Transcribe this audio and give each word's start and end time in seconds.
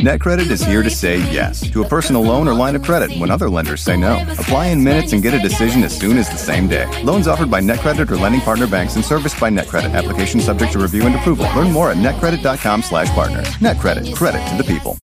NetCredit 0.00 0.50
is 0.50 0.62
here 0.62 0.82
to 0.82 0.90
say 0.90 1.20
yes 1.32 1.70
to 1.70 1.82
a 1.82 1.88
personal 1.88 2.20
loan 2.20 2.46
or 2.46 2.52
line 2.52 2.76
of 2.76 2.82
credit 2.82 3.16
when 3.18 3.30
other 3.30 3.48
lenders 3.48 3.80
say 3.80 3.96
no. 3.96 4.22
Apply 4.32 4.66
in 4.66 4.84
minutes 4.84 5.14
and 5.14 5.22
get 5.22 5.32
a 5.32 5.38
decision 5.38 5.82
as 5.84 5.98
soon 5.98 6.18
as 6.18 6.28
the 6.28 6.36
same 6.36 6.68
day. 6.68 6.84
Loans 7.02 7.26
offered 7.26 7.50
by 7.50 7.62
NetCredit 7.62 8.10
or 8.10 8.16
lending 8.18 8.42
partner 8.42 8.66
banks 8.66 8.96
and 8.96 9.04
serviced 9.04 9.40
by 9.40 9.48
NetCredit. 9.48 9.94
Application 9.94 10.40
subject 10.40 10.72
to 10.72 10.78
review 10.78 11.06
and 11.06 11.14
approval. 11.14 11.46
Learn 11.56 11.72
more 11.72 11.90
at 11.90 11.96
netcredit.com 11.96 12.82
slash 12.82 13.08
partner. 13.08 13.40
NetCredit. 13.42 14.14
Credit 14.14 14.46
to 14.48 14.62
the 14.62 14.64
people. 14.64 14.98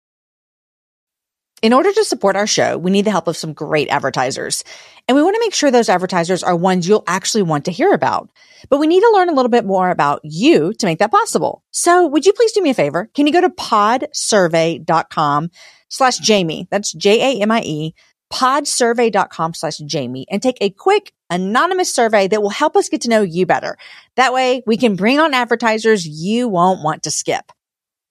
In 1.61 1.71
order 1.71 1.93
to 1.93 2.03
support 2.03 2.35
our 2.35 2.47
show, 2.47 2.77
we 2.77 2.91
need 2.91 3.05
the 3.05 3.11
help 3.11 3.29
of 3.29 3.37
some 3.37 3.53
great 3.53 3.87
advertisers. 3.87 4.65
And 5.07 5.15
we 5.15 5.23
want 5.23 5.35
to 5.35 5.39
make 5.39 5.53
sure 5.53 5.71
those 5.71 5.87
advertisers 5.87 6.43
are 6.43 6.55
ones 6.55 6.85
you'll 6.85 7.05
actually 7.07 7.43
want 7.43 7.63
to 7.65 7.71
hear 7.71 7.93
about. 7.93 8.29
But 8.69 8.79
we 8.79 8.87
need 8.87 9.01
to 9.01 9.11
learn 9.13 9.29
a 9.29 9.33
little 9.33 9.49
bit 9.49 9.65
more 9.65 9.89
about 9.89 10.21
you 10.23 10.73
to 10.73 10.85
make 10.85 10.99
that 10.99 11.11
possible. 11.11 11.63
So 11.71 12.07
would 12.07 12.25
you 12.25 12.33
please 12.33 12.51
do 12.51 12.61
me 12.61 12.71
a 12.71 12.73
favor? 12.73 13.09
Can 13.13 13.27
you 13.27 13.33
go 13.33 13.41
to 13.41 13.49
podsurvey.com 13.49 15.51
slash 15.89 16.17
Jamie? 16.19 16.67
That's 16.69 16.93
J-A-M-I-E, 16.93 17.93
podsurvey.com 18.31 19.53
slash 19.53 19.77
Jamie 19.77 20.25
and 20.29 20.41
take 20.41 20.57
a 20.61 20.69
quick 20.69 21.13
anonymous 21.29 21.93
survey 21.93 22.27
that 22.27 22.41
will 22.41 22.49
help 22.49 22.75
us 22.75 22.89
get 22.89 23.01
to 23.01 23.09
know 23.09 23.21
you 23.21 23.45
better. 23.45 23.77
That 24.15 24.33
way 24.33 24.63
we 24.65 24.77
can 24.77 24.95
bring 24.95 25.19
on 25.19 25.33
advertisers 25.33 26.07
you 26.07 26.47
won't 26.47 26.83
want 26.83 27.03
to 27.03 27.11
skip. 27.11 27.51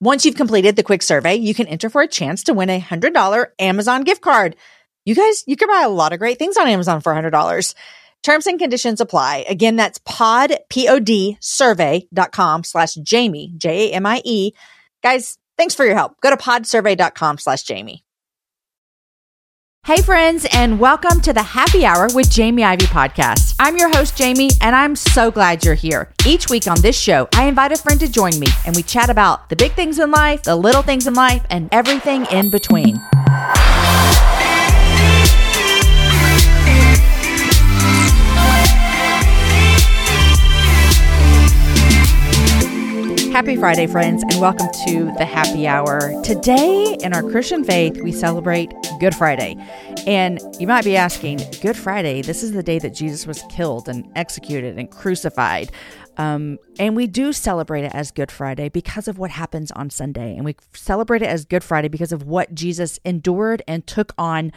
Once 0.02 0.24
you've 0.24 0.36
completed 0.36 0.76
the 0.76 0.82
quick 0.82 1.02
survey, 1.02 1.34
you 1.34 1.52
can 1.52 1.66
enter 1.66 1.90
for 1.90 2.00
a 2.00 2.08
chance 2.08 2.44
to 2.44 2.54
win 2.54 2.70
a 2.70 2.80
$100 2.80 3.46
Amazon 3.58 4.02
gift 4.02 4.22
card. 4.22 4.56
You 5.04 5.14
guys, 5.14 5.44
you 5.46 5.56
can 5.56 5.68
buy 5.68 5.82
a 5.82 5.90
lot 5.90 6.14
of 6.14 6.18
great 6.18 6.38
things 6.38 6.56
on 6.56 6.68
Amazon 6.68 7.02
for 7.02 7.12
$100. 7.12 7.74
Terms 8.22 8.46
and 8.46 8.58
conditions 8.58 9.00
apply. 9.00 9.46
Again, 9.48 9.76
that's 9.76 9.98
pod, 10.04 10.52
P-O-D, 10.68 11.38
survey.com 11.40 12.64
slash 12.64 12.94
Jamie, 12.94 13.52
J-A-M-I-E. 13.56 14.52
Guys, 15.02 15.38
thanks 15.56 15.74
for 15.74 15.86
your 15.86 15.94
help. 15.94 16.20
Go 16.20 16.30
to 16.30 16.36
podsurvey.com 16.36 17.38
slash 17.38 17.62
Jamie. 17.62 18.04
Hey, 19.86 20.02
friends, 20.02 20.46
and 20.52 20.78
welcome 20.78 21.22
to 21.22 21.32
the 21.32 21.42
Happy 21.42 21.86
Hour 21.86 22.08
with 22.12 22.30
Jamie 22.30 22.62
Ivey 22.62 22.84
podcast. 22.84 23.54
I'm 23.58 23.78
your 23.78 23.88
host, 23.88 24.14
Jamie, 24.14 24.50
and 24.60 24.76
I'm 24.76 24.94
so 24.94 25.30
glad 25.30 25.64
you're 25.64 25.74
here. 25.74 26.12
Each 26.26 26.50
week 26.50 26.66
on 26.66 26.78
this 26.82 27.00
show, 27.00 27.26
I 27.34 27.46
invite 27.46 27.72
a 27.72 27.78
friend 27.78 27.98
to 28.00 28.12
join 28.12 28.38
me, 28.38 28.48
and 28.66 28.76
we 28.76 28.82
chat 28.82 29.08
about 29.08 29.48
the 29.48 29.56
big 29.56 29.72
things 29.72 29.98
in 29.98 30.10
life, 30.10 30.42
the 30.42 30.54
little 30.54 30.82
things 30.82 31.06
in 31.06 31.14
life, 31.14 31.46
and 31.48 31.70
everything 31.72 32.26
in 32.26 32.50
between. 32.50 33.00
Happy 43.40 43.56
Friday, 43.56 43.86
friends, 43.86 44.22
and 44.22 44.38
welcome 44.38 44.68
to 44.84 45.10
the 45.16 45.24
Happy 45.24 45.66
Hour. 45.66 46.12
Today, 46.22 46.94
in 47.00 47.14
our 47.14 47.22
Christian 47.22 47.64
faith, 47.64 47.98
we 48.02 48.12
celebrate 48.12 48.70
Good 48.98 49.14
Friday. 49.14 49.56
And 50.06 50.38
you 50.58 50.66
might 50.66 50.84
be 50.84 50.94
asking, 50.94 51.40
Good 51.62 51.74
Friday, 51.74 52.20
this 52.20 52.42
is 52.42 52.52
the 52.52 52.62
day 52.62 52.78
that 52.80 52.90
Jesus 52.90 53.26
was 53.26 53.42
killed 53.48 53.88
and 53.88 54.06
executed 54.14 54.78
and 54.78 54.90
crucified. 54.90 55.72
Um, 56.18 56.58
and 56.78 56.94
we 56.94 57.06
do 57.06 57.32
celebrate 57.32 57.84
it 57.84 57.94
as 57.94 58.10
Good 58.10 58.30
Friday 58.30 58.68
because 58.68 59.08
of 59.08 59.16
what 59.16 59.30
happens 59.30 59.70
on 59.70 59.88
Sunday. 59.88 60.36
And 60.36 60.44
we 60.44 60.54
celebrate 60.74 61.22
it 61.22 61.28
as 61.30 61.46
Good 61.46 61.64
Friday 61.64 61.88
because 61.88 62.12
of 62.12 62.24
what 62.24 62.54
Jesus 62.54 63.00
endured 63.06 63.62
and 63.66 63.86
took 63.86 64.12
on 64.18 64.52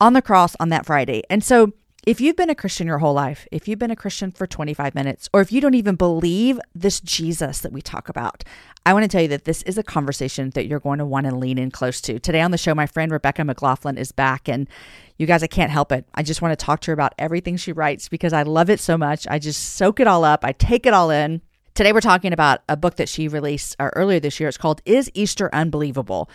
on 0.00 0.12
the 0.12 0.22
cross 0.22 0.56
on 0.58 0.70
that 0.70 0.86
Friday. 0.86 1.22
And 1.30 1.44
so, 1.44 1.72
if 2.06 2.20
you've 2.20 2.36
been 2.36 2.50
a 2.50 2.54
Christian 2.54 2.86
your 2.86 2.98
whole 2.98 3.14
life, 3.14 3.48
if 3.50 3.66
you've 3.66 3.78
been 3.78 3.90
a 3.90 3.96
Christian 3.96 4.30
for 4.30 4.46
25 4.46 4.94
minutes, 4.94 5.28
or 5.32 5.40
if 5.40 5.50
you 5.50 5.60
don't 5.60 5.74
even 5.74 5.94
believe 5.94 6.60
this 6.74 7.00
Jesus 7.00 7.60
that 7.60 7.72
we 7.72 7.80
talk 7.80 8.08
about, 8.08 8.44
I 8.84 8.92
want 8.92 9.04
to 9.04 9.08
tell 9.08 9.22
you 9.22 9.28
that 9.28 9.44
this 9.44 9.62
is 9.62 9.78
a 9.78 9.82
conversation 9.82 10.50
that 10.50 10.66
you're 10.66 10.80
going 10.80 10.98
to 10.98 11.06
want 11.06 11.26
to 11.26 11.34
lean 11.34 11.56
in 11.56 11.70
close 11.70 12.02
to. 12.02 12.18
Today 12.18 12.42
on 12.42 12.50
the 12.50 12.58
show, 12.58 12.74
my 12.74 12.86
friend 12.86 13.10
Rebecca 13.10 13.44
McLaughlin 13.44 13.96
is 13.96 14.12
back, 14.12 14.48
and 14.48 14.68
you 15.16 15.26
guys, 15.26 15.42
I 15.42 15.46
can't 15.46 15.70
help 15.70 15.92
it. 15.92 16.06
I 16.14 16.22
just 16.22 16.42
want 16.42 16.58
to 16.58 16.62
talk 16.62 16.80
to 16.80 16.90
her 16.90 16.94
about 16.94 17.14
everything 17.18 17.56
she 17.56 17.72
writes 17.72 18.08
because 18.08 18.34
I 18.34 18.42
love 18.42 18.68
it 18.68 18.80
so 18.80 18.98
much. 18.98 19.26
I 19.30 19.38
just 19.38 19.74
soak 19.74 19.98
it 19.98 20.06
all 20.06 20.24
up, 20.24 20.44
I 20.44 20.52
take 20.52 20.84
it 20.84 20.92
all 20.92 21.10
in. 21.10 21.40
Today, 21.74 21.92
we're 21.92 22.00
talking 22.00 22.32
about 22.32 22.60
a 22.68 22.76
book 22.76 22.94
that 22.98 23.08
she 23.08 23.26
released 23.26 23.74
uh, 23.80 23.90
earlier 23.96 24.20
this 24.20 24.38
year. 24.38 24.48
It's 24.48 24.56
called 24.56 24.80
Is 24.84 25.10
Easter 25.12 25.52
Unbelievable? 25.52 26.30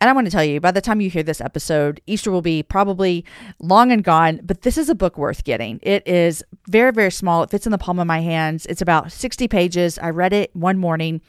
And 0.00 0.08
I 0.08 0.12
want 0.12 0.28
to 0.28 0.30
tell 0.30 0.44
you, 0.44 0.60
by 0.60 0.70
the 0.70 0.80
time 0.80 1.00
you 1.00 1.10
hear 1.10 1.24
this 1.24 1.40
episode, 1.40 2.00
Easter 2.06 2.30
will 2.30 2.42
be 2.42 2.62
probably 2.62 3.24
long 3.58 3.90
and 3.90 4.04
gone, 4.04 4.38
but 4.44 4.62
this 4.62 4.78
is 4.78 4.88
a 4.88 4.94
book 4.94 5.18
worth 5.18 5.42
getting. 5.42 5.80
It 5.82 6.06
is 6.06 6.44
very, 6.68 6.92
very 6.92 7.10
small. 7.10 7.42
It 7.42 7.50
fits 7.50 7.66
in 7.66 7.72
the 7.72 7.78
palm 7.78 7.98
of 7.98 8.06
my 8.06 8.20
hands. 8.20 8.66
It's 8.66 8.82
about 8.82 9.10
60 9.10 9.48
pages. 9.48 9.98
I 9.98 10.10
read 10.10 10.32
it 10.32 10.54
one 10.54 10.78
morning. 10.78 11.22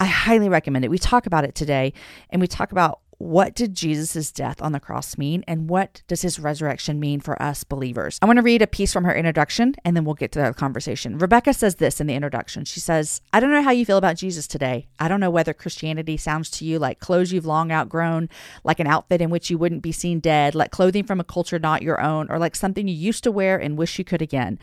I 0.00 0.06
highly 0.06 0.48
recommend 0.48 0.84
it. 0.84 0.90
We 0.90 0.98
talk 0.98 1.26
about 1.26 1.44
it 1.44 1.54
today, 1.54 1.92
and 2.30 2.40
we 2.40 2.48
talk 2.48 2.72
about 2.72 2.98
what 3.24 3.54
did 3.54 3.74
Jesus' 3.74 4.30
death 4.30 4.60
on 4.60 4.72
the 4.72 4.78
cross 4.78 5.16
mean 5.16 5.44
and 5.48 5.66
what 5.70 6.02
does 6.08 6.20
his 6.20 6.38
resurrection 6.38 7.00
mean 7.00 7.20
for 7.20 7.40
us 7.40 7.64
believers? 7.64 8.18
I 8.20 8.26
want 8.26 8.36
to 8.36 8.42
read 8.42 8.60
a 8.60 8.66
piece 8.66 8.92
from 8.92 9.04
her 9.04 9.14
introduction 9.14 9.74
and 9.82 9.96
then 9.96 10.04
we'll 10.04 10.14
get 10.14 10.30
to 10.32 10.42
the 10.42 10.52
conversation. 10.52 11.16
Rebecca 11.16 11.54
says 11.54 11.76
this 11.76 12.02
in 12.02 12.06
the 12.06 12.12
introduction. 12.12 12.66
She 12.66 12.80
says, 12.80 13.22
I 13.32 13.40
don't 13.40 13.50
know 13.50 13.62
how 13.62 13.70
you 13.70 13.86
feel 13.86 13.96
about 13.96 14.18
Jesus 14.18 14.46
today. 14.46 14.88
I 14.98 15.08
don't 15.08 15.20
know 15.20 15.30
whether 15.30 15.54
Christianity 15.54 16.18
sounds 16.18 16.50
to 16.50 16.66
you 16.66 16.78
like 16.78 17.00
clothes 17.00 17.32
you've 17.32 17.46
long 17.46 17.72
outgrown, 17.72 18.28
like 18.62 18.78
an 18.78 18.86
outfit 18.86 19.22
in 19.22 19.30
which 19.30 19.48
you 19.48 19.56
wouldn't 19.56 19.80
be 19.80 19.90
seen 19.90 20.20
dead, 20.20 20.54
like 20.54 20.70
clothing 20.70 21.04
from 21.04 21.18
a 21.18 21.24
culture 21.24 21.58
not 21.58 21.80
your 21.80 22.02
own, 22.02 22.30
or 22.30 22.38
like 22.38 22.54
something 22.54 22.86
you 22.86 22.94
used 22.94 23.24
to 23.24 23.32
wear 23.32 23.56
and 23.56 23.78
wish 23.78 23.98
you 23.98 24.04
could 24.04 24.20
again. 24.20 24.58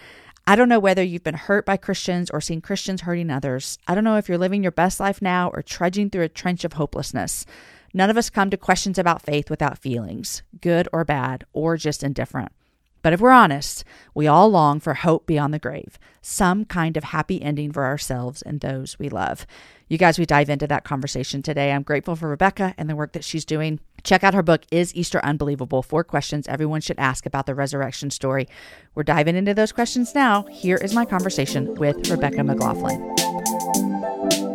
I 0.45 0.55
don't 0.55 0.69
know 0.69 0.79
whether 0.79 1.01
you've 1.01 1.23
been 1.23 1.33
hurt 1.33 1.65
by 1.65 1.77
Christians 1.77 2.29
or 2.29 2.39
seen 2.39 2.61
Christians 2.61 3.01
hurting 3.01 3.31
others. 3.31 3.79
I 3.87 3.95
don't 3.95 4.03
know 4.03 4.17
if 4.17 4.29
you're 4.29 4.37
living 4.37 4.61
your 4.61 4.71
best 4.71 4.99
life 4.99 5.19
now 5.19 5.49
or 5.49 5.63
trudging 5.63 6.11
through 6.11 6.25
a 6.25 6.29
trench 6.29 6.63
of 6.63 6.73
hopelessness. 6.73 7.47
None 7.93 8.09
of 8.09 8.17
us 8.17 8.29
come 8.29 8.49
to 8.49 8.57
questions 8.57 8.97
about 8.97 9.21
faith 9.21 9.49
without 9.49 9.77
feelings, 9.77 10.43
good 10.61 10.87
or 10.93 11.03
bad, 11.03 11.45
or 11.53 11.77
just 11.77 12.03
indifferent. 12.03 12.51
But 13.01 13.13
if 13.13 13.19
we're 13.19 13.31
honest, 13.31 13.83
we 14.13 14.27
all 14.27 14.49
long 14.49 14.79
for 14.79 14.93
hope 14.93 15.25
beyond 15.25 15.53
the 15.53 15.59
grave, 15.59 15.97
some 16.21 16.65
kind 16.65 16.97
of 16.97 17.05
happy 17.05 17.41
ending 17.41 17.71
for 17.71 17.85
ourselves 17.85 18.41
and 18.41 18.59
those 18.59 18.99
we 18.99 19.09
love. 19.09 19.47
You 19.87 19.97
guys, 19.97 20.19
we 20.19 20.25
dive 20.25 20.49
into 20.49 20.67
that 20.67 20.83
conversation 20.83 21.41
today. 21.41 21.71
I'm 21.71 21.83
grateful 21.83 22.15
for 22.15 22.29
Rebecca 22.29 22.73
and 22.77 22.89
the 22.89 22.95
work 22.95 23.13
that 23.13 23.23
she's 23.23 23.43
doing. 23.43 23.79
Check 24.03 24.23
out 24.23 24.33
her 24.33 24.43
book, 24.43 24.63
Is 24.71 24.95
Easter 24.95 25.23
Unbelievable? 25.23 25.81
Four 25.81 26.03
questions 26.03 26.47
everyone 26.47 26.81
should 26.81 26.99
ask 26.99 27.25
about 27.25 27.45
the 27.45 27.55
resurrection 27.55 28.11
story. 28.11 28.47
We're 28.95 29.03
diving 29.03 29.35
into 29.35 29.53
those 29.53 29.71
questions 29.71 30.15
now. 30.15 30.43
Here 30.43 30.77
is 30.77 30.93
my 30.93 31.05
conversation 31.05 31.75
with 31.75 32.09
Rebecca 32.09 32.43
McLaughlin. 32.43 34.50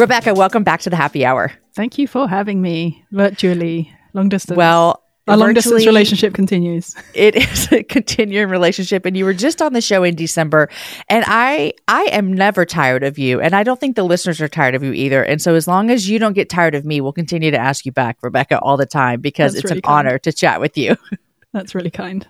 Rebecca, 0.00 0.32
welcome 0.32 0.64
back 0.64 0.80
to 0.80 0.90
the 0.90 0.96
happy 0.96 1.26
hour. 1.26 1.52
Thank 1.74 1.98
you 1.98 2.08
for 2.08 2.26
having 2.26 2.62
me 2.62 3.04
virtually, 3.12 3.94
long 4.14 4.30
distance. 4.30 4.56
Well, 4.56 5.02
our 5.28 5.36
long 5.36 5.52
distance 5.52 5.84
relationship 5.84 6.32
continues. 6.32 6.96
It 7.12 7.36
is 7.36 7.70
a 7.70 7.82
continuing 7.82 8.48
relationship, 8.48 9.04
and 9.04 9.14
you 9.14 9.26
were 9.26 9.34
just 9.34 9.60
on 9.60 9.74
the 9.74 9.82
show 9.82 10.02
in 10.02 10.14
December, 10.14 10.70
and 11.10 11.22
I 11.28 11.74
I 11.86 12.04
am 12.12 12.32
never 12.32 12.64
tired 12.64 13.02
of 13.02 13.18
you, 13.18 13.42
and 13.42 13.54
I 13.54 13.62
don't 13.62 13.78
think 13.78 13.94
the 13.94 14.02
listeners 14.02 14.40
are 14.40 14.48
tired 14.48 14.74
of 14.74 14.82
you 14.82 14.92
either. 14.94 15.22
And 15.22 15.40
so, 15.42 15.54
as 15.54 15.68
long 15.68 15.90
as 15.90 16.08
you 16.08 16.18
don't 16.18 16.32
get 16.32 16.48
tired 16.48 16.74
of 16.74 16.86
me, 16.86 17.02
we'll 17.02 17.12
continue 17.12 17.50
to 17.50 17.58
ask 17.58 17.84
you 17.84 17.92
back, 17.92 18.16
Rebecca, 18.22 18.58
all 18.60 18.78
the 18.78 18.86
time 18.86 19.20
because 19.20 19.52
That's 19.52 19.64
it's 19.64 19.70
really 19.70 19.78
an 19.80 19.82
kind. 19.82 20.08
honor 20.08 20.18
to 20.20 20.32
chat 20.32 20.62
with 20.62 20.78
you. 20.78 20.96
That's 21.52 21.74
really 21.74 21.90
kind. 21.90 22.26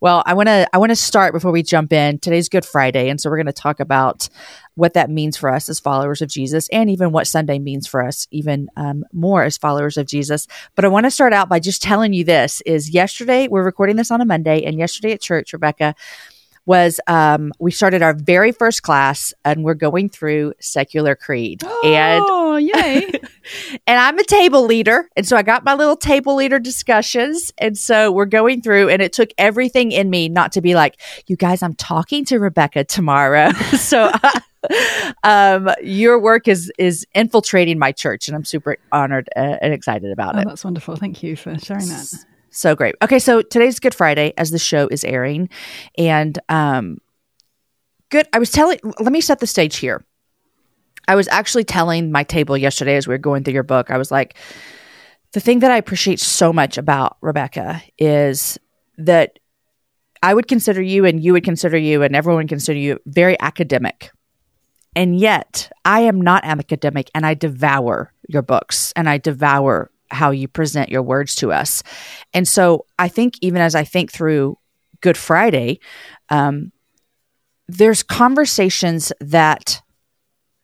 Well, 0.00 0.22
I 0.26 0.34
want 0.34 0.48
to 0.48 0.68
I 0.72 0.78
want 0.78 0.90
to 0.90 0.96
start 0.96 1.32
before 1.32 1.52
we 1.52 1.62
jump 1.62 1.92
in. 1.92 2.18
Today's 2.18 2.48
Good 2.48 2.64
Friday, 2.64 3.08
and 3.08 3.20
so 3.20 3.30
we're 3.30 3.36
going 3.36 3.46
to 3.46 3.52
talk 3.52 3.80
about 3.80 4.28
what 4.74 4.94
that 4.94 5.10
means 5.10 5.36
for 5.36 5.52
us 5.52 5.68
as 5.68 5.80
followers 5.80 6.22
of 6.22 6.28
Jesus, 6.28 6.68
and 6.70 6.90
even 6.90 7.12
what 7.12 7.26
Sunday 7.26 7.58
means 7.58 7.86
for 7.86 8.02
us, 8.02 8.26
even 8.30 8.68
um, 8.76 9.04
more 9.12 9.42
as 9.42 9.58
followers 9.58 9.96
of 9.96 10.06
Jesus. 10.06 10.46
But 10.74 10.84
I 10.84 10.88
want 10.88 11.04
to 11.04 11.10
start 11.10 11.32
out 11.32 11.48
by 11.48 11.60
just 11.60 11.82
telling 11.82 12.12
you 12.12 12.24
this: 12.24 12.60
is 12.66 12.90
yesterday 12.90 13.48
we're 13.48 13.64
recording 13.64 13.96
this 13.96 14.10
on 14.10 14.20
a 14.20 14.24
Monday, 14.24 14.62
and 14.64 14.78
yesterday 14.78 15.12
at 15.12 15.20
church, 15.20 15.52
Rebecca 15.52 15.94
was 16.66 17.00
um, 17.06 17.52
we 17.58 17.70
started 17.70 18.02
our 18.02 18.14
very 18.14 18.52
first 18.52 18.82
class 18.82 19.32
and 19.44 19.64
we're 19.64 19.74
going 19.74 20.08
through 20.08 20.54
secular 20.60 21.14
creed. 21.14 21.62
Oh, 21.64 22.56
and, 22.56 22.66
yay. 22.66 23.10
and 23.86 23.98
I'm 23.98 24.18
a 24.18 24.24
table 24.24 24.64
leader. 24.64 25.08
And 25.16 25.26
so 25.26 25.36
I 25.36 25.42
got 25.42 25.64
my 25.64 25.74
little 25.74 25.96
table 25.96 26.34
leader 26.34 26.58
discussions. 26.58 27.52
And 27.58 27.76
so 27.76 28.12
we're 28.12 28.26
going 28.26 28.62
through, 28.62 28.88
and 28.88 29.02
it 29.02 29.12
took 29.12 29.30
everything 29.38 29.92
in 29.92 30.10
me 30.10 30.28
not 30.28 30.52
to 30.52 30.60
be 30.60 30.74
like, 30.74 31.00
you 31.26 31.36
guys, 31.36 31.62
I'm 31.62 31.74
talking 31.74 32.24
to 32.26 32.38
Rebecca 32.38 32.84
tomorrow. 32.84 33.52
so 33.76 34.12
um, 35.22 35.70
your 35.82 36.20
work 36.20 36.48
is 36.48 36.70
is 36.78 37.06
infiltrating 37.14 37.78
my 37.78 37.92
church, 37.92 38.28
and 38.28 38.36
I'm 38.36 38.44
super 38.44 38.76
honored 38.92 39.28
uh, 39.36 39.56
and 39.60 39.72
excited 39.72 40.12
about 40.12 40.36
oh, 40.36 40.40
it. 40.40 40.46
That's 40.46 40.64
wonderful. 40.64 40.96
Thank 40.96 41.22
you 41.22 41.36
for 41.36 41.58
sharing 41.58 41.88
that. 41.88 42.24
So 42.50 42.74
great. 42.74 42.96
Okay, 43.00 43.18
so 43.18 43.42
today's 43.42 43.78
Good 43.78 43.94
Friday 43.94 44.32
as 44.36 44.50
the 44.50 44.58
show 44.58 44.88
is 44.88 45.04
airing. 45.04 45.48
And 45.96 46.38
um 46.48 46.98
good 48.10 48.28
I 48.32 48.38
was 48.38 48.50
telling 48.50 48.78
let 48.98 49.12
me 49.12 49.20
set 49.20 49.38
the 49.38 49.46
stage 49.46 49.76
here. 49.76 50.04
I 51.08 51.14
was 51.14 51.28
actually 51.28 51.64
telling 51.64 52.12
my 52.12 52.22
table 52.24 52.56
yesterday 52.56 52.96
as 52.96 53.08
we 53.08 53.14
were 53.14 53.18
going 53.18 53.42
through 53.42 53.54
your 53.54 53.62
book, 53.62 53.90
I 53.90 53.98
was 53.98 54.10
like, 54.10 54.36
the 55.32 55.40
thing 55.40 55.60
that 55.60 55.70
I 55.70 55.76
appreciate 55.76 56.20
so 56.20 56.52
much 56.52 56.76
about 56.76 57.16
Rebecca 57.20 57.82
is 57.98 58.58
that 58.98 59.38
I 60.22 60.34
would 60.34 60.48
consider 60.48 60.82
you 60.82 61.04
and 61.04 61.22
you 61.22 61.32
would 61.32 61.44
consider 61.44 61.78
you 61.78 62.02
and 62.02 62.14
everyone 62.14 62.42
would 62.44 62.48
consider 62.48 62.78
you 62.78 62.98
very 63.06 63.40
academic. 63.40 64.10
And 64.94 65.18
yet, 65.18 65.70
I 65.84 66.00
am 66.00 66.20
not 66.20 66.44
academic 66.44 67.10
and 67.14 67.24
I 67.24 67.34
devour 67.34 68.12
your 68.28 68.42
books 68.42 68.92
and 68.96 69.08
I 69.08 69.18
devour 69.18 69.90
how 70.10 70.30
you 70.30 70.48
present 70.48 70.90
your 70.90 71.02
words 71.02 71.34
to 71.36 71.52
us. 71.52 71.82
And 72.34 72.46
so 72.46 72.86
I 72.98 73.08
think, 73.08 73.34
even 73.40 73.60
as 73.60 73.74
I 73.74 73.84
think 73.84 74.12
through 74.12 74.58
Good 75.00 75.16
Friday, 75.16 75.80
um, 76.28 76.72
there's 77.68 78.02
conversations 78.02 79.12
that 79.20 79.80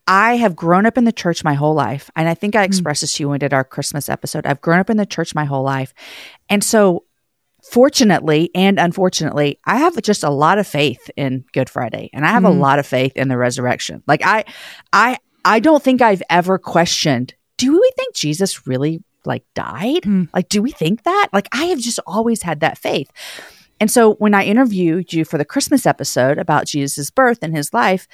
I 0.07 0.37
have 0.37 0.55
grown 0.55 0.87
up 0.87 0.99
in 0.99 1.05
the 1.05 1.13
church 1.13 1.43
my 1.43 1.55
whole 1.55 1.75
life. 1.75 2.11
And 2.15 2.29
I 2.29 2.35
think 2.35 2.55
I 2.55 2.65
expressed 2.65 3.01
this 3.01 3.15
to 3.15 3.23
you 3.23 3.29
when 3.29 3.35
we 3.35 3.39
did 3.39 3.55
our 3.55 3.65
Christmas 3.65 4.09
episode. 4.09 4.47
I've 4.47 4.61
grown 4.61 4.79
up 4.79 4.91
in 4.91 4.97
the 4.97 5.07
church 5.07 5.35
my 5.35 5.45
whole 5.45 5.65
life. 5.65 5.93
And 6.49 6.63
so, 6.63 7.05
fortunately 7.63 8.51
and 8.55 8.79
unfortunately, 8.79 9.59
I 9.65 9.79
have 9.79 10.01
just 10.03 10.23
a 10.23 10.31
lot 10.31 10.59
of 10.59 10.67
faith 10.69 11.11
in 11.17 11.45
Good 11.53 11.69
Friday 11.69 12.11
and 12.13 12.25
I 12.25 12.29
have 12.29 12.45
mm. 12.45 12.49
a 12.49 12.51
lot 12.51 12.79
of 12.79 12.87
faith 12.87 13.13
in 13.17 13.27
the 13.27 13.37
resurrection. 13.37 14.05
Like, 14.07 14.25
I, 14.25 14.45
I, 14.93 15.19
I 15.45 15.59
don't 15.59 15.83
think 15.83 16.01
I've 16.01 16.23
ever 16.31 16.59
questioned 16.59 17.35
do 17.57 17.73
we 17.73 17.93
think 17.97 18.15
Jesus 18.15 18.67
really 18.67 19.03
like 19.26 19.44
died? 19.55 20.02
Mm. 20.02 20.28
Like, 20.32 20.49
do 20.49 20.62
we 20.62 20.70
think 20.70 21.02
that? 21.02 21.28
Like, 21.32 21.49
I 21.52 21.67
have 21.67 21.78
just 21.78 22.00
always 22.06 22.43
had 22.43 22.61
that 22.61 22.78
faith. 22.78 23.11
And 23.81 23.90
so 23.90 24.14
when 24.14 24.34
I 24.34 24.44
interviewed 24.44 25.12
you 25.12 25.25
for 25.25 25.38
the 25.38 25.44
Christmas 25.44 25.84
episode 25.87 26.38
about 26.38 26.67
Jesus' 26.67 27.11
birth 27.11 27.38
and 27.43 27.55
his 27.55 27.75
life, 27.75 28.08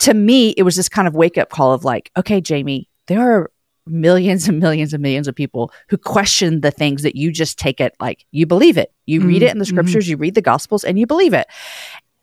to 0.00 0.14
me, 0.14 0.50
it 0.50 0.62
was 0.62 0.76
this 0.76 0.88
kind 0.88 1.08
of 1.08 1.14
wake 1.14 1.38
up 1.38 1.50
call 1.50 1.72
of 1.72 1.84
like, 1.84 2.10
okay, 2.16 2.40
Jamie, 2.40 2.88
there 3.08 3.20
are 3.20 3.50
millions 3.86 4.48
and 4.48 4.60
millions 4.60 4.92
and 4.92 5.02
millions 5.02 5.26
of 5.26 5.34
people 5.34 5.72
who 5.88 5.96
question 5.96 6.60
the 6.60 6.70
things 6.70 7.02
that 7.02 7.16
you 7.16 7.32
just 7.32 7.58
take 7.58 7.80
it 7.80 7.96
like 8.00 8.24
you 8.30 8.46
believe 8.46 8.76
it. 8.76 8.92
You 9.06 9.20
mm-hmm. 9.20 9.28
read 9.28 9.42
it 9.42 9.50
in 9.50 9.58
the 9.58 9.64
scriptures, 9.64 10.04
mm-hmm. 10.04 10.10
you 10.10 10.16
read 10.18 10.34
the 10.34 10.42
gospels, 10.42 10.84
and 10.84 10.98
you 10.98 11.06
believe 11.06 11.34
it. 11.34 11.46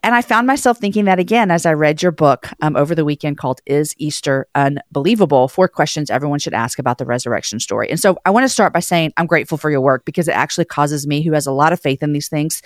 And 0.05 0.13
I 0.13 0.21
found 0.21 0.45
myself 0.45 0.77
thinking 0.77 1.05
that 1.05 1.17
again 1.17 1.49
as 1.49 1.65
I 1.65 1.73
read 1.73 2.03
your 2.03 2.11
book 2.11 2.49
um, 2.61 2.75
over 2.75 2.93
the 2.93 3.03
weekend 3.03 3.39
called 3.39 3.61
Is 3.65 3.95
Easter 3.97 4.47
Unbelievable? 4.53 5.47
Four 5.47 5.67
questions 5.67 6.11
everyone 6.11 6.37
should 6.37 6.53
ask 6.53 6.77
about 6.77 6.99
the 6.99 7.07
resurrection 7.07 7.59
story. 7.59 7.89
And 7.89 7.99
so 7.99 8.15
I 8.23 8.29
want 8.29 8.43
to 8.43 8.49
start 8.49 8.71
by 8.71 8.81
saying 8.81 9.13
I'm 9.17 9.25
grateful 9.25 9.57
for 9.57 9.71
your 9.71 9.81
work 9.81 10.05
because 10.05 10.27
it 10.27 10.33
actually 10.35 10.65
causes 10.65 11.07
me, 11.07 11.23
who 11.23 11.31
has 11.31 11.47
a 11.47 11.51
lot 11.51 11.73
of 11.73 11.79
faith 11.79 12.03
in 12.03 12.13
these 12.13 12.29
things, 12.29 12.61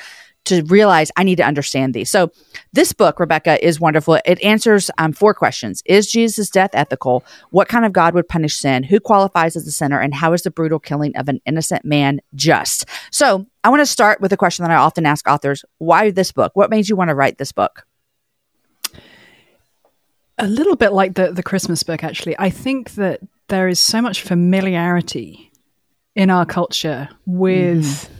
to 0.46 0.64
realize 0.64 1.12
I 1.16 1.24
need 1.24 1.38
to 1.38 1.46
understand 1.46 1.94
these. 1.94 2.10
So, 2.12 2.32
this 2.74 2.92
book, 2.92 3.20
Rebecca, 3.20 3.64
is 3.66 3.80
wonderful. 3.80 4.20
It 4.26 4.42
answers 4.42 4.92
um, 4.98 5.14
four 5.14 5.34
questions 5.34 5.82
Is 5.86 6.12
Jesus' 6.12 6.50
death 6.50 6.72
ethical? 6.74 7.24
What 7.52 7.70
kind 7.70 7.86
of 7.86 7.94
God 7.94 8.14
would 8.16 8.28
punish 8.28 8.56
sin? 8.56 8.84
Who 8.84 9.00
qualifies 9.00 9.56
as 9.56 9.66
a 9.68 9.72
sinner? 9.72 10.00
And 10.00 10.14
how 10.14 10.34
is 10.34 10.42
the 10.42 10.52
brutal 10.52 10.80
killing 10.80 11.16
of 11.16 11.30
an 11.30 11.40
innocent 11.46 11.86
man 11.86 12.20
just? 12.36 12.86
So, 13.12 13.46
I 13.64 13.70
want 13.70 13.82
to 13.82 13.86
start 13.86 14.22
with 14.22 14.32
a 14.32 14.38
question 14.38 14.64
that 14.64 14.72
I 14.72 14.76
often 14.76 15.06
ask 15.06 15.28
authors 15.28 15.66
Why 15.78 16.12
this 16.12 16.32
book? 16.32 16.52
What 16.56 16.70
made 16.70 16.88
you 16.88 16.96
want 16.96 17.10
to 17.10 17.16
write 17.16 17.38
this 17.38 17.52
book? 17.52 17.86
A 20.38 20.48
little 20.48 20.76
bit 20.76 20.94
like 20.94 21.16
the, 21.16 21.32
the 21.32 21.44
Christmas 21.44 21.84
book, 21.84 22.04
actually. 22.04 22.36
I 22.40 22.50
think 22.50 22.92
that 22.92 23.20
there 23.50 23.68
is 23.68 23.80
so 23.80 24.02
much 24.02 24.22
familiarity 24.22 25.52
in 26.16 26.30
our 26.30 26.46
culture 26.46 27.10
with. 27.26 27.84
Mm 27.84 28.16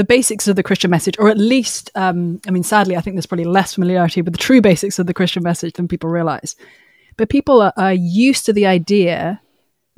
the 0.00 0.04
basics 0.04 0.48
of 0.48 0.56
the 0.56 0.62
Christian 0.62 0.90
message, 0.90 1.16
or 1.18 1.28
at 1.28 1.36
least, 1.36 1.90
um, 1.94 2.40
I 2.46 2.50
mean, 2.50 2.62
sadly, 2.62 2.96
I 2.96 3.02
think 3.02 3.16
there's 3.16 3.26
probably 3.26 3.44
less 3.44 3.74
familiarity 3.74 4.22
with 4.22 4.32
the 4.32 4.38
true 4.38 4.62
basics 4.62 4.98
of 4.98 5.06
the 5.06 5.12
Christian 5.12 5.42
message 5.42 5.74
than 5.74 5.88
people 5.88 6.08
realize. 6.08 6.56
But 7.18 7.28
people 7.28 7.60
are, 7.60 7.74
are 7.76 7.92
used 7.92 8.46
to 8.46 8.54
the 8.54 8.64
idea 8.64 9.42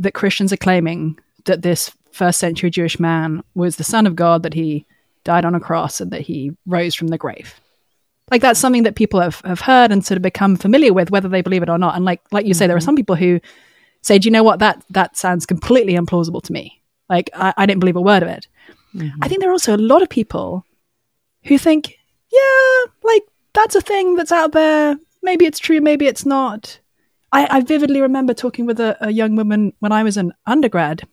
that 0.01 0.13
Christians 0.13 0.53
are 0.53 0.57
claiming 0.57 1.21
that 1.45 1.63
this 1.63 1.93
first 2.13 2.39
century 2.39 2.71
Jewish 2.71 2.99
man 3.01 3.43
was 3.55 3.77
the 3.77 3.85
Son 3.85 4.07
of 4.07 4.17
God, 4.17 4.43
that 4.43 4.55
he 4.55 4.87
died 5.25 5.45
on 5.45 5.55
a 5.55 5.61
cross, 5.61 6.01
and 6.01 6.11
that 6.11 6.23
he 6.23 6.53
rose 6.67 6.95
from 6.95 7.09
the 7.09 7.19
grave. 7.19 7.61
Like 8.31 8.43
that's 8.43 8.61
something 8.61 8.85
that 8.85 8.97
people 8.97 9.21
have, 9.21 9.41
have 9.41 9.61
heard 9.61 9.93
and 9.93 10.05
sort 10.05 10.17
of 10.17 10.23
become 10.23 10.57
familiar 10.57 10.93
with, 10.93 11.11
whether 11.11 11.29
they 11.29 11.43
believe 11.43 11.63
it 11.63 11.69
or 11.69 11.79
not. 11.79 11.97
And 11.97 12.05
like 12.05 12.23
like 12.31 12.47
you 12.47 12.53
mm-hmm. 12.53 12.59
say, 12.59 12.67
there 12.67 12.77
are 12.77 12.79
mm-hmm. 12.79 12.87
some 12.87 12.97
people 12.97 13.17
who 13.17 13.41
say, 14.03 14.19
"Do 14.19 14.27
you 14.27 14.33
know 14.33 14.43
what? 14.43 14.59
That 14.61 14.83
that 14.91 15.17
sounds 15.17 15.47
completely 15.47 15.95
implausible 15.95 16.43
to 16.45 16.53
me. 16.53 16.81
Like 17.09 17.31
I, 17.35 17.53
I 17.57 17.67
didn't 17.67 17.81
believe 17.81 17.97
a 17.97 18.01
word 18.01 18.23
of 18.23 18.29
it." 18.29 18.47
Mm-hmm. 18.95 19.23
I 19.23 19.29
think 19.29 19.41
there 19.41 19.51
are 19.51 19.55
also 19.55 19.77
a 19.77 19.79
lot 19.79 20.03
of 20.03 20.09
people 20.09 20.65
who 21.45 21.59
think, 21.59 21.99
yeah, 22.31 22.85
like 23.03 23.23
that's 23.55 23.75
a 23.75 23.81
thing 23.81 24.17
that's 24.17 24.33
out 24.33 24.53
there. 24.53 24.97
Maybe 25.23 25.47
it's 25.47 25.59
true, 25.59 25.81
maybe 25.81 26.07
it's 26.07 26.27
not. 26.27 26.79
I, 27.33 27.59
I 27.59 27.61
vividly 27.61 28.01
remember 28.01 28.35
talking 28.35 28.67
with 28.67 28.79
a, 28.79 28.97
a, 29.01 29.11
young 29.11 29.37
woman 29.37 29.73
when 29.79 29.93
I 29.93 30.03
was 30.03 30.19
an 30.19 30.33
undergrad, 30.47 31.09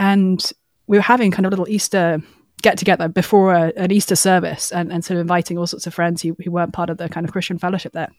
and 0.00 0.52
we 0.88 0.98
were 0.98 1.02
having 1.02 1.30
kind 1.30 1.46
of 1.46 1.50
a 1.50 1.54
little 1.54 1.68
Easter 1.68 2.20
get 2.62 2.76
together 2.76 3.06
before 3.06 3.54
a, 3.54 3.72
an 3.76 3.92
Easter 3.92 4.16
service 4.16 4.72
and, 4.72 4.92
and 4.92 5.04
sort 5.04 5.16
of 5.16 5.20
inviting 5.20 5.56
all 5.56 5.66
sorts 5.66 5.86
of 5.86 5.94
friends 5.94 6.22
who, 6.22 6.36
who 6.42 6.50
weren't 6.50 6.72
part 6.72 6.90
of 6.90 6.98
the 6.98 7.08
kind 7.08 7.24
of 7.24 7.32
Christian 7.32 7.58
fellowship 7.58 7.92
there. 7.92 8.10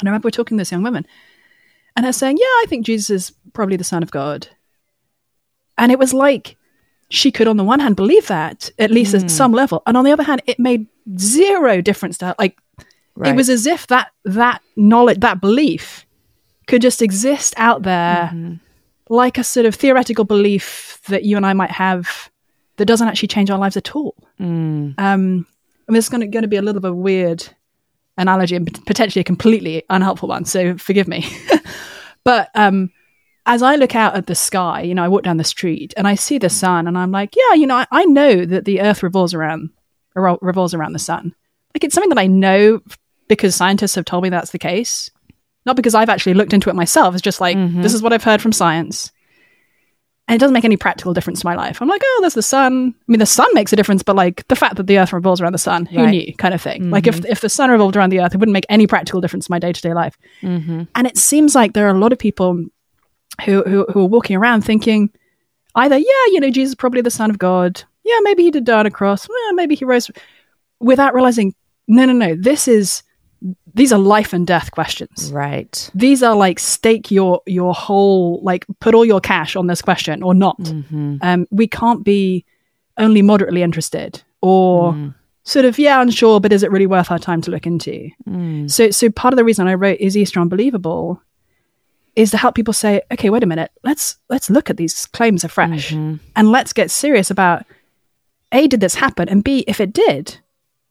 And 0.00 0.08
I 0.08 0.10
remember 0.10 0.26
we're 0.26 0.30
talking 0.30 0.56
to 0.56 0.60
this 0.60 0.72
young 0.72 0.82
woman 0.82 1.06
and 1.94 2.04
her 2.04 2.12
saying, 2.12 2.38
Yeah, 2.38 2.44
I 2.44 2.64
think 2.66 2.84
Jesus 2.86 3.10
is 3.10 3.32
probably 3.52 3.76
the 3.76 3.84
Son 3.84 4.02
of 4.02 4.10
God. 4.10 4.48
And 5.78 5.92
it 5.92 5.98
was 5.98 6.12
like 6.12 6.56
she 7.08 7.30
could, 7.30 7.46
on 7.46 7.58
the 7.58 7.64
one 7.64 7.80
hand, 7.80 7.94
believe 7.94 8.26
that 8.28 8.70
at 8.78 8.90
least 8.90 9.12
mm. 9.12 9.16
at 9.16 9.22
hmm. 9.22 9.28
some 9.28 9.52
level, 9.52 9.82
and 9.86 9.96
on 9.96 10.04
the 10.04 10.12
other 10.12 10.22
hand, 10.22 10.42
it 10.46 10.58
made 10.58 10.86
zero 11.18 11.82
difference 11.82 12.16
to 12.18 12.26
her. 12.26 12.34
Like 12.38 12.58
right. 13.16 13.32
it 13.32 13.36
was 13.36 13.50
as 13.50 13.66
if 13.66 13.86
that 13.88 14.12
that 14.24 14.62
knowledge, 14.76 15.20
that 15.20 15.40
belief, 15.40 16.06
could 16.66 16.80
just 16.80 17.02
exist 17.02 17.52
out 17.58 17.82
there, 17.82 18.30
mm-hmm. 18.32 18.54
Like 19.12 19.36
a 19.36 19.44
sort 19.44 19.66
of 19.66 19.74
theoretical 19.74 20.24
belief 20.24 21.00
that 21.08 21.24
you 21.24 21.36
and 21.36 21.44
I 21.44 21.52
might 21.52 21.70
have 21.70 22.30
that 22.76 22.86
doesn't 22.86 23.06
actually 23.06 23.28
change 23.28 23.50
our 23.50 23.58
lives 23.58 23.76
at 23.76 23.94
all. 23.94 24.16
Mm. 24.40 24.94
Um, 24.98 25.46
I 25.86 25.92
mean, 25.92 25.98
it's 25.98 26.08
going 26.08 26.30
to 26.30 26.48
be 26.48 26.56
a 26.56 26.62
little 26.62 26.80
bit 26.80 26.88
of 26.88 26.94
a 26.94 26.96
weird 26.96 27.46
analogy 28.16 28.56
and 28.56 28.66
potentially 28.86 29.20
a 29.20 29.24
completely 29.24 29.82
unhelpful 29.90 30.28
one. 30.28 30.46
So 30.46 30.78
forgive 30.78 31.08
me, 31.08 31.26
but 32.24 32.48
um, 32.54 32.90
as 33.44 33.62
I 33.62 33.76
look 33.76 33.94
out 33.94 34.16
at 34.16 34.26
the 34.28 34.34
sky, 34.34 34.80
you 34.82 34.94
know, 34.94 35.04
I 35.04 35.08
walk 35.08 35.24
down 35.24 35.36
the 35.36 35.44
street 35.44 35.92
and 35.96 36.08
I 36.08 36.14
see 36.14 36.38
the 36.38 36.48
sun, 36.48 36.88
and 36.88 36.96
I'm 36.96 37.10
like, 37.10 37.36
yeah, 37.36 37.54
you 37.54 37.66
know, 37.66 37.76
I, 37.76 37.86
I 37.90 38.04
know 38.06 38.46
that 38.46 38.64
the 38.64 38.80
Earth 38.80 39.02
revolves 39.02 39.34
around 39.34 39.70
revolves 40.14 40.72
around 40.72 40.92
the 40.92 40.98
sun. 40.98 41.34
Like 41.74 41.84
it's 41.84 41.94
something 41.94 42.10
that 42.10 42.18
I 42.18 42.26
know 42.26 42.80
because 43.28 43.54
scientists 43.54 43.94
have 43.94 44.04
told 44.04 44.22
me 44.22 44.30
that's 44.30 44.52
the 44.52 44.58
case, 44.58 45.10
not 45.66 45.76
because 45.76 45.94
I've 45.94 46.08
actually 46.08 46.34
looked 46.34 46.52
into 46.52 46.70
it 46.70 46.76
myself. 46.76 47.14
It's 47.14 47.22
just 47.22 47.40
like 47.40 47.56
mm-hmm. 47.56 47.82
this 47.82 47.94
is 47.94 48.02
what 48.02 48.12
I've 48.12 48.24
heard 48.24 48.42
from 48.42 48.52
science, 48.52 49.12
and 50.28 50.36
it 50.36 50.38
doesn't 50.38 50.54
make 50.54 50.64
any 50.64 50.76
practical 50.76 51.12
difference 51.14 51.40
to 51.40 51.46
my 51.46 51.54
life. 51.54 51.80
I'm 51.80 51.88
like, 51.88 52.02
oh, 52.04 52.18
there's 52.20 52.34
the 52.34 52.42
sun. 52.42 52.94
I 52.96 53.04
mean, 53.06 53.18
the 53.18 53.26
sun 53.26 53.48
makes 53.54 53.72
a 53.72 53.76
difference, 53.76 54.02
but 54.02 54.16
like 54.16 54.46
the 54.48 54.56
fact 54.56 54.76
that 54.76 54.86
the 54.86 54.98
Earth 54.98 55.12
revolves 55.12 55.40
around 55.40 55.52
the 55.52 55.58
sun, 55.58 55.86
who 55.86 55.98
right. 55.98 56.10
knew, 56.10 56.34
kind 56.36 56.54
of 56.54 56.62
thing. 56.62 56.82
Mm-hmm. 56.82 56.92
Like 56.92 57.06
if 57.06 57.24
if 57.24 57.40
the 57.40 57.48
sun 57.48 57.70
revolved 57.70 57.96
around 57.96 58.10
the 58.10 58.20
Earth, 58.20 58.34
it 58.34 58.38
wouldn't 58.38 58.54
make 58.54 58.66
any 58.68 58.86
practical 58.86 59.20
difference 59.20 59.46
to 59.46 59.50
my 59.50 59.58
day 59.58 59.72
to 59.72 59.80
day 59.80 59.94
life. 59.94 60.16
Mm-hmm. 60.42 60.84
And 60.94 61.06
it 61.06 61.16
seems 61.16 61.54
like 61.54 61.72
there 61.72 61.86
are 61.86 61.94
a 61.94 61.98
lot 61.98 62.12
of 62.12 62.18
people 62.18 62.64
who, 63.44 63.62
who, 63.62 63.86
who 63.92 64.00
are 64.00 64.08
walking 64.08 64.36
around 64.36 64.62
thinking 64.62 65.10
either, 65.74 65.96
yeah, 65.96 66.24
you 66.26 66.40
know, 66.40 66.50
Jesus 66.50 66.72
is 66.72 66.76
probably 66.76 67.00
the 67.00 67.10
Son 67.10 67.30
of 67.30 67.38
God. 67.38 67.82
Yeah, 68.04 68.18
maybe 68.22 68.42
he 68.42 68.50
did 68.50 68.64
die 68.64 68.80
on 68.80 68.86
a 68.86 68.90
cross. 68.90 69.28
Well, 69.28 69.54
maybe 69.54 69.74
he 69.74 69.84
rose 69.84 70.10
without 70.80 71.14
realizing, 71.14 71.54
no, 71.88 72.04
no, 72.04 72.12
no, 72.12 72.34
this 72.34 72.68
is 72.68 73.02
these 73.74 73.92
are 73.92 73.98
life 73.98 74.32
and 74.32 74.46
death 74.46 74.70
questions. 74.70 75.30
Right. 75.32 75.90
These 75.94 76.22
are 76.22 76.36
like 76.36 76.58
stake 76.58 77.10
your 77.10 77.40
your 77.46 77.74
whole 77.74 78.40
like 78.42 78.66
put 78.80 78.94
all 78.94 79.04
your 79.04 79.20
cash 79.20 79.56
on 79.56 79.66
this 79.66 79.82
question 79.82 80.22
or 80.22 80.34
not. 80.34 80.58
Mm-hmm. 80.58 81.16
Um, 81.22 81.46
we 81.50 81.66
can't 81.66 82.04
be 82.04 82.44
only 82.98 83.22
moderately 83.22 83.62
interested 83.62 84.22
or 84.42 84.92
mm. 84.92 85.14
sort 85.44 85.64
of 85.64 85.78
yeah 85.78 86.02
unsure, 86.02 86.40
but 86.40 86.52
is 86.52 86.62
it 86.62 86.70
really 86.70 86.86
worth 86.86 87.10
our 87.10 87.18
time 87.18 87.40
to 87.42 87.50
look 87.50 87.66
into? 87.66 88.10
Mm. 88.28 88.70
So 88.70 88.90
so 88.90 89.10
part 89.10 89.32
of 89.32 89.36
the 89.36 89.44
reason 89.44 89.68
I 89.68 89.74
wrote 89.74 90.00
is 90.00 90.16
Easter 90.16 90.40
unbelievable 90.40 91.22
is 92.14 92.30
to 92.30 92.36
help 92.36 92.54
people 92.54 92.74
say, 92.74 93.00
okay, 93.10 93.30
wait 93.30 93.42
a 93.42 93.46
minute, 93.46 93.70
let's 93.82 94.18
let's 94.28 94.50
look 94.50 94.68
at 94.68 94.76
these 94.76 95.06
claims 95.06 95.44
afresh 95.44 95.90
mm-hmm. 95.90 96.16
and 96.36 96.52
let's 96.52 96.74
get 96.74 96.90
serious 96.90 97.30
about 97.30 97.64
a 98.52 98.66
did 98.68 98.80
this 98.80 98.96
happen 98.96 99.30
and 99.30 99.42
b 99.42 99.64
if 99.66 99.80
it 99.80 99.94
did, 99.94 100.36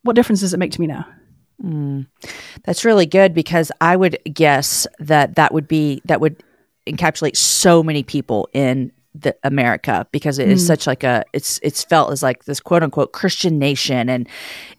what 0.01 0.15
difference 0.15 0.39
does 0.39 0.53
it 0.53 0.57
make 0.57 0.71
to 0.71 0.81
me 0.81 0.87
now? 0.87 1.05
Mm. 1.63 2.07
That's 2.63 2.85
really 2.85 3.05
good 3.05 3.33
because 3.33 3.71
I 3.81 3.95
would 3.95 4.17
guess 4.33 4.87
that 4.99 5.35
that 5.35 5.53
would 5.53 5.67
be 5.67 6.01
that 6.05 6.21
would 6.21 6.43
encapsulate 6.87 7.37
so 7.37 7.83
many 7.83 8.03
people 8.03 8.49
in 8.53 8.91
the 9.13 9.35
America 9.43 10.07
because 10.11 10.39
it 10.39 10.47
is 10.47 10.63
mm. 10.63 10.67
such 10.67 10.87
like 10.87 11.03
a 11.03 11.25
it's 11.33 11.59
it's 11.61 11.83
felt 11.83 12.11
as 12.11 12.23
like 12.23 12.45
this 12.45 12.61
quote 12.61 12.81
unquote 12.81 13.11
Christian 13.11 13.59
nation 13.59 14.07
and 14.07 14.27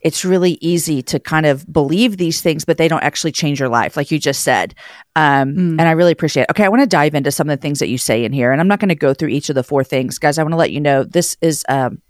it's 0.00 0.24
really 0.24 0.52
easy 0.62 1.02
to 1.02 1.20
kind 1.20 1.44
of 1.44 1.70
believe 1.70 2.16
these 2.16 2.40
things 2.40 2.64
but 2.64 2.78
they 2.78 2.88
don't 2.88 3.02
actually 3.02 3.32
change 3.32 3.60
your 3.60 3.68
life 3.68 3.94
like 3.94 4.10
you 4.10 4.18
just 4.18 4.42
said 4.42 4.74
um, 5.16 5.54
mm. 5.54 5.70
and 5.72 5.82
I 5.82 5.90
really 5.90 6.12
appreciate 6.12 6.44
it. 6.44 6.50
Okay, 6.50 6.64
I 6.64 6.70
want 6.70 6.80
to 6.80 6.86
dive 6.86 7.14
into 7.14 7.30
some 7.30 7.50
of 7.50 7.58
the 7.58 7.60
things 7.60 7.78
that 7.80 7.88
you 7.88 7.98
say 7.98 8.24
in 8.24 8.32
here 8.32 8.52
and 8.52 8.60
I'm 8.60 8.68
not 8.68 8.80
going 8.80 8.88
to 8.88 8.94
go 8.94 9.12
through 9.12 9.28
each 9.28 9.50
of 9.50 9.54
the 9.54 9.62
four 9.62 9.84
things 9.84 10.18
guys 10.18 10.38
I 10.38 10.42
want 10.42 10.52
to 10.52 10.58
let 10.58 10.72
you 10.72 10.80
know 10.80 11.04
this 11.04 11.36
is 11.42 11.62
um, 11.68 12.00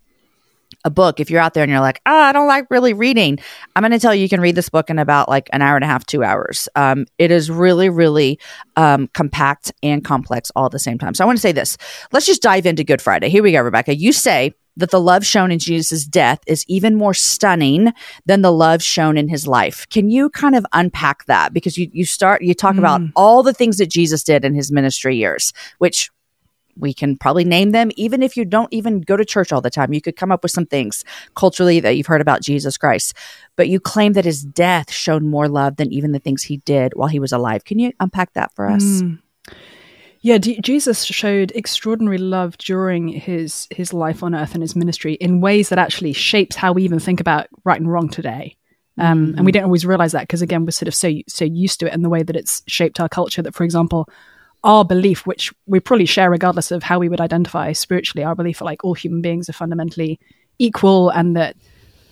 a 0.84 0.90
book, 0.90 1.20
if 1.20 1.30
you're 1.30 1.40
out 1.40 1.54
there 1.54 1.62
and 1.62 1.70
you're 1.70 1.80
like, 1.80 2.00
oh, 2.06 2.16
I 2.16 2.32
don't 2.32 2.48
like 2.48 2.66
really 2.70 2.92
reading, 2.92 3.38
I'm 3.76 3.82
going 3.82 3.92
to 3.92 3.98
tell 3.98 4.14
you 4.14 4.22
you 4.22 4.28
can 4.28 4.40
read 4.40 4.54
this 4.54 4.68
book 4.68 4.90
in 4.90 4.98
about 4.98 5.28
like 5.28 5.48
an 5.52 5.62
hour 5.62 5.76
and 5.76 5.84
a 5.84 5.88
half, 5.88 6.04
two 6.06 6.24
hours. 6.24 6.68
Um, 6.74 7.06
it 7.18 7.30
is 7.30 7.50
really, 7.50 7.88
really 7.88 8.38
um, 8.76 9.08
compact 9.14 9.72
and 9.82 10.04
complex 10.04 10.50
all 10.56 10.66
at 10.66 10.72
the 10.72 10.78
same 10.78 10.98
time. 10.98 11.14
So 11.14 11.24
I 11.24 11.26
want 11.26 11.38
to 11.38 11.42
say 11.42 11.52
this. 11.52 11.76
Let's 12.12 12.26
just 12.26 12.42
dive 12.42 12.66
into 12.66 12.84
Good 12.84 13.02
Friday. 13.02 13.28
Here 13.28 13.42
we 13.42 13.52
go, 13.52 13.60
Rebecca. 13.60 13.94
You 13.94 14.12
say 14.12 14.54
that 14.76 14.90
the 14.90 15.00
love 15.00 15.24
shown 15.24 15.52
in 15.52 15.58
Jesus' 15.58 16.04
death 16.04 16.40
is 16.46 16.64
even 16.66 16.96
more 16.96 17.14
stunning 17.14 17.92
than 18.24 18.42
the 18.42 18.52
love 18.52 18.82
shown 18.82 19.18
in 19.18 19.28
his 19.28 19.46
life. 19.46 19.86
Can 19.90 20.08
you 20.08 20.30
kind 20.30 20.54
of 20.54 20.64
unpack 20.72 21.26
that? 21.26 21.52
Because 21.52 21.76
you, 21.76 21.90
you 21.92 22.06
start, 22.06 22.42
you 22.42 22.54
talk 22.54 22.76
mm. 22.76 22.78
about 22.78 23.02
all 23.14 23.42
the 23.42 23.52
things 23.52 23.78
that 23.78 23.90
Jesus 23.90 24.22
did 24.22 24.44
in 24.44 24.54
his 24.54 24.72
ministry 24.72 25.16
years, 25.16 25.52
which 25.78 26.10
we 26.76 26.94
can 26.94 27.16
probably 27.16 27.44
name 27.44 27.70
them. 27.70 27.90
Even 27.96 28.22
if 28.22 28.36
you 28.36 28.44
don't 28.44 28.72
even 28.72 29.00
go 29.00 29.16
to 29.16 29.24
church 29.24 29.52
all 29.52 29.60
the 29.60 29.70
time 29.70 29.92
you 29.92 30.00
could 30.00 30.16
come 30.16 30.32
up 30.32 30.42
with 30.42 30.52
some 30.52 30.66
things 30.66 31.04
culturally 31.34 31.80
that 31.80 31.96
you've 31.96 32.06
heard 32.06 32.20
about 32.20 32.42
jesus 32.42 32.76
christ. 32.76 33.14
But 33.56 33.68
you 33.68 33.80
claim 33.80 34.14
that 34.14 34.24
his 34.24 34.42
death 34.42 34.90
showed 34.90 35.22
more 35.22 35.48
love 35.48 35.76
than 35.76 35.92
even 35.92 36.12
the 36.12 36.18
things 36.18 36.42
he 36.42 36.58
did 36.58 36.92
while 36.94 37.08
he 37.08 37.20
was 37.20 37.32
alive. 37.32 37.64
Can 37.64 37.78
you 37.78 37.92
unpack 38.00 38.32
that 38.34 38.54
for 38.54 38.66
us? 38.66 38.82
Mm. 38.82 39.18
yeah 40.20 40.38
D- 40.38 40.60
jesus 40.62 41.04
showed 41.04 41.52
extraordinary 41.54 42.18
love 42.18 42.56
during 42.58 43.08
his 43.08 43.66
his 43.70 43.92
life 43.92 44.22
on 44.22 44.34
earth 44.34 44.54
and 44.54 44.62
his 44.62 44.76
ministry 44.76 45.14
in 45.14 45.40
ways 45.40 45.68
that 45.68 45.78
actually 45.78 46.12
shapes 46.12 46.56
how 46.56 46.72
we 46.72 46.84
even 46.84 46.98
think 46.98 47.20
about 47.20 47.48
right 47.64 47.80
and 47.80 47.90
wrong 47.90 48.08
today. 48.08 48.56
Um, 48.98 49.28
mm-hmm. 49.28 49.36
and 49.38 49.46
we 49.46 49.52
don't 49.52 49.64
always 49.64 49.86
realize 49.86 50.12
that 50.12 50.22
because 50.22 50.42
again 50.42 50.64
we're 50.66 50.70
sort 50.70 50.88
of 50.88 50.94
so 50.94 51.10
so 51.26 51.46
used 51.46 51.80
to 51.80 51.86
it 51.86 51.94
and 51.94 52.04
the 52.04 52.10
way 52.10 52.22
that 52.22 52.36
it's 52.36 52.62
shaped 52.66 53.00
our 53.00 53.08
culture 53.08 53.40
that 53.40 53.54
for 53.54 53.64
example 53.64 54.06
our 54.64 54.84
belief, 54.84 55.26
which 55.26 55.52
we 55.66 55.80
probably 55.80 56.06
share 56.06 56.30
regardless 56.30 56.70
of 56.70 56.82
how 56.82 56.98
we 56.98 57.08
would 57.08 57.20
identify 57.20 57.72
spiritually, 57.72 58.24
our 58.24 58.34
belief 58.34 58.58
that 58.58 58.64
like 58.64 58.84
all 58.84 58.94
human 58.94 59.20
beings 59.20 59.48
are 59.48 59.54
fundamentally 59.54 60.20
equal 60.58 61.10
and 61.10 61.36
that 61.36 61.56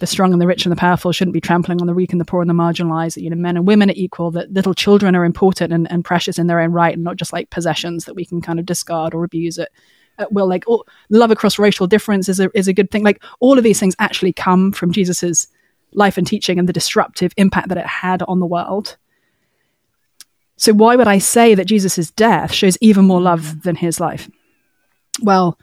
the 0.00 0.06
strong 0.06 0.32
and 0.32 0.40
the 0.40 0.46
rich 0.46 0.64
and 0.64 0.72
the 0.72 0.76
powerful 0.76 1.12
shouldn't 1.12 1.34
be 1.34 1.40
trampling 1.40 1.80
on 1.80 1.86
the 1.86 1.94
weak 1.94 2.10
and 2.10 2.20
the 2.20 2.24
poor 2.24 2.40
and 2.40 2.50
the 2.50 2.54
marginalized, 2.54 3.14
that, 3.14 3.22
you 3.22 3.30
know, 3.30 3.36
men 3.36 3.56
and 3.56 3.66
women 3.66 3.90
are 3.90 3.94
equal, 3.96 4.30
that 4.30 4.52
little 4.52 4.74
children 4.74 5.14
are 5.14 5.24
important 5.24 5.72
and, 5.72 5.90
and 5.92 6.04
precious 6.04 6.38
in 6.38 6.46
their 6.46 6.58
own 6.58 6.72
right 6.72 6.94
and 6.94 7.04
not 7.04 7.16
just 7.16 7.32
like 7.32 7.50
possessions 7.50 8.06
that 8.06 8.14
we 8.14 8.24
can 8.24 8.40
kind 8.40 8.58
of 8.58 8.66
discard 8.66 9.14
or 9.14 9.24
abuse 9.24 9.58
at, 9.58 9.70
at 10.18 10.32
will. 10.32 10.48
Like 10.48 10.64
all, 10.66 10.86
love 11.10 11.30
across 11.30 11.58
racial 11.58 11.86
difference 11.86 12.28
is 12.28 12.40
a, 12.40 12.50
is 12.54 12.66
a 12.66 12.72
good 12.72 12.90
thing. 12.90 13.04
Like 13.04 13.22
all 13.40 13.58
of 13.58 13.64
these 13.64 13.78
things 13.78 13.94
actually 13.98 14.32
come 14.32 14.72
from 14.72 14.90
Jesus's 14.90 15.48
life 15.92 16.16
and 16.16 16.26
teaching 16.26 16.58
and 16.58 16.68
the 16.68 16.72
disruptive 16.72 17.32
impact 17.36 17.68
that 17.68 17.78
it 17.78 17.86
had 17.86 18.22
on 18.22 18.40
the 18.40 18.46
world. 18.46 18.96
So 20.60 20.74
why 20.74 20.94
would 20.94 21.08
I 21.08 21.16
say 21.16 21.54
that 21.54 21.64
Jesus' 21.64 22.10
death 22.10 22.52
shows 22.52 22.76
even 22.82 23.06
more 23.06 23.20
love 23.20 23.62
than 23.62 23.76
his 23.76 23.98
life? 23.98 24.28
Well, 25.22 25.58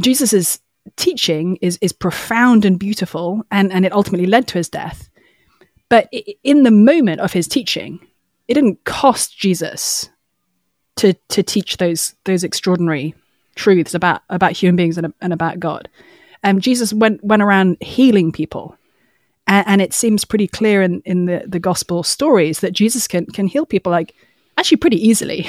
Jesus' 0.00 0.58
teaching 0.96 1.58
is 1.62 1.78
is 1.80 1.92
profound 1.92 2.64
and 2.64 2.76
beautiful, 2.76 3.44
and, 3.52 3.72
and 3.72 3.86
it 3.86 3.92
ultimately 3.92 4.26
led 4.26 4.48
to 4.48 4.58
his 4.58 4.68
death. 4.68 5.08
But 5.88 6.12
in 6.42 6.64
the 6.64 6.72
moment 6.72 7.20
of 7.20 7.32
his 7.32 7.46
teaching, 7.46 8.04
it 8.48 8.54
didn't 8.54 8.82
cost 8.82 9.38
Jesus 9.38 10.10
to 10.96 11.12
to 11.28 11.44
teach 11.44 11.76
those 11.76 12.16
those 12.24 12.42
extraordinary 12.42 13.14
truths 13.54 13.94
about 13.94 14.22
about 14.28 14.56
human 14.56 14.74
beings 14.74 14.98
and, 14.98 15.14
and 15.20 15.32
about 15.32 15.60
God. 15.60 15.88
Um, 16.42 16.58
Jesus 16.58 16.92
went 16.92 17.22
went 17.22 17.42
around 17.42 17.76
healing 17.80 18.32
people, 18.32 18.76
and, 19.46 19.68
and, 19.68 19.80
it 19.80 19.92
seems 19.92 20.24
pretty 20.24 20.48
clear 20.48 20.82
in 20.82 21.00
in 21.04 21.26
the 21.26 21.44
the 21.46 21.60
gospel 21.60 22.02
stories 22.02 22.58
that 22.58 22.72
Jesus 22.72 23.06
can 23.06 23.26
can 23.26 23.46
heal 23.46 23.66
people. 23.66 23.92
Like 23.92 24.16
actually 24.58 24.78
pretty 24.78 25.06
easily. 25.06 25.46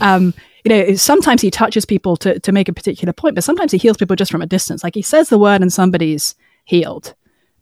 Um, 0.00 0.34
you 0.64 0.68
know, 0.68 0.94
sometimes 0.94 1.42
he 1.42 1.50
touches 1.50 1.84
people 1.84 2.16
to, 2.18 2.38
to 2.40 2.52
make 2.52 2.68
a 2.68 2.72
particular 2.72 3.12
point, 3.12 3.34
but 3.34 3.44
sometimes 3.44 3.72
he 3.72 3.78
heals 3.78 3.96
people 3.96 4.14
just 4.16 4.30
from 4.30 4.42
a 4.42 4.46
distance. 4.46 4.84
Like 4.84 4.94
he 4.94 5.02
says 5.02 5.28
the 5.28 5.38
word 5.38 5.62
and 5.62 5.72
somebody's 5.72 6.34
healed. 6.64 7.14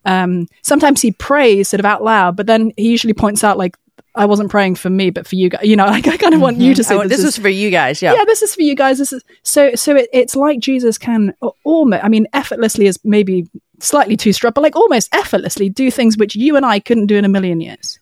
Um, 0.05 0.47
sometimes 0.61 1.01
he 1.01 1.11
prays 1.11 1.69
sort 1.69 1.79
of 1.79 1.85
out 1.85 2.03
loud, 2.03 2.35
but 2.35 2.45
then 2.45 2.71
he 2.77 2.89
usually 2.89 3.13
points 3.13 3.43
out 3.43 3.57
like, 3.57 3.77
I 4.15 4.25
wasn't 4.25 4.49
praying 4.49 4.75
for 4.75 4.89
me, 4.89 5.11
but 5.11 5.27
for 5.27 5.35
you 5.35 5.49
guys. 5.49 5.63
You 5.63 5.75
know, 5.75 5.85
like 5.87 6.07
I 6.07 6.17
kind 6.17 6.33
of 6.33 6.41
want 6.41 6.57
mm-hmm. 6.57 6.65
you 6.65 6.75
to 6.75 6.83
say 6.83 6.95
oh, 6.95 7.03
this, 7.03 7.09
this 7.09 7.19
is, 7.19 7.25
is, 7.25 7.37
for 7.37 7.49
you 7.49 7.69
guys. 7.69 8.01
Yeah, 8.01 8.13
yeah, 8.13 8.25
this 8.25 8.41
is 8.41 8.55
for 8.55 8.61
you 8.61 8.75
guys. 8.75 8.97
This 8.97 9.13
is 9.13 9.23
so. 9.43 9.75
So 9.75 9.95
it, 9.95 10.09
it's 10.11 10.35
like 10.35 10.59
Jesus 10.59 10.97
can 10.97 11.33
almost. 11.63 12.03
I 12.03 12.09
mean, 12.09 12.27
effortlessly 12.33 12.87
is 12.87 12.99
maybe 13.03 13.47
slightly 13.79 14.17
too 14.17 14.33
strong, 14.33 14.53
but 14.53 14.61
like 14.61 14.75
almost 14.75 15.13
effortlessly 15.13 15.69
do 15.69 15.91
things 15.91 16.17
which 16.17 16.35
you 16.35 16.55
and 16.55 16.65
I 16.65 16.79
couldn't 16.79 17.05
do 17.05 17.17
in 17.17 17.25
a 17.25 17.29
million 17.29 17.61
years. 17.61 17.99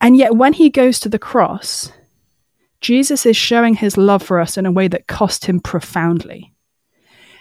And 0.00 0.16
yet, 0.16 0.36
when 0.36 0.52
he 0.52 0.70
goes 0.70 1.00
to 1.00 1.08
the 1.08 1.18
cross, 1.18 1.92
Jesus 2.80 3.26
is 3.26 3.36
showing 3.36 3.74
his 3.74 3.96
love 3.96 4.22
for 4.22 4.38
us 4.38 4.56
in 4.56 4.66
a 4.66 4.72
way 4.72 4.88
that 4.88 5.08
cost 5.08 5.46
him 5.46 5.60
profoundly. 5.60 6.52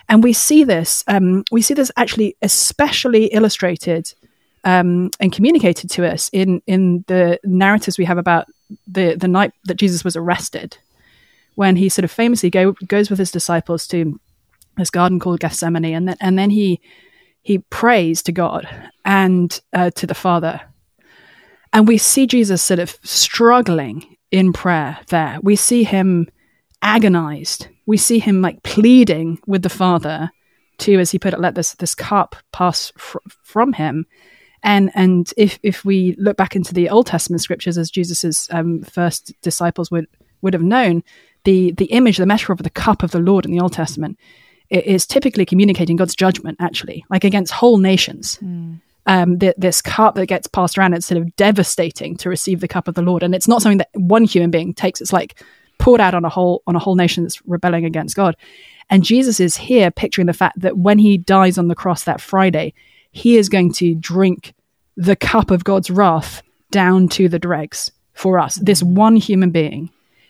And 0.09 0.23
we 0.23 0.33
see 0.33 0.63
this, 0.63 1.03
um, 1.07 1.43
we 1.51 1.61
see 1.61 1.73
this 1.73 1.91
actually 1.97 2.35
especially 2.41 3.25
illustrated 3.25 4.13
um, 4.63 5.11
and 5.19 5.31
communicated 5.31 5.89
to 5.91 6.11
us 6.11 6.29
in, 6.33 6.61
in 6.65 7.03
the 7.07 7.39
narratives 7.43 7.97
we 7.97 8.05
have 8.05 8.17
about 8.17 8.47
the, 8.87 9.15
the 9.15 9.27
night 9.27 9.51
that 9.65 9.77
Jesus 9.77 10.03
was 10.03 10.15
arrested, 10.15 10.77
when 11.55 11.75
he 11.75 11.89
sort 11.89 12.05
of 12.05 12.11
famously 12.11 12.49
go, 12.49 12.73
goes 12.87 13.09
with 13.09 13.19
his 13.19 13.31
disciples 13.31 13.87
to 13.87 14.19
this 14.77 14.89
garden 14.89 15.19
called 15.19 15.39
Gethsemane, 15.39 15.85
and 15.85 16.07
then, 16.07 16.17
and 16.19 16.37
then 16.37 16.49
he, 16.49 16.79
he 17.41 17.59
prays 17.59 18.21
to 18.23 18.31
God 18.31 18.67
and 19.05 19.59
uh, 19.73 19.89
to 19.91 20.07
the 20.07 20.15
Father 20.15 20.61
and 21.77 21.87
we 21.87 21.99
see 21.99 22.25
Jesus 22.25 22.63
sort 22.63 22.79
of 22.79 22.97
struggling 23.03 24.17
in 24.31 24.51
prayer 24.51 24.97
there. 25.09 25.37
We 25.43 25.55
see 25.55 25.83
him 25.83 26.27
agonized. 26.81 27.67
We 27.85 27.97
see 27.97 28.17
him 28.17 28.41
like 28.41 28.63
pleading 28.63 29.37
with 29.45 29.61
the 29.61 29.69
Father 29.69 30.31
to, 30.79 30.99
as 30.99 31.11
he 31.11 31.19
put 31.19 31.35
it, 31.35 31.39
let 31.39 31.53
this 31.53 31.73
this 31.73 31.93
cup 31.93 32.35
pass 32.51 32.91
fr- 32.97 33.19
from 33.43 33.73
him. 33.73 34.07
And 34.63 34.89
and 34.95 35.31
if 35.37 35.59
if 35.61 35.85
we 35.85 36.15
look 36.17 36.35
back 36.35 36.55
into 36.55 36.73
the 36.73 36.89
Old 36.89 37.05
Testament 37.05 37.43
scriptures, 37.43 37.77
as 37.77 37.91
Jesus's 37.91 38.47
um, 38.51 38.81
first 38.81 39.31
disciples 39.43 39.91
would 39.91 40.07
would 40.41 40.55
have 40.55 40.63
known, 40.63 41.03
the 41.43 41.73
the 41.73 41.91
image, 41.91 42.17
the 42.17 42.25
metaphor 42.25 42.53
of 42.53 42.63
the 42.63 42.71
cup 42.71 43.03
of 43.03 43.11
the 43.11 43.19
Lord 43.19 43.45
in 43.45 43.51
the 43.51 43.59
Old 43.59 43.73
Testament 43.73 44.17
is 44.71 45.05
typically 45.05 45.45
communicating 45.45 45.95
God's 45.95 46.15
judgment, 46.15 46.57
actually, 46.59 47.05
like 47.11 47.23
against 47.23 47.53
whole 47.53 47.77
nations. 47.77 48.39
Mm 48.43 48.79
um, 49.07 49.37
the, 49.37 49.55
this 49.57 49.81
cup 49.81 50.15
that 50.15 50.27
gets 50.27 50.47
passed 50.47 50.77
around, 50.77 50.93
it's 50.93 51.07
sort 51.07 51.21
of 51.21 51.35
devastating 51.37 52.17
to 52.17 52.29
receive 52.29 52.59
the 52.59 52.67
cup 52.67 52.87
of 52.87 52.95
the 52.95 53.01
Lord. 53.01 53.23
And 53.23 53.33
it's 53.33 53.47
not 53.47 53.61
something 53.61 53.79
that 53.79 53.89
one 53.93 54.25
human 54.25 54.51
being 54.51 54.73
takes. 54.73 55.01
It's 55.01 55.13
like 55.13 55.41
poured 55.79 56.01
out 56.01 56.13
on 56.13 56.25
a 56.25 56.29
whole 56.29 56.61
on 56.67 56.75
a 56.75 56.79
whole 56.79 56.95
nation 56.95 57.23
that's 57.23 57.41
rebelling 57.47 57.85
against 57.85 58.15
God. 58.15 58.35
And 58.89 59.03
Jesus 59.03 59.39
is 59.39 59.57
here 59.57 59.91
picturing 59.91 60.27
the 60.27 60.33
fact 60.33 60.59
that 60.59 60.77
when 60.77 60.99
he 60.99 61.17
dies 61.17 61.57
on 61.57 61.67
the 61.67 61.75
cross 61.75 62.03
that 62.03 62.21
Friday, 62.21 62.73
he 63.11 63.37
is 63.37 63.49
going 63.49 63.73
to 63.73 63.95
drink 63.95 64.53
the 64.95 65.15
cup 65.15 65.51
of 65.51 65.63
God's 65.63 65.89
wrath 65.89 66.41
down 66.71 67.07
to 67.09 67.29
the 67.29 67.39
dregs 67.39 67.91
for 68.13 68.39
us. 68.39 68.55
This 68.55 68.83
one 68.83 69.15
human 69.15 69.51
being 69.51 69.89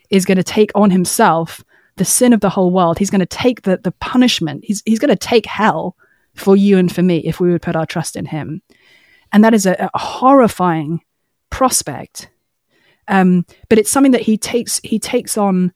is 0.10 0.25
going 0.25 0.38
to 0.38 0.43
take 0.43 0.72
on 0.75 0.91
himself 0.91 1.63
the 1.96 2.05
sin 2.05 2.34
of 2.34 2.41
the 2.41 2.50
whole 2.50 2.72
world. 2.72 3.00
He's 3.00 3.10
going 3.10 3.19
to 3.19 3.25
take 3.25 3.63
the, 3.63 3.77
the 3.77 3.91
punishment. 3.93 4.63
He's, 4.63 4.84
he's 4.86 5.00
going 5.00 5.10
to 5.10 5.15
take 5.15 5.46
hell 5.46 5.96
for 6.38 6.56
you 6.56 6.77
and 6.77 6.94
for 6.94 7.03
me 7.03 7.17
if 7.20 7.39
we 7.39 7.51
would 7.51 7.62
put 7.62 7.75
our 7.75 7.86
trust 7.86 8.15
in 8.15 8.25
him. 8.25 8.62
And 9.32 9.44
that 9.44 9.53
is 9.53 9.65
a, 9.65 9.89
a 9.94 10.00
horrifying 10.00 11.01
prospect. 11.50 12.29
Um, 13.08 13.46
but 13.70 13.77
it's 13.77 13.89
something 13.89 14.12
that 14.12 14.22
he 14.22 14.38
takes 14.38 14.79
he 14.84 15.00
takes 15.00 15.38
on 15.38 15.74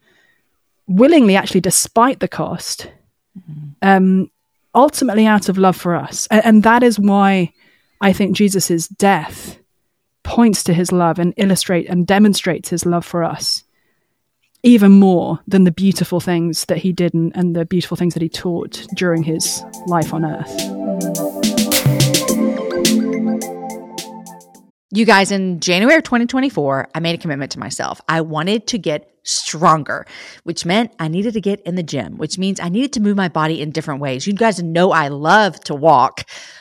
willingly, 0.88 1.36
actually, 1.36 1.62
despite 1.62 2.20
the 2.20 2.27
cost, 2.27 2.91
mm-hmm. 3.38 3.70
um, 3.82 4.32
ultimately 4.75 5.25
out 5.25 5.50
of 5.50 5.58
love 5.58 5.77
for 5.77 5.96
us. 5.96 6.27
And, 6.27 6.46
and 6.46 6.63
that 6.63 6.84
is 6.84 7.00
why 7.00 7.53
I 8.01 8.13
think 8.13 8.36
Jesus' 8.36 8.88
death 8.88 9.58
points 10.24 10.63
to 10.65 10.74
his 10.74 10.91
love 10.91 11.20
and 11.20 11.34
illustrate 11.38 11.89
and 11.89 12.06
demonstrates 12.06 12.70
his 12.70 12.86
love 12.86 13.06
for 13.06 13.24
us 13.24 13.63
even 14.63 14.91
more 14.91 15.39
than 15.48 15.63
the 15.63 15.72
beautiful 15.72 16.20
things 16.20 16.65
that 16.65 16.77
he 16.77 16.91
did 16.94 17.13
and, 17.13 17.32
and 17.36 17.56
the 17.56 17.65
beautiful 17.65 17.98
things 17.98 18.13
that 18.13 18.22
he 18.22 18.30
taught 18.30 18.86
during 18.96 19.24
his 19.24 19.63
life 19.88 20.13
on 20.13 20.24
earth. 20.24 20.51
You 24.94 25.06
guys, 25.06 25.32
in 25.32 25.62
January 25.62 25.98
of 25.98 26.03
2024, 26.03 26.89
I 26.94 27.00
made 27.00 27.15
a 27.15 27.18
commitment 27.18 27.53
to 27.53 27.60
myself. 27.60 28.01
I 28.10 28.22
wanted 28.22 28.68
to 28.68 28.77
get 28.77 29.10
stronger, 29.24 30.06
which 30.44 30.65
meant 30.65 30.91
I 31.00 31.08
needed 31.08 31.34
to 31.36 31.41
get 31.41 31.62
in 31.62 31.75
the 31.75 31.84
gym, 31.84 32.18
which 32.18 32.38
means 32.38 32.60
I 32.60 32.68
needed 32.68 32.91
to 32.94 33.00
move 33.00 33.15
my 33.15 33.30
body 33.30 33.62
in 33.62 33.72
different 33.72 34.01
ways. 34.01 34.27
You 34.27 34.34
guys 34.34 34.62
know 34.62 34.91
I 34.91 35.08
love 35.08 35.60
to 35.62 35.75
walk. 35.75 36.25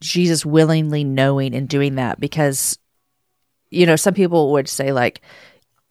Jesus 0.00 0.46
willingly 0.46 1.04
knowing 1.04 1.54
and 1.54 1.68
doing 1.68 1.96
that 1.96 2.20
because, 2.20 2.78
you 3.70 3.86
know, 3.86 3.96
some 3.96 4.14
people 4.14 4.52
would 4.52 4.68
say, 4.68 4.92
like, 4.92 5.20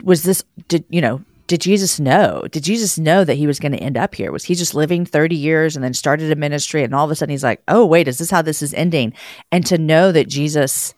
was 0.03 0.23
this, 0.23 0.43
did, 0.67 0.85
you 0.89 1.01
know, 1.01 1.23
did 1.47 1.61
Jesus 1.61 1.99
know? 1.99 2.43
Did 2.51 2.63
Jesus 2.63 2.99
know 2.99 3.23
that 3.23 3.35
he 3.35 3.47
was 3.47 3.59
going 3.59 3.71
to 3.71 3.79
end 3.79 3.97
up 3.97 4.13
here? 4.13 4.31
Was 4.31 4.43
he 4.43 4.53
just 4.53 4.75
living 4.75 5.03
30 5.03 5.35
years 5.35 5.75
and 5.75 5.83
then 5.83 5.95
started 5.95 6.31
a 6.31 6.35
ministry 6.35 6.83
and 6.83 6.93
all 6.93 7.05
of 7.05 7.11
a 7.11 7.15
sudden 7.15 7.31
he's 7.31 7.43
like, 7.43 7.63
oh, 7.67 7.85
wait, 7.85 8.07
is 8.07 8.19
this 8.19 8.29
how 8.29 8.43
this 8.43 8.61
is 8.61 8.73
ending? 8.75 9.13
And 9.51 9.65
to 9.65 9.79
know 9.79 10.11
that 10.11 10.27
Jesus 10.27 10.93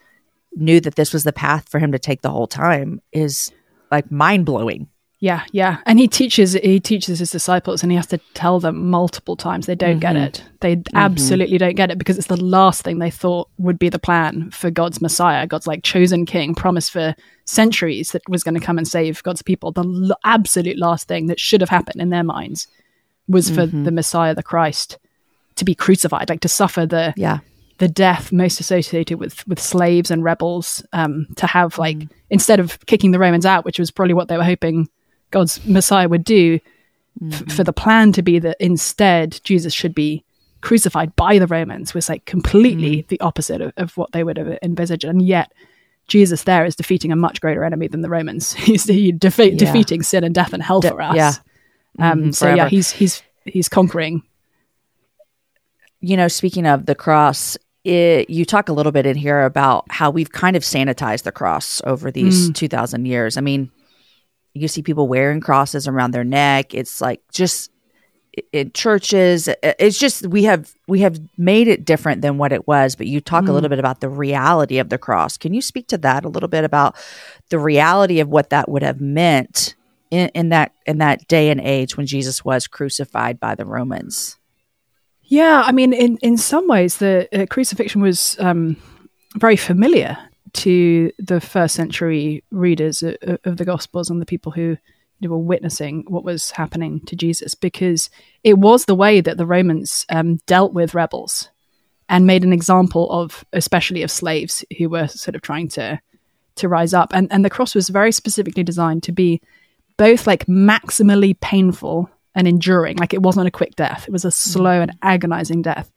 knew 0.53 0.81
that 0.81 0.95
this 0.95 1.13
was 1.13 1.23
the 1.23 1.31
path 1.31 1.69
for 1.69 1.79
him 1.79 1.93
to 1.93 1.99
take 1.99 2.21
the 2.21 2.29
whole 2.29 2.47
time 2.47 3.01
is 3.13 3.51
like 3.91 4.11
mind 4.11 4.45
blowing. 4.45 4.89
Yeah, 5.21 5.43
yeah. 5.51 5.77
And 5.85 5.99
he 5.99 6.07
teaches 6.07 6.53
he 6.53 6.79
teaches 6.79 7.19
his 7.19 7.29
disciples 7.29 7.83
and 7.83 7.91
he 7.91 7.95
has 7.95 8.07
to 8.07 8.17
tell 8.33 8.59
them 8.59 8.89
multiple 8.89 9.35
times 9.35 9.67
they 9.67 9.75
don't 9.75 9.99
mm-hmm. 9.99 9.99
get 9.99 10.15
it. 10.15 10.43
They 10.61 10.77
mm-hmm. 10.77 10.97
absolutely 10.97 11.59
don't 11.59 11.75
get 11.75 11.91
it 11.91 11.99
because 11.99 12.17
it's 12.17 12.27
the 12.27 12.43
last 12.43 12.81
thing 12.81 12.97
they 12.97 13.11
thought 13.11 13.47
would 13.59 13.77
be 13.77 13.87
the 13.87 13.99
plan 13.99 14.49
for 14.49 14.71
God's 14.71 14.99
Messiah, 14.99 15.45
God's 15.45 15.67
like 15.67 15.83
chosen 15.83 16.25
king, 16.25 16.55
promised 16.55 16.89
for 16.89 17.15
centuries 17.45 18.13
that 18.13 18.23
was 18.27 18.43
going 18.43 18.55
to 18.55 18.65
come 18.65 18.79
and 18.79 18.87
save 18.87 19.21
God's 19.21 19.43
people. 19.43 19.71
The 19.71 19.83
l- 19.83 20.17
absolute 20.25 20.79
last 20.79 21.07
thing 21.07 21.27
that 21.27 21.39
should 21.39 21.61
have 21.61 21.69
happened 21.69 22.01
in 22.01 22.09
their 22.09 22.23
minds 22.23 22.67
was 23.27 23.47
for 23.47 23.67
mm-hmm. 23.67 23.83
the 23.83 23.91
Messiah, 23.91 24.33
the 24.33 24.41
Christ, 24.41 24.97
to 25.55 25.63
be 25.63 25.75
crucified, 25.75 26.29
like 26.29 26.41
to 26.41 26.49
suffer 26.49 26.87
the 26.87 27.13
yeah 27.15 27.39
the 27.77 27.87
death 27.87 28.31
most 28.31 28.59
associated 28.59 29.19
with 29.19 29.47
with 29.47 29.59
slaves 29.59 30.09
and 30.09 30.23
rebels 30.23 30.83
um, 30.93 31.27
to 31.35 31.45
have 31.45 31.77
like 31.77 31.97
mm. 31.97 32.09
instead 32.31 32.59
of 32.59 32.83
kicking 32.87 33.11
the 33.11 33.19
Romans 33.19 33.45
out, 33.45 33.65
which 33.65 33.77
was 33.77 33.91
probably 33.91 34.15
what 34.15 34.27
they 34.27 34.37
were 34.37 34.43
hoping 34.43 34.87
God's 35.31 35.65
Messiah 35.65 36.07
would 36.07 36.23
do, 36.23 36.59
mm-hmm. 37.21 37.31
f- 37.31 37.55
for 37.55 37.63
the 37.63 37.73
plan 37.73 38.11
to 38.13 38.21
be 38.21 38.39
that 38.39 38.57
instead 38.59 39.39
Jesus 39.43 39.73
should 39.73 39.95
be 39.95 40.23
crucified 40.61 41.15
by 41.15 41.39
the 41.39 41.47
Romans 41.47 41.93
was 41.93 42.07
like 42.07 42.25
completely 42.25 42.97
mm-hmm. 42.97 43.07
the 43.07 43.19
opposite 43.19 43.61
of, 43.61 43.73
of, 43.77 43.97
what 43.97 44.11
they 44.11 44.23
would 44.23 44.38
have 44.38 44.59
envisaged. 44.61 45.03
And 45.03 45.21
yet, 45.21 45.51
Jesus 46.07 46.43
there 46.43 46.65
is 46.65 46.75
defeating 46.75 47.11
a 47.11 47.15
much 47.15 47.41
greater 47.41 47.63
enemy 47.63 47.88
than 47.88 48.01
the 48.01 48.09
Romans. 48.09 48.53
he's 48.53 48.85
he 48.85 49.11
defe- 49.11 49.51
yeah. 49.51 49.57
defeating 49.57 50.03
sin 50.03 50.23
and 50.23 50.35
death 50.35 50.53
and 50.53 50.61
hell 50.61 50.81
De- 50.81 50.89
for 50.89 51.01
us. 51.01 51.15
Yeah. 51.15 51.33
Um, 52.00 52.19
mm-hmm, 52.19 52.31
so 52.31 52.53
yeah, 52.53 52.69
he's 52.69 52.91
he's 52.91 53.21
he's 53.45 53.67
conquering. 53.67 54.23
You 56.00 56.17
know, 56.17 56.27
speaking 56.27 56.65
of 56.65 56.85
the 56.85 56.95
cross, 56.95 57.57
it, 57.83 58.29
you 58.29 58.46
talk 58.46 58.70
a 58.70 58.74
little 58.74 58.91
bit 58.91 59.05
in 59.05 59.15
here 59.15 59.41
about 59.41 59.85
how 59.89 60.09
we've 60.09 60.31
kind 60.31 60.55
of 60.55 60.63
sanitized 60.63 61.24
the 61.24 61.31
cross 61.31 61.81
over 61.85 62.11
these 62.11 62.50
mm. 62.50 62.55
2000 62.55 63.05
years. 63.05 63.37
I 63.37 63.41
mean, 63.41 63.72
you 64.53 64.68
see 64.68 64.81
people 64.81 65.07
wearing 65.07 65.40
crosses 65.40 65.87
around 65.87 66.11
their 66.11 66.24
neck. 66.24 66.74
It's 66.74 67.01
like 67.01 67.22
just 67.31 67.72
in 68.51 68.72
churches. 68.74 69.50
It's 69.64 70.00
just 70.00 70.27
we 70.27 70.44
have 70.44 70.74
we 70.87 71.01
have 71.01 71.20
made 71.37 71.68
it 71.68 71.85
different 71.85 72.22
than 72.22 72.37
what 72.37 72.51
it 72.51 72.68
was. 72.68 72.96
But 72.96 73.07
you 73.07 73.22
talk 73.22 73.46
mm. 73.46 73.50
a 73.50 73.51
little 73.51 73.68
mm. 73.68 73.72
bit 73.72 73.79
about 73.79 74.01
the 74.01 74.09
reality 74.09 74.77
of 74.77 74.90
the 74.90 74.98
cross. 74.98 75.37
Can 75.37 75.53
you 75.53 75.61
speak 75.61 75.87
to 75.87 75.98
that 76.00 76.25
a 76.25 76.29
little 76.29 76.50
bit 76.50 76.64
about 76.64 76.96
the 77.50 77.59
reality 77.59 78.20
of 78.20 78.29
what 78.29 78.50
that 78.50 78.70
would 78.70 78.83
have 78.83 79.01
meant 79.01 79.75
in, 80.09 80.29
in 80.29 80.50
that 80.50 80.74
in 80.85 80.98
that 81.00 81.27
day 81.27 81.50
and 81.50 81.61
age 81.61 81.98
when 81.98 82.05
Jesus 82.05 82.44
was 82.44 82.68
crucified 82.68 83.40
by 83.40 83.55
the 83.55 83.66
Romans? 83.66 84.37
Yeah, 85.24 85.64
I 85.66 85.72
mean, 85.72 85.94
in 85.94 86.18
in 86.18 86.37
some 86.37 86.68
ways, 86.68 86.98
the 86.98 87.27
uh, 87.33 87.46
crucifixion 87.46 88.01
was 88.01 88.35
um, 88.40 88.75
very 89.37 89.55
familiar 89.55 90.18
to 90.53 91.11
the 91.20 91.42
first 91.42 91.75
century 91.75 92.44
readers 92.51 93.03
of, 93.03 93.18
of 93.44 93.57
the 93.57 93.66
Gospels 93.66 94.09
and 94.09 94.22
the 94.22 94.25
people 94.25 94.51
who 94.51 94.77
were 95.22 95.37
witnessing 95.37 96.03
what 96.07 96.24
was 96.24 96.51
happening 96.51 97.00
to 97.05 97.16
Jesus 97.16 97.53
because 97.53 98.09
it 98.44 98.57
was 98.57 98.85
the 98.85 98.96
way 98.96 99.22
that 99.22 99.37
the 99.37 99.46
Romans 99.46 100.05
um, 100.09 100.37
dealt 100.48 100.74
with 100.74 100.96
rebels 100.96 101.50
and 102.09 102.25
made 102.25 102.44
an 102.44 102.53
example 102.53 103.09
of, 103.11 103.46
especially 103.53 104.03
of 104.03 104.11
slaves 104.11 104.66
who 104.77 104.90
were 104.90 105.07
sort 105.07 105.35
of 105.35 105.42
trying 105.42 105.68
to 105.70 106.00
to 106.55 106.68
rise 106.68 106.94
up. 106.94 107.14
And 107.14 107.31
and 107.31 107.46
the 107.46 107.50
cross 107.50 107.74
was 107.74 107.90
very 107.90 108.11
specifically 108.11 108.64
designed 108.64 109.03
to 109.03 109.11
be 109.11 109.42
both 109.98 110.27
like 110.27 110.46
maximally 110.48 111.40
painful 111.40 112.09
and 112.35 112.48
enduring, 112.48 112.98
like 112.98 113.14
it 113.14 113.22
wasn't 113.22 113.48
a 113.48 113.51
quick 113.51 113.75
death; 113.75 114.05
it 114.07 114.11
was 114.11 114.25
a 114.25 114.31
slow 114.31 114.81
and 114.81 114.92
agonizing 115.01 115.61
death, 115.61 115.92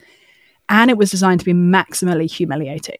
and 0.68 0.90
it 0.90 0.98
was 0.98 1.10
designed 1.10 1.40
to 1.40 1.46
be 1.46 1.54
maximally 1.54 2.30
humiliating. 2.30 2.98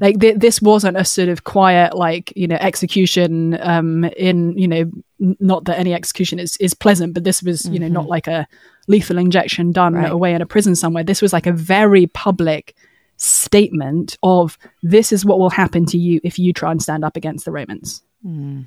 Like 0.00 0.18
th- 0.18 0.38
this 0.38 0.62
wasn't 0.62 0.96
a 0.96 1.04
sort 1.04 1.28
of 1.28 1.44
quiet, 1.44 1.94
like 1.94 2.32
you 2.34 2.46
know, 2.46 2.56
execution. 2.58 3.58
Um, 3.60 4.04
in 4.16 4.56
you 4.56 4.66
know, 4.66 4.90
not 5.18 5.64
that 5.64 5.78
any 5.78 5.92
execution 5.92 6.38
is 6.38 6.56
is 6.56 6.74
pleasant, 6.74 7.14
but 7.14 7.24
this 7.24 7.42
was 7.42 7.66
you 7.66 7.72
mm-hmm. 7.72 7.82
know 7.82 7.88
not 7.88 8.00
mm-hmm. 8.02 8.10
like 8.10 8.26
a 8.26 8.48
lethal 8.88 9.18
injection 9.18 9.72
done 9.72 9.94
right. 9.94 10.10
away 10.10 10.34
in 10.34 10.40
a 10.40 10.46
prison 10.46 10.74
somewhere. 10.74 11.04
This 11.04 11.20
was 11.20 11.32
like 11.32 11.46
a 11.46 11.52
very 11.52 12.06
public 12.06 12.74
statement 13.16 14.16
of 14.22 14.58
this 14.82 15.12
is 15.12 15.24
what 15.24 15.38
will 15.38 15.50
happen 15.50 15.86
to 15.86 15.98
you 15.98 16.20
if 16.24 16.38
you 16.38 16.52
try 16.52 16.70
and 16.70 16.82
stand 16.82 17.04
up 17.04 17.16
against 17.16 17.44
the 17.44 17.52
Romans. 17.52 18.02
Mm. 18.26 18.66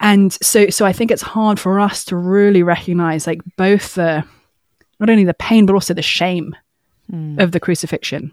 And 0.00 0.32
so, 0.32 0.68
so 0.68 0.84
I 0.84 0.92
think 0.92 1.10
it's 1.10 1.22
hard 1.22 1.58
for 1.58 1.80
us 1.80 2.04
to 2.06 2.16
really 2.16 2.62
recognize 2.62 3.26
like 3.26 3.40
both 3.56 3.94
the 3.94 4.24
not 5.00 5.10
only 5.10 5.24
the 5.24 5.34
pain 5.34 5.66
but 5.66 5.74
also 5.74 5.94
the 5.94 6.02
shame 6.02 6.54
mm. 7.10 7.40
of 7.40 7.52
the 7.52 7.60
crucifixion 7.60 8.32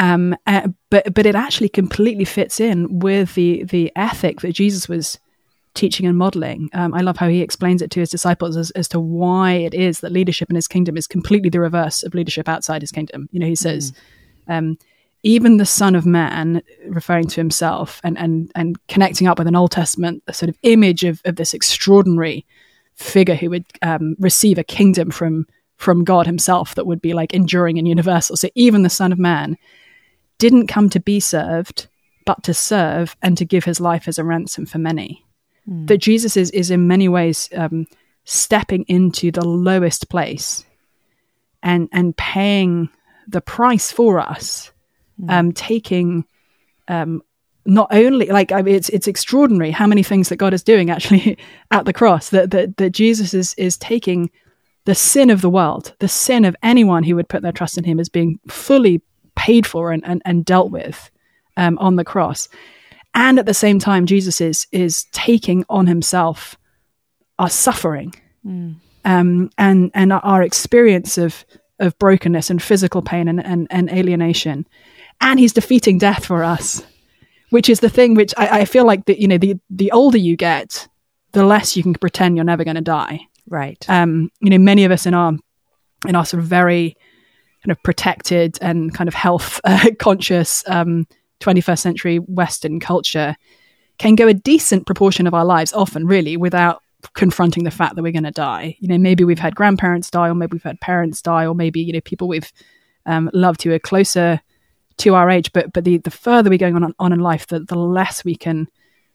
um, 0.00 0.34
uh, 0.46 0.68
but 0.88 1.12
but 1.14 1.26
it 1.26 1.34
actually 1.34 1.68
completely 1.68 2.24
fits 2.24 2.58
in 2.58 3.00
with 3.00 3.34
the 3.34 3.64
the 3.64 3.92
ethic 3.94 4.40
that 4.40 4.52
Jesus 4.52 4.88
was 4.88 5.18
teaching 5.74 6.06
and 6.06 6.16
modeling. 6.16 6.70
Um, 6.72 6.94
I 6.94 7.02
love 7.02 7.18
how 7.18 7.28
he 7.28 7.42
explains 7.42 7.82
it 7.82 7.90
to 7.92 8.00
his 8.00 8.10
disciples 8.10 8.56
as, 8.56 8.70
as 8.72 8.88
to 8.88 8.98
why 8.98 9.52
it 9.52 9.72
is 9.72 10.00
that 10.00 10.10
leadership 10.10 10.50
in 10.50 10.56
his 10.56 10.66
kingdom 10.66 10.96
is 10.96 11.06
completely 11.06 11.48
the 11.48 11.60
reverse 11.60 12.02
of 12.02 12.14
leadership 12.14 12.48
outside 12.48 12.82
his 12.82 12.90
kingdom. 12.90 13.28
You 13.30 13.38
know, 13.38 13.46
he 13.46 13.54
says, 13.54 13.92
mm. 14.48 14.56
um, 14.56 14.78
even 15.22 15.58
the 15.58 15.66
Son 15.66 15.94
of 15.94 16.06
Man, 16.06 16.62
referring 16.88 17.28
to 17.28 17.40
himself 17.40 18.00
and 18.02 18.18
and 18.18 18.50
and 18.54 18.78
connecting 18.88 19.26
up 19.26 19.38
with 19.38 19.48
an 19.48 19.56
Old 19.56 19.70
Testament 19.70 20.22
a 20.26 20.32
sort 20.32 20.48
of 20.48 20.56
image 20.62 21.04
of 21.04 21.20
of 21.26 21.36
this 21.36 21.52
extraordinary 21.52 22.46
figure 22.94 23.34
who 23.34 23.50
would 23.50 23.66
um, 23.82 24.16
receive 24.18 24.56
a 24.56 24.64
kingdom 24.64 25.10
from 25.10 25.46
from 25.76 26.04
God 26.04 26.26
Himself 26.26 26.74
that 26.74 26.86
would 26.86 27.02
be 27.02 27.12
like 27.12 27.34
enduring 27.34 27.78
and 27.78 27.88
universal. 27.88 28.36
So 28.36 28.48
even 28.54 28.82
the 28.82 28.90
Son 28.90 29.12
of 29.12 29.18
Man 29.18 29.56
didn't 30.40 30.66
come 30.66 30.88
to 30.90 30.98
be 30.98 31.20
served, 31.20 31.86
but 32.24 32.42
to 32.44 32.54
serve 32.54 33.16
and 33.22 33.36
to 33.38 33.44
give 33.44 33.64
his 33.64 33.78
life 33.80 34.08
as 34.08 34.18
a 34.18 34.24
ransom 34.24 34.66
for 34.66 34.78
many. 34.78 35.24
Mm. 35.68 35.86
That 35.86 35.98
Jesus 35.98 36.36
is, 36.36 36.50
is 36.50 36.70
in 36.70 36.88
many 36.88 37.08
ways 37.08 37.48
um, 37.54 37.86
stepping 38.24 38.84
into 38.88 39.30
the 39.30 39.46
lowest 39.46 40.08
place 40.08 40.64
and, 41.62 41.88
and 41.92 42.16
paying 42.16 42.88
the 43.28 43.42
price 43.42 43.92
for 43.92 44.18
us, 44.18 44.72
mm. 45.20 45.30
um, 45.30 45.52
taking 45.52 46.24
um, 46.88 47.22
not 47.66 47.88
only 47.92 48.26
like 48.26 48.50
I 48.50 48.62
mean, 48.62 48.74
it's 48.74 48.88
it's 48.88 49.06
extraordinary 49.06 49.70
how 49.70 49.86
many 49.86 50.02
things 50.02 50.30
that 50.30 50.36
God 50.36 50.54
is 50.54 50.62
doing 50.62 50.90
actually 50.90 51.38
at 51.70 51.84
the 51.84 51.92
cross 51.92 52.30
that 52.30 52.50
that, 52.50 52.78
that 52.78 52.90
Jesus 52.90 53.34
is 53.34 53.54
is 53.54 53.76
taking 53.76 54.30
the 54.86 54.94
sin 54.94 55.28
of 55.28 55.42
the 55.42 55.50
world, 55.50 55.94
the 55.98 56.08
sin 56.08 56.46
of 56.46 56.56
anyone 56.62 57.04
who 57.04 57.14
would 57.14 57.28
put 57.28 57.42
their 57.42 57.52
trust 57.52 57.76
in 57.76 57.84
Him, 57.84 58.00
as 58.00 58.08
being 58.08 58.40
fully 58.48 59.02
paid 59.40 59.66
for 59.66 59.90
and, 59.92 60.02
and, 60.06 60.20
and 60.24 60.44
dealt 60.44 60.70
with 60.70 61.10
um, 61.56 61.78
on 61.78 61.96
the 61.96 62.04
cross. 62.04 62.48
And 63.14 63.38
at 63.38 63.46
the 63.46 63.54
same 63.54 63.78
time, 63.78 64.06
Jesus 64.06 64.40
is, 64.40 64.66
is 64.70 65.04
taking 65.12 65.64
on 65.68 65.86
himself 65.86 66.56
our 67.38 67.50
suffering. 67.50 68.14
Mm. 68.46 68.76
um, 69.04 69.50
and 69.58 69.90
and 69.92 70.12
our 70.12 70.42
experience 70.42 71.18
of 71.18 71.44
of 71.78 71.98
brokenness 71.98 72.50
and 72.50 72.62
physical 72.62 73.02
pain 73.02 73.28
and, 73.28 73.44
and, 73.44 73.66
and 73.70 73.90
alienation, 73.90 74.66
and 75.20 75.38
he's 75.38 75.52
defeating 75.52 75.98
death 75.98 76.24
for 76.24 76.42
us, 76.42 76.82
which 77.50 77.68
is 77.68 77.80
the 77.80 77.90
thing 77.90 78.14
which 78.14 78.32
I, 78.38 78.60
I 78.60 78.64
feel 78.64 78.86
like 78.86 79.04
that 79.06 79.18
you 79.18 79.28
know 79.28 79.38
the 79.38 79.58
the 79.68 79.92
older 79.92 80.18
you 80.18 80.36
get, 80.36 80.88
the 81.32 81.44
less 81.44 81.76
you 81.76 81.82
can 81.82 81.94
pretend 81.94 82.36
you're 82.36 82.44
never 82.44 82.64
going 82.64 82.76
to 82.76 82.80
die. 82.80 83.20
Right. 83.48 83.84
Um, 83.90 84.30
you 84.40 84.50
know, 84.50 84.58
many 84.58 84.84
of 84.84 84.92
us 84.92 85.04
in 85.04 85.14
our 85.14 85.32
in 86.08 86.16
our 86.16 86.24
sort 86.24 86.42
of 86.42 86.46
very 86.46 86.96
kind 87.64 87.72
of 87.72 87.82
protected 87.82 88.58
and 88.60 88.94
kind 88.94 89.08
of 89.08 89.14
health 89.14 89.60
uh, 89.64 89.90
conscious 89.98 90.64
um, 90.66 91.06
21st 91.40 91.78
century 91.78 92.16
Western 92.18 92.80
culture 92.80 93.36
can 93.98 94.14
go 94.14 94.28
a 94.28 94.34
decent 94.34 94.86
proportion 94.86 95.26
of 95.26 95.34
our 95.34 95.44
lives, 95.44 95.72
often 95.72 96.06
really, 96.06 96.36
without 96.36 96.82
confronting 97.14 97.64
the 97.64 97.70
fact 97.70 97.96
that 97.96 98.02
we're 98.02 98.12
going 98.12 98.24
to 98.24 98.30
die. 98.30 98.76
You 98.80 98.88
know, 98.88 98.98
maybe 98.98 99.24
we've 99.24 99.38
had 99.38 99.54
grandparents 99.54 100.10
die, 100.10 100.28
or 100.28 100.34
maybe 100.34 100.54
we've 100.54 100.62
had 100.62 100.80
parents 100.80 101.20
die, 101.22 101.46
or 101.46 101.54
maybe 101.54 101.80
you 101.80 101.92
know 101.92 102.00
people 102.00 102.28
we've 102.28 102.52
um, 103.06 103.30
loved 103.32 103.62
who 103.62 103.72
are 103.72 103.78
closer 103.78 104.40
to 104.98 105.14
our 105.14 105.30
age. 105.30 105.52
But 105.52 105.72
but 105.72 105.84
the 105.84 105.98
the 105.98 106.10
further 106.10 106.50
we're 106.50 106.58
going 106.58 106.76
on 106.76 106.94
on 106.98 107.12
in 107.12 107.20
life, 107.20 107.46
the 107.46 107.60
the 107.60 107.78
less 107.78 108.24
we 108.24 108.36
can 108.36 108.68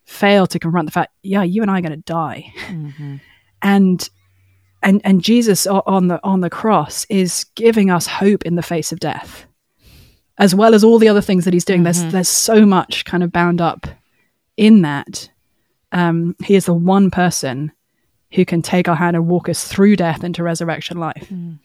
fail 0.06 0.46
to 0.48 0.60
confront 0.60 0.88
the 0.88 0.92
fact, 0.92 1.14
yeah, 1.24 1.44
you 1.44 1.62
and 1.62 1.72
I 1.72 1.80
are 1.80 1.82
going 1.82 1.92
to 1.92 1.98
die, 1.98 2.54
mm-hmm. 2.68 3.16
and 3.62 4.10
and 4.86 5.02
and 5.04 5.22
Jesus 5.22 5.68
on 5.68 6.08
the 6.08 6.20
on 6.24 6.40
the 6.40 6.50
cross 6.50 7.06
is 7.10 7.46
giving 7.56 7.90
us 7.90 8.08
hope 8.08 8.46
in 8.46 8.56
the 8.56 8.62
face 8.62 8.94
of 8.94 9.00
death, 9.00 9.46
as 10.38 10.56
well 10.56 10.74
as 10.74 10.84
all 10.84 11.00
the 11.00 11.10
other 11.10 11.22
things 11.22 11.44
that 11.44 11.54
he's 11.54 11.66
doing. 11.66 11.84
Mm-hmm. 11.84 12.00
There's 12.02 12.14
there's 12.14 12.30
so 12.30 12.66
much 12.66 13.04
kind 13.04 13.24
of 13.24 13.32
bound 13.32 13.60
up 13.60 13.88
in 14.56 14.84
that. 14.84 15.30
Um, 15.92 16.36
he 16.44 16.56
is 16.56 16.66
the 16.66 16.74
one 16.74 17.10
person 17.10 17.72
who 18.34 18.46
can 18.46 18.62
take 18.62 18.88
our 18.88 18.96
hand 18.96 19.16
and 19.16 19.28
walk 19.28 19.50
us 19.50 19.68
through 19.68 19.96
death 19.96 20.24
into 20.24 20.44
resurrection 20.44 20.98
life. 20.98 21.28
Mm. 21.32 21.60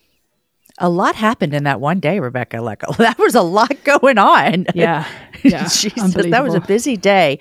A 0.78 0.88
lot 0.88 1.14
happened 1.14 1.52
in 1.52 1.64
that 1.64 1.80
one 1.80 2.00
day, 2.00 2.20
Rebecca 2.20 2.58
Lecco. 2.58 2.96
That 2.98 3.18
was 3.18 3.34
a 3.34 3.42
lot 3.42 3.84
going 3.84 4.18
on. 4.18 4.66
Yeah. 4.74 5.06
Yeah. 5.42 5.68
Jesus, 5.68 6.12
that 6.14 6.44
was 6.44 6.54
a 6.54 6.60
busy 6.60 6.98
day. 6.98 7.38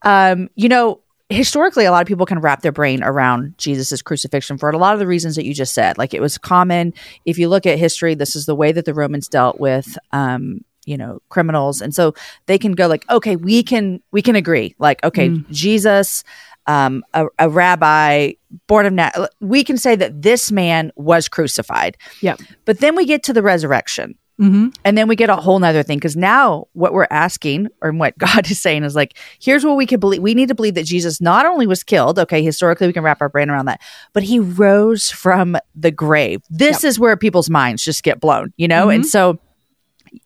Um, 0.00 0.48
you 0.54 0.70
know, 0.70 1.00
historically, 1.32 1.84
a 1.84 1.90
lot 1.90 2.02
of 2.02 2.08
people 2.08 2.26
can 2.26 2.40
wrap 2.40 2.62
their 2.62 2.72
brain 2.72 3.02
around 3.02 3.56
Jesus's 3.58 4.02
crucifixion 4.02 4.58
for 4.58 4.70
a 4.70 4.78
lot 4.78 4.94
of 4.94 5.00
the 5.00 5.06
reasons 5.06 5.36
that 5.36 5.44
you 5.44 5.54
just 5.54 5.74
said. 5.74 5.98
Like 5.98 6.14
it 6.14 6.20
was 6.20 6.38
common. 6.38 6.94
If 7.24 7.38
you 7.38 7.48
look 7.48 7.66
at 7.66 7.78
history, 7.78 8.14
this 8.14 8.36
is 8.36 8.46
the 8.46 8.54
way 8.54 8.72
that 8.72 8.84
the 8.84 8.94
Romans 8.94 9.28
dealt 9.28 9.60
with, 9.60 9.98
um, 10.12 10.64
you 10.84 10.96
know, 10.96 11.20
criminals, 11.28 11.80
and 11.80 11.94
so 11.94 12.14
they 12.46 12.58
can 12.58 12.72
go 12.72 12.86
like, 12.86 13.08
okay, 13.10 13.36
we 13.36 13.62
can 13.62 14.00
we 14.10 14.22
can 14.22 14.36
agree. 14.36 14.74
Like, 14.78 15.04
okay, 15.04 15.28
mm. 15.28 15.48
Jesus, 15.50 16.24
um, 16.66 17.04
a, 17.14 17.26
a, 17.38 17.48
rabbi 17.48 18.32
born 18.66 18.86
of 18.86 18.92
nat, 18.92 19.16
we 19.40 19.64
can 19.64 19.76
say 19.76 19.96
that 19.96 20.22
this 20.22 20.52
man 20.52 20.92
was 20.96 21.28
crucified. 21.28 21.96
Yeah. 22.20 22.36
But 22.64 22.78
then 22.78 22.94
we 22.94 23.04
get 23.04 23.22
to 23.24 23.32
the 23.32 23.42
resurrection. 23.42 24.16
Mm-hmm. 24.42 24.68
And 24.84 24.98
then 24.98 25.06
we 25.06 25.14
get 25.14 25.30
a 25.30 25.36
whole 25.36 25.58
nother 25.60 25.84
thing 25.84 25.98
because 25.98 26.16
now 26.16 26.66
what 26.72 26.92
we're 26.92 27.06
asking 27.10 27.68
or 27.80 27.92
what 27.92 28.18
God 28.18 28.50
is 28.50 28.60
saying 28.60 28.82
is 28.82 28.96
like, 28.96 29.16
here's 29.40 29.64
what 29.64 29.76
we 29.76 29.86
can 29.86 30.00
believe. 30.00 30.20
We 30.20 30.34
need 30.34 30.48
to 30.48 30.54
believe 30.54 30.74
that 30.74 30.84
Jesus 30.84 31.20
not 31.20 31.46
only 31.46 31.66
was 31.66 31.84
killed, 31.84 32.18
okay, 32.18 32.42
historically 32.42 32.88
we 32.88 32.92
can 32.92 33.04
wrap 33.04 33.20
our 33.20 33.28
brain 33.28 33.50
around 33.50 33.66
that, 33.66 33.80
but 34.12 34.24
he 34.24 34.40
rose 34.40 35.10
from 35.10 35.56
the 35.76 35.92
grave. 35.92 36.42
This 36.50 36.82
yep. 36.82 36.88
is 36.88 36.98
where 36.98 37.16
people's 37.16 37.48
minds 37.48 37.84
just 37.84 38.02
get 38.02 38.20
blown, 38.20 38.52
you 38.56 38.66
know? 38.66 38.86
Mm-hmm. 38.86 38.96
And 38.96 39.06
so 39.06 39.38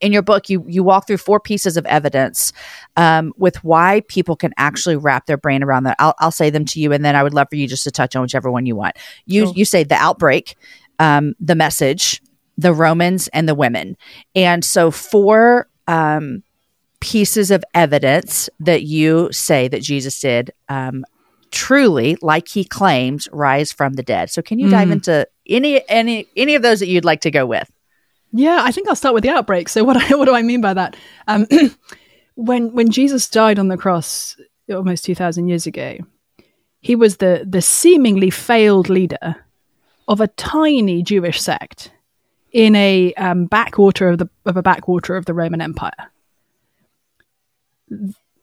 in 0.01 0.13
your 0.13 0.23
book, 0.23 0.49
you 0.49 0.65
you 0.67 0.83
walk 0.83 1.07
through 1.07 1.19
four 1.19 1.39
pieces 1.39 1.77
of 1.77 1.87
evidence 1.87 2.53
um, 2.97 3.33
with 3.37 3.63
why 3.63 4.03
people 4.09 4.35
can 4.35 4.53
actually 4.57 4.97
wrap 4.97 5.27
their 5.27 5.37
brain 5.37 5.63
around 5.63 5.85
that. 5.85 5.97
I'll, 6.01 6.15
I'll 6.19 6.33
say 6.33 6.51
them 6.51 6.65
to 6.67 6.81
you, 6.81 6.93
and 6.93 7.05
then 7.05 7.15
I 7.15 7.23
would 7.23 7.35
love 7.35 7.49
for 7.51 7.57
you 7.57 7.69
just 7.69 7.85
to 7.85 7.93
touch 7.93 8.17
on 8.17 8.23
whichever 8.23 8.51
one 8.51 8.67
you 8.67 8.75
want. 8.75 8.97
You 9.27 9.45
cool. 9.45 9.55
you 9.55 9.65
say 9.65 9.85
the 9.85 9.95
outbreak, 9.95 10.57
um, 10.99 11.35
the 11.39 11.55
message, 11.55 12.21
the 12.57 12.73
Romans 12.73 13.29
and 13.29 13.49
the 13.49 13.55
women. 13.55 13.97
And 14.35 14.65
so, 14.65 14.91
four 14.91 15.69
um, 15.87 16.43
pieces 17.01 17.51
of 17.51 17.65
evidence 17.75 18.49
that 18.61 18.83
you 18.83 19.31
say 19.33 19.69
that 19.69 19.83
Jesus 19.83 20.19
did 20.19 20.53
um, 20.69 21.05
truly, 21.51 22.17
like 22.23 22.49
he 22.49 22.65
claims, 22.65 23.29
rise 23.33 23.73
from 23.73 23.95
the 23.95 24.03
dead. 24.03 24.31
So, 24.31 24.43
can 24.43 24.59
you 24.59 24.71
dive 24.71 24.89
mm. 24.89 24.93
into 24.93 25.29
any 25.47 25.89
any 25.89 26.27
any 26.37 26.55
of 26.55 26.63
those 26.63 26.81
that 26.81 26.89
you'd 26.89 27.05
like 27.05 27.21
to 27.23 27.31
go 27.31 27.47
with? 27.47 27.71
Yeah, 28.33 28.61
I 28.63 28.73
think 28.73 28.89
I'll 28.89 28.97
start 28.97 29.15
with 29.15 29.23
the 29.23 29.31
outbreak. 29.31 29.69
So, 29.69 29.85
what 29.85 29.97
I, 29.97 30.15
what 30.17 30.27
do 30.27 30.35
I 30.35 30.43
mean 30.43 30.61
by 30.61 30.75
that? 30.75 30.97
Um, 31.27 31.47
when 32.35 32.73
when 32.73 32.91
Jesus 32.91 33.29
died 33.29 33.59
on 33.59 33.69
the 33.69 33.77
cross 33.77 34.37
almost 34.71 35.05
two 35.05 35.15
thousand 35.15 35.49
years 35.49 35.67
ago, 35.67 35.99
he 36.81 36.97
was 36.97 37.19
the 37.19 37.45
the 37.49 37.63
seemingly 37.63 38.31
failed 38.31 38.89
leader 38.89 39.37
of 40.09 40.21
a 40.21 40.29
tiny 40.29 41.03
Jewish 41.03 41.41
sect 41.41 41.91
in 42.57 42.75
a 42.75 43.13
um, 43.19 43.45
backwater 43.45 44.09
of 44.09 44.17
the 44.17 44.31
of 44.47 44.57
a 44.57 44.63
backwater 44.63 45.15
of 45.15 45.27
the 45.27 45.35
Roman 45.35 45.61
Empire. 45.61 46.11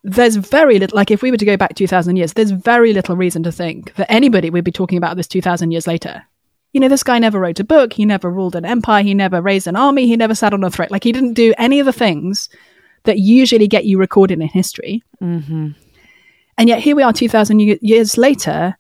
There's 0.04 0.36
very 0.36 0.78
little, 0.78 0.95
like 0.95 1.10
if 1.10 1.23
we 1.23 1.32
were 1.32 1.38
to 1.38 1.45
go 1.45 1.58
back 1.58 1.73
2,000 1.73 2.15
years, 2.15 2.34
there's 2.34 2.52
very 2.52 2.93
little 2.93 3.15
reason 3.15 3.41
to 3.43 3.52
think 3.52 3.95
that 3.95 4.12
anybody 4.12 4.52
would 4.52 4.63
be 4.63 4.71
talking 4.71 4.99
about 4.99 5.17
this 5.17 5.28
2,000 5.28 5.71
years 5.71 5.88
later. 5.88 6.21
You 6.73 6.82
know, 6.82 6.89
this 6.89 7.02
guy 7.02 7.17
never 7.17 7.39
wrote 7.39 7.60
a 7.60 7.63
book, 7.63 7.93
he 7.93 8.06
never 8.06 8.30
ruled 8.30 8.56
an 8.56 8.65
empire, 8.65 9.02
he 9.02 9.15
never 9.15 9.41
raised 9.41 9.65
an 9.65 9.76
army, 9.76 10.06
he 10.06 10.15
never 10.15 10.36
sat 10.36 10.54
on 10.54 10.63
a 10.63 10.69
throne. 10.69 10.89
Like, 10.91 11.04
he 11.04 11.12
didn't 11.12 11.34
do 11.34 11.54
any 11.58 11.80
of 11.80 11.88
the 11.88 11.93
things 11.93 12.49
that 13.06 13.17
usually 13.17 13.67
get 13.67 13.86
you 13.86 13.97
recorded 13.97 14.39
in 14.39 14.47
history. 14.47 15.02
Mm-hmm. 15.21 15.69
And 16.58 16.69
yet, 16.69 16.80
here 16.80 16.95
we 16.95 17.04
are 17.04 17.13
2,000 17.13 17.60
years 17.60 18.17
later, 18.17 18.78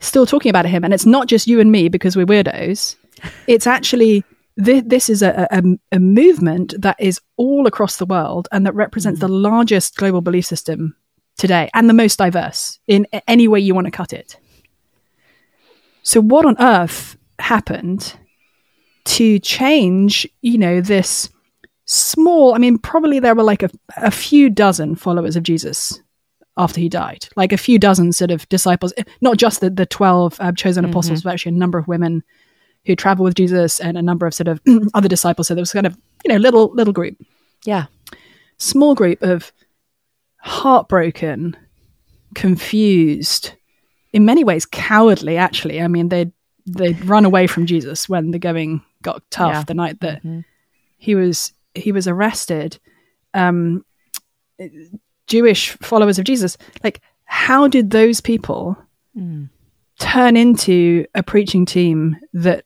still 0.00 0.26
talking 0.26 0.50
about 0.50 0.66
him. 0.66 0.82
And 0.82 0.92
it's 0.92 1.06
not 1.06 1.28
just 1.28 1.46
you 1.46 1.60
and 1.60 1.70
me 1.70 1.88
because 1.88 2.16
we're 2.16 2.26
weirdos. 2.26 2.96
It's 3.46 3.68
actually 3.68 4.24
this, 4.56 4.82
this 4.86 5.08
is 5.08 5.22
a, 5.22 5.48
a, 5.50 5.62
a, 5.92 5.98
movement 5.98 6.74
that 6.78 6.96
is 6.98 7.20
all 7.36 7.66
across 7.66 7.96
the 7.96 8.06
world 8.06 8.48
and 8.52 8.66
that 8.66 8.74
represents 8.74 9.18
mm. 9.18 9.22
the 9.22 9.28
largest 9.28 9.96
global 9.96 10.20
belief 10.20 10.44
system 10.44 10.94
today 11.38 11.70
and 11.74 11.88
the 11.88 11.94
most 11.94 12.18
diverse 12.18 12.78
in 12.86 13.06
any 13.26 13.48
way 13.48 13.60
you 13.60 13.74
want 13.74 13.86
to 13.86 13.90
cut 13.90 14.12
it. 14.12 14.36
So, 16.02 16.20
what 16.20 16.44
on 16.44 16.56
earth 16.60 17.16
happened 17.38 18.14
to 19.04 19.38
change, 19.38 20.28
you 20.42 20.58
know, 20.58 20.80
this 20.80 21.30
small? 21.84 22.54
I 22.54 22.58
mean, 22.58 22.78
probably 22.78 23.20
there 23.20 23.34
were 23.34 23.42
like 23.42 23.62
a, 23.62 23.70
a 23.96 24.10
few 24.10 24.50
dozen 24.50 24.96
followers 24.96 25.36
of 25.36 25.44
Jesus 25.44 26.00
after 26.56 26.80
he 26.80 26.88
died, 26.88 27.26
like 27.36 27.52
a 27.52 27.56
few 27.56 27.78
dozen 27.78 28.12
sort 28.12 28.30
of 28.30 28.48
disciples, 28.48 28.92
not 29.20 29.38
just 29.38 29.60
the, 29.60 29.70
the 29.70 29.86
12 29.86 30.36
uh, 30.40 30.52
chosen 30.52 30.84
mm-hmm. 30.84 30.90
apostles, 30.90 31.22
but 31.22 31.32
actually 31.32 31.54
a 31.54 31.58
number 31.58 31.78
of 31.78 31.88
women 31.88 32.22
who 32.84 32.96
traveled 32.96 33.24
with 33.24 33.34
Jesus 33.34 33.80
and 33.80 33.96
a 33.96 34.02
number 34.02 34.26
of 34.26 34.34
sort 34.34 34.48
of 34.48 34.60
other 34.94 35.08
disciples. 35.08 35.48
So 35.48 35.54
there 35.54 35.62
was 35.62 35.72
kind 35.72 35.86
of, 35.86 35.96
you 36.24 36.32
know, 36.32 36.38
little, 36.38 36.72
little 36.74 36.92
group. 36.92 37.16
Yeah. 37.64 37.86
Small 38.58 38.94
group 38.94 39.22
of 39.22 39.52
heartbroken, 40.38 41.56
confused, 42.34 43.52
in 44.12 44.24
many 44.24 44.44
ways 44.44 44.66
cowardly, 44.66 45.36
actually. 45.36 45.80
I 45.80 45.88
mean, 45.88 46.08
they'd, 46.08 46.32
they'd 46.66 47.04
run 47.04 47.24
away 47.24 47.46
from 47.46 47.66
Jesus 47.66 48.08
when 48.08 48.30
the 48.30 48.38
going 48.38 48.82
got 49.02 49.22
tough 49.30 49.52
yeah. 49.52 49.64
the 49.64 49.74
night 49.74 50.00
that 50.00 50.18
mm-hmm. 50.18 50.40
he 50.98 51.14
was, 51.14 51.52
he 51.74 51.92
was 51.92 52.08
arrested. 52.08 52.78
Um, 53.34 53.84
Jewish 55.26 55.70
followers 55.78 56.18
of 56.18 56.24
Jesus, 56.24 56.58
like, 56.84 57.00
how 57.24 57.68
did 57.68 57.90
those 57.90 58.20
people 58.20 58.76
mm. 59.16 59.48
turn 59.98 60.36
into 60.36 61.06
a 61.14 61.22
preaching 61.22 61.64
team 61.64 62.16
that 62.34 62.64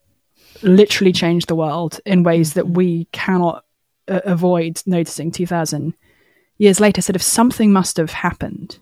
literally 0.62 1.12
changed 1.12 1.48
the 1.48 1.54
world 1.54 2.00
in 2.04 2.22
ways 2.22 2.54
that 2.54 2.68
we 2.68 3.06
cannot 3.12 3.64
uh, 4.08 4.20
avoid 4.24 4.82
noticing 4.86 5.30
2000 5.30 5.94
years 6.58 6.80
later. 6.80 7.00
Sort 7.02 7.16
of 7.16 7.22
something 7.22 7.72
must 7.72 7.96
have 7.96 8.10
happened 8.10 8.78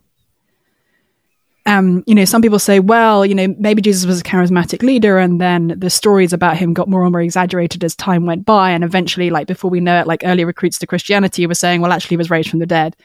um, 1.66 2.04
you 2.06 2.14
know, 2.14 2.26
some 2.26 2.42
people 2.42 2.58
say, 2.58 2.78
well, 2.78 3.24
you 3.24 3.34
know, 3.34 3.54
maybe 3.58 3.80
Jesus 3.80 4.04
was 4.04 4.20
a 4.20 4.24
charismatic 4.24 4.82
leader, 4.82 5.18
and 5.18 5.40
then 5.40 5.74
the 5.78 5.88
stories 5.88 6.32
about 6.32 6.58
him 6.58 6.74
got 6.74 6.88
more 6.88 7.02
and 7.02 7.12
more 7.12 7.22
exaggerated 7.22 7.82
as 7.82 7.96
time 7.96 8.26
went 8.26 8.44
by, 8.44 8.70
and 8.70 8.84
eventually, 8.84 9.30
like 9.30 9.46
before 9.46 9.70
we 9.70 9.80
know 9.80 10.00
it, 10.00 10.06
like 10.06 10.22
early 10.24 10.44
recruits 10.44 10.78
to 10.80 10.86
Christianity 10.86 11.46
were 11.46 11.54
saying, 11.54 11.80
well, 11.80 11.92
actually, 11.92 12.10
he 12.10 12.18
was 12.18 12.30
raised 12.30 12.50
from 12.50 12.58
the 12.58 12.66
dead 12.66 12.96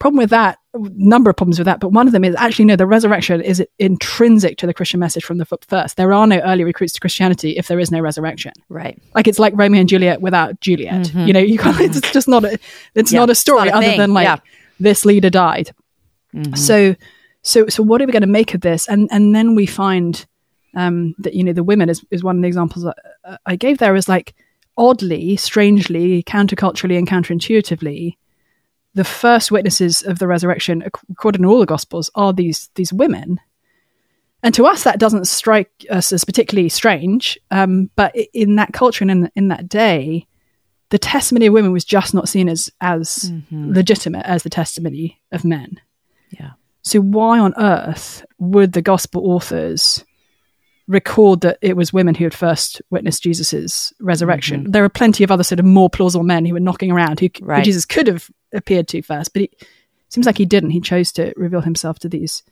problem 0.00 0.18
with 0.18 0.30
that 0.30 0.58
number 0.74 1.30
of 1.30 1.36
problems 1.36 1.58
with 1.58 1.66
that 1.66 1.78
but 1.78 1.90
one 1.90 2.06
of 2.06 2.12
them 2.12 2.24
is 2.24 2.34
actually 2.36 2.64
no 2.64 2.74
the 2.74 2.86
resurrection 2.86 3.40
is 3.40 3.62
intrinsic 3.78 4.56
to 4.56 4.66
the 4.66 4.74
christian 4.74 4.98
message 4.98 5.24
from 5.24 5.38
the 5.38 5.44
first 5.44 5.96
there 5.96 6.12
are 6.12 6.26
no 6.26 6.38
early 6.40 6.64
recruits 6.64 6.92
to 6.92 7.00
christianity 7.00 7.56
if 7.56 7.68
there 7.68 7.78
is 7.78 7.90
no 7.90 8.00
resurrection 8.00 8.52
right 8.68 9.00
like 9.14 9.28
it's 9.28 9.38
like 9.38 9.52
romeo 9.56 9.80
and 9.80 9.88
juliet 9.88 10.20
without 10.20 10.58
juliet 10.60 11.06
mm-hmm. 11.06 11.26
you 11.26 11.32
know 11.32 11.40
you 11.40 11.58
can't 11.58 11.78
it's 11.80 12.00
just 12.12 12.26
not 12.26 12.44
a 12.44 12.58
it's 12.94 13.12
yeah, 13.12 13.20
not 13.20 13.30
a 13.30 13.34
story 13.34 13.66
not 13.66 13.68
a 13.68 13.76
other 13.76 13.86
thing. 13.86 13.98
than 13.98 14.14
like 14.14 14.24
yeah. 14.24 14.38
this 14.80 15.04
leader 15.04 15.30
died 15.30 15.70
mm-hmm. 16.34 16.54
so 16.54 16.96
so 17.42 17.68
so 17.68 17.82
what 17.82 18.00
are 18.00 18.06
we 18.06 18.12
going 18.12 18.22
to 18.22 18.28
make 18.28 18.54
of 18.54 18.62
this 18.62 18.88
and 18.88 19.08
and 19.12 19.34
then 19.34 19.54
we 19.54 19.66
find 19.66 20.26
um 20.76 21.14
that 21.18 21.34
you 21.34 21.44
know 21.44 21.52
the 21.52 21.64
women 21.64 21.88
is, 21.88 22.04
is 22.10 22.24
one 22.24 22.36
of 22.36 22.42
the 22.42 22.48
examples 22.48 22.86
I, 22.86 23.38
I 23.44 23.56
gave 23.56 23.78
there 23.78 23.96
is 23.96 24.08
like 24.08 24.34
oddly 24.78 25.36
strangely 25.36 26.22
counterculturally 26.22 26.96
and 26.96 27.08
counterintuitively 27.08 28.16
the 28.94 29.04
first 29.04 29.50
witnesses 29.50 30.02
of 30.02 30.18
the 30.18 30.26
resurrection, 30.26 30.82
according 31.10 31.42
to 31.42 31.48
all 31.48 31.60
the 31.60 31.66
Gospels, 31.66 32.10
are 32.14 32.32
these 32.32 32.70
these 32.74 32.92
women 32.92 33.40
And 34.42 34.54
to 34.54 34.66
us, 34.66 34.84
that 34.84 34.98
doesn't 34.98 35.26
strike 35.26 35.86
us 35.90 36.12
as 36.12 36.24
particularly 36.24 36.68
strange. 36.68 37.38
Um, 37.50 37.90
but 37.94 38.14
in 38.32 38.56
that 38.56 38.72
culture 38.72 39.04
and 39.04 39.10
in, 39.10 39.30
in 39.36 39.48
that 39.48 39.68
day, 39.68 40.26
the 40.88 40.98
testimony 40.98 41.46
of 41.46 41.52
women 41.52 41.72
was 41.72 41.84
just 41.84 42.14
not 42.14 42.28
seen 42.28 42.48
as 42.48 42.70
as 42.80 43.30
mm-hmm. 43.30 43.72
legitimate 43.72 44.26
as 44.26 44.42
the 44.42 44.50
testimony 44.50 45.20
of 45.30 45.44
men. 45.44 45.80
Yeah. 46.30 46.52
So 46.82 47.00
why 47.00 47.38
on 47.38 47.54
earth 47.58 48.24
would 48.38 48.72
the 48.72 48.82
gospel 48.82 49.30
authors 49.30 50.04
record 50.90 51.40
that 51.42 51.58
it 51.62 51.76
was 51.76 51.92
women 51.92 52.14
who 52.14 52.24
had 52.24 52.34
first 52.34 52.82
witnessed 52.90 53.22
Jesus's 53.22 53.92
resurrection? 54.00 54.62
Mm-hmm. 54.62 54.72
There 54.72 54.84
are 54.84 54.90
plenty 54.90 55.24
of 55.24 55.30
other 55.30 55.44
sort 55.44 55.60
of 55.60 55.64
more 55.64 55.88
plausible 55.88 56.24
men 56.24 56.44
who 56.44 56.54
were 56.54 56.60
knocking 56.60 56.90
around 56.90 57.20
who, 57.20 57.28
right. 57.40 57.58
who 57.58 57.64
Jesus 57.64 57.86
could 57.86 58.06
have 58.06 58.30
appeared 58.52 58.88
to 58.88 59.02
first, 59.02 59.32
but 59.32 59.42
it 59.42 59.66
seems 60.08 60.26
like 60.26 60.38
he 60.38 60.46
didn't. 60.46 60.70
He 60.70 60.80
chose 60.80 61.12
to 61.12 61.32
reveal 61.36 61.60
himself 61.60 61.98
to 62.00 62.08
these 62.08 62.42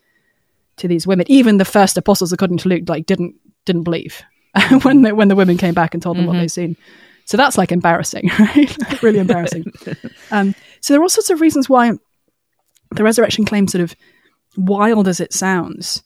to 0.77 0.87
these 0.87 1.05
women. 1.05 1.25
Even 1.29 1.57
the 1.57 1.65
first 1.65 1.97
apostles, 1.97 2.31
according 2.31 2.57
to 2.59 2.69
Luke, 2.69 2.87
like 2.87 3.05
didn't 3.05 3.35
didn't 3.65 3.83
believe 3.83 4.23
when 4.81 5.03
the, 5.03 5.13
when 5.13 5.27
the 5.27 5.35
women 5.35 5.57
came 5.57 5.73
back 5.73 5.93
and 5.93 6.01
told 6.01 6.17
them 6.17 6.23
mm-hmm. 6.23 6.35
what 6.35 6.39
they'd 6.39 6.47
seen. 6.47 6.77
So 7.25 7.37
that's 7.37 7.57
like 7.57 7.71
embarrassing, 7.71 8.29
right? 8.39 9.03
really 9.03 9.19
embarrassing. 9.19 9.71
Um, 10.31 10.53
so 10.79 10.93
there 10.93 11.01
are 11.01 11.03
all 11.03 11.09
sorts 11.09 11.31
of 11.31 11.41
reasons 11.41 11.67
why 11.67 11.91
the 12.91 13.03
resurrection 13.03 13.45
claim, 13.45 13.67
sort 13.67 13.81
of 13.81 13.95
wild 14.55 15.07
as 15.07 15.19
it 15.19 15.33
sounds, 15.33 16.03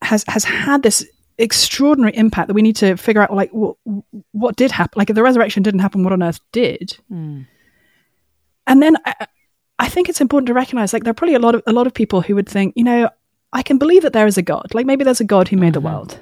has 0.00 0.24
has 0.28 0.44
had 0.44 0.82
this 0.82 1.06
extraordinary 1.38 2.16
impact 2.16 2.48
that 2.48 2.54
we 2.54 2.62
need 2.62 2.76
to 2.76 2.96
figure 2.96 3.22
out 3.22 3.32
like 3.32 3.50
what, 3.50 3.76
what 4.32 4.56
did 4.56 4.70
happen 4.70 4.96
like 4.98 5.10
if 5.10 5.16
the 5.16 5.22
resurrection 5.22 5.62
didn't 5.62 5.80
happen 5.80 6.04
what 6.04 6.12
on 6.12 6.22
earth 6.22 6.40
did 6.52 6.96
mm. 7.10 7.44
and 8.66 8.82
then 8.82 8.96
I, 9.04 9.26
I, 9.80 9.88
think 9.88 10.08
it's 10.08 10.20
important 10.20 10.46
to 10.46 10.54
recognize 10.54 10.92
like 10.92 11.02
there 11.02 11.10
are 11.10 11.14
probably 11.14 11.34
a 11.34 11.40
lot 11.40 11.56
of 11.56 11.62
a 11.66 11.72
lot 11.72 11.88
of 11.88 11.94
people 11.94 12.20
who 12.20 12.36
would 12.36 12.48
think 12.48 12.74
you 12.76 12.84
know 12.84 13.08
I 13.54 13.62
can 13.62 13.78
believe 13.78 14.02
that 14.02 14.12
there 14.12 14.26
is 14.26 14.36
a 14.36 14.42
God. 14.42 14.74
Like 14.74 14.84
maybe 14.84 15.04
there's 15.04 15.20
a 15.20 15.24
God 15.24 15.48
who 15.48 15.56
made 15.56 15.68
mm-hmm. 15.68 15.74
the 15.74 15.80
world. 15.80 16.20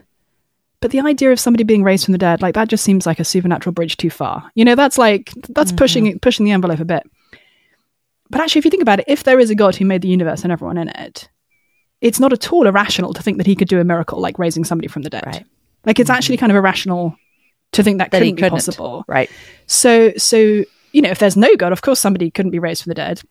But 0.81 0.91
the 0.91 1.01
idea 1.01 1.33
of 1.33 1.41
somebody 1.41 1.65
being 1.65 1.83
raised 1.83 2.05
from 2.05 2.13
the 2.13 2.19
dead, 2.19 2.43
like 2.43 2.55
that 2.55 2.69
just 2.69 2.85
seems 2.85 3.07
like 3.07 3.19
a 3.19 3.25
supernatural 3.25 3.73
bridge 3.73 3.97
too 3.97 4.11
far. 4.11 4.51
You 4.55 4.65
know, 4.65 4.75
that's 4.75 4.99
like 4.99 5.33
that's 5.49 5.71
mm-hmm. 5.71 5.79
pushing 5.79 6.19
pushing 6.19 6.45
the 6.45 6.53
envelope 6.53 6.81
a 6.81 6.85
bit. 6.85 7.05
But 8.29 8.41
actually, 8.41 8.61
if 8.61 8.65
you 8.67 8.71
think 8.71 8.83
about 8.83 9.01
it, 9.01 9.07
if 9.09 9.25
there 9.25 9.41
is 9.41 9.51
a 9.51 9.55
God 9.55 9.77
who 9.77 9.85
made 9.85 10.03
the 10.03 10.09
universe 10.09 10.43
and 10.43 10.53
everyone 10.53 10.79
in 10.79 10.89
it, 10.89 11.29
it's 12.03 12.21
not 12.21 12.33
at 12.33 12.53
all 12.53 12.67
irrational 12.67 13.15
to 13.15 13.23
think 13.23 13.39
that 13.39 13.47
he 13.47 13.55
could 13.55 13.69
do 13.69 13.81
a 13.81 13.85
miracle 13.85 14.21
like 14.21 14.39
raising 14.39 14.65
somebody 14.65 14.89
from 14.89 15.03
the 15.03 15.11
dead. 15.11 15.25
Right. 15.25 15.47
Like 15.87 15.99
it's 15.99 16.11
mm-hmm. 16.11 16.17
actually 16.17 16.37
kind 16.37 16.53
of 16.53 16.57
irrational 16.57 17.17
to 17.73 17.83
think 17.83 17.99
that, 17.99 18.11
that 18.11 18.19
couldn't, 18.19 18.37
couldn't 18.37 18.51
be 18.51 18.55
possible. 18.55 19.05
Right. 19.09 19.31
So 19.67 20.13
so 20.17 20.65
you 20.93 21.01
know, 21.01 21.11
if 21.11 21.21
there's 21.21 21.37
no 21.37 21.57
God, 21.57 21.73
of 21.73 21.81
course 21.81 22.01
somebody 22.01 22.31
couldn't 22.31 22.51
be 22.51 22.59
raised 22.59 22.83
from 22.83 22.91
the 22.91 22.95
dead. 22.95 23.23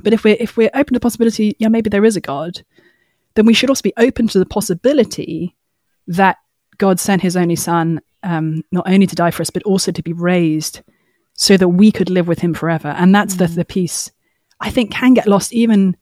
But 0.00 0.12
if 0.12 0.24
we're 0.24 0.36
if 0.40 0.56
we're 0.56 0.70
open 0.74 0.86
to 0.88 0.94
the 0.94 1.00
possibility, 1.00 1.54
yeah, 1.58 1.68
maybe 1.68 1.90
there 1.90 2.04
is 2.04 2.16
a 2.16 2.20
God, 2.20 2.64
then 3.34 3.46
we 3.46 3.54
should 3.54 3.68
also 3.68 3.82
be 3.82 3.92
open 3.98 4.26
to 4.28 4.38
the 4.38 4.46
possibility 4.46 5.54
that 6.08 6.38
God 6.78 6.98
sent 6.98 7.22
his 7.22 7.36
only 7.36 7.56
son 7.56 8.00
um, 8.22 8.64
not 8.72 8.88
only 8.88 9.06
to 9.06 9.14
die 9.14 9.30
for 9.30 9.42
us, 9.42 9.50
but 9.50 9.62
also 9.64 9.92
to 9.92 10.02
be 10.02 10.12
raised 10.12 10.82
so 11.34 11.56
that 11.56 11.68
we 11.68 11.92
could 11.92 12.08
live 12.08 12.28
with 12.28 12.38
him 12.38 12.54
forever. 12.54 12.88
And 12.88 13.14
that's 13.14 13.34
mm-hmm. 13.34 13.52
the, 13.52 13.56
the 13.56 13.64
piece 13.64 14.10
I 14.60 14.70
think 14.70 14.92
can 14.92 15.14
get 15.14 15.26
lost 15.26 15.52
even 15.52 15.96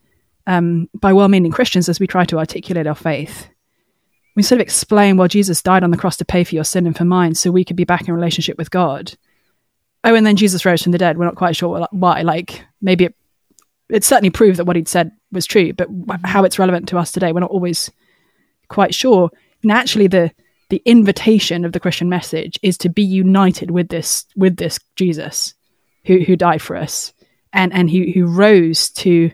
um, 0.50 0.90
by 0.94 1.12
well 1.12 1.28
meaning 1.28 1.52
Christians 1.52 1.88
as 1.88 2.00
we 2.00 2.08
try 2.08 2.24
to 2.24 2.38
articulate 2.38 2.88
our 2.88 2.94
faith. 2.96 3.48
We 4.34 4.42
sort 4.42 4.60
of 4.60 4.64
explain, 4.64 5.16
well, 5.16 5.28
Jesus 5.28 5.62
died 5.62 5.84
on 5.84 5.92
the 5.92 5.96
cross 5.96 6.16
to 6.16 6.24
pay 6.24 6.42
for 6.42 6.56
your 6.56 6.64
sin 6.64 6.86
and 6.86 6.96
for 6.96 7.04
mine 7.04 7.36
so 7.36 7.50
we 7.50 7.64
could 7.64 7.76
be 7.76 7.84
back 7.84 8.08
in 8.08 8.14
relationship 8.14 8.58
with 8.58 8.70
God. 8.70 9.14
Oh, 10.02 10.14
and 10.14 10.26
then 10.26 10.36
Jesus 10.36 10.64
rose 10.64 10.82
from 10.82 10.92
the 10.92 10.98
dead. 10.98 11.18
We're 11.18 11.26
not 11.26 11.36
quite 11.36 11.54
sure 11.54 11.86
why. 11.92 12.22
Like, 12.22 12.64
maybe 12.82 13.04
it 13.06 13.14
it 13.88 14.04
certainly 14.04 14.30
proved 14.30 14.58
that 14.58 14.64
what 14.64 14.76
he'd 14.76 14.88
said 14.88 15.12
was 15.30 15.46
true, 15.46 15.72
but 15.72 15.88
how 16.24 16.44
it's 16.44 16.58
relevant 16.58 16.88
to 16.88 16.98
us 16.98 17.12
today, 17.12 17.32
we're 17.32 17.40
not 17.40 17.50
always 17.50 17.90
quite 18.68 18.94
sure. 18.94 19.30
And 19.62 19.70
actually, 19.70 20.08
the 20.08 20.32
the 20.68 20.82
invitation 20.84 21.64
of 21.64 21.72
the 21.72 21.80
Christian 21.80 22.08
message 22.08 22.58
is 22.62 22.76
to 22.78 22.88
be 22.88 23.02
united 23.02 23.70
with 23.70 23.88
this 23.88 24.26
with 24.34 24.56
this 24.56 24.80
Jesus 24.96 25.54
who 26.06 26.18
who 26.20 26.34
died 26.34 26.62
for 26.62 26.74
us 26.74 27.12
and 27.52 27.72
and 27.72 27.88
who 27.88 28.10
who 28.12 28.26
rose 28.26 28.90
to 28.90 29.30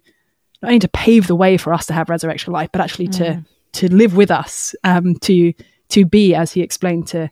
not 0.63 0.69
only 0.69 0.79
to 0.81 0.89
pave 0.89 1.27
the 1.27 1.37
way 1.37 1.57
for 1.57 1.73
us 1.73 1.87
to 1.87 1.93
have 1.93 2.09
resurrection 2.09 2.53
life, 2.53 2.71
but 2.73 2.81
actually 2.81 3.09
mm. 3.09 3.19
to 3.19 3.45
to 3.73 3.95
live 3.95 4.17
with 4.17 4.31
us, 4.31 4.75
um, 4.85 5.15
to 5.17 5.53
to 5.91 6.05
be, 6.05 6.35
as 6.35 6.53
he 6.53 6.63
explained 6.63 7.07
to 7.09 7.31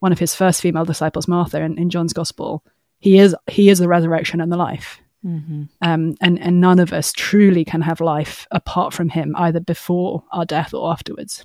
one 0.00 0.12
of 0.12 0.18
his 0.18 0.34
first 0.34 0.60
female 0.60 0.84
disciples, 0.84 1.26
Martha, 1.26 1.60
in, 1.60 1.78
in 1.78 1.90
John's 1.90 2.12
Gospel, 2.12 2.62
he 2.98 3.18
is 3.18 3.34
he 3.46 3.68
is 3.68 3.78
the 3.78 3.88
resurrection 3.88 4.40
and 4.40 4.52
the 4.52 4.56
life. 4.56 5.00
Mm-hmm. 5.24 5.64
Um, 5.82 6.14
and 6.20 6.38
and 6.40 6.60
none 6.60 6.78
of 6.78 6.92
us 6.92 7.12
truly 7.12 7.64
can 7.64 7.80
have 7.82 8.00
life 8.00 8.46
apart 8.50 8.94
from 8.94 9.08
Him, 9.08 9.34
either 9.36 9.60
before 9.60 10.22
our 10.32 10.44
death 10.44 10.72
or 10.72 10.92
afterwards. 10.92 11.44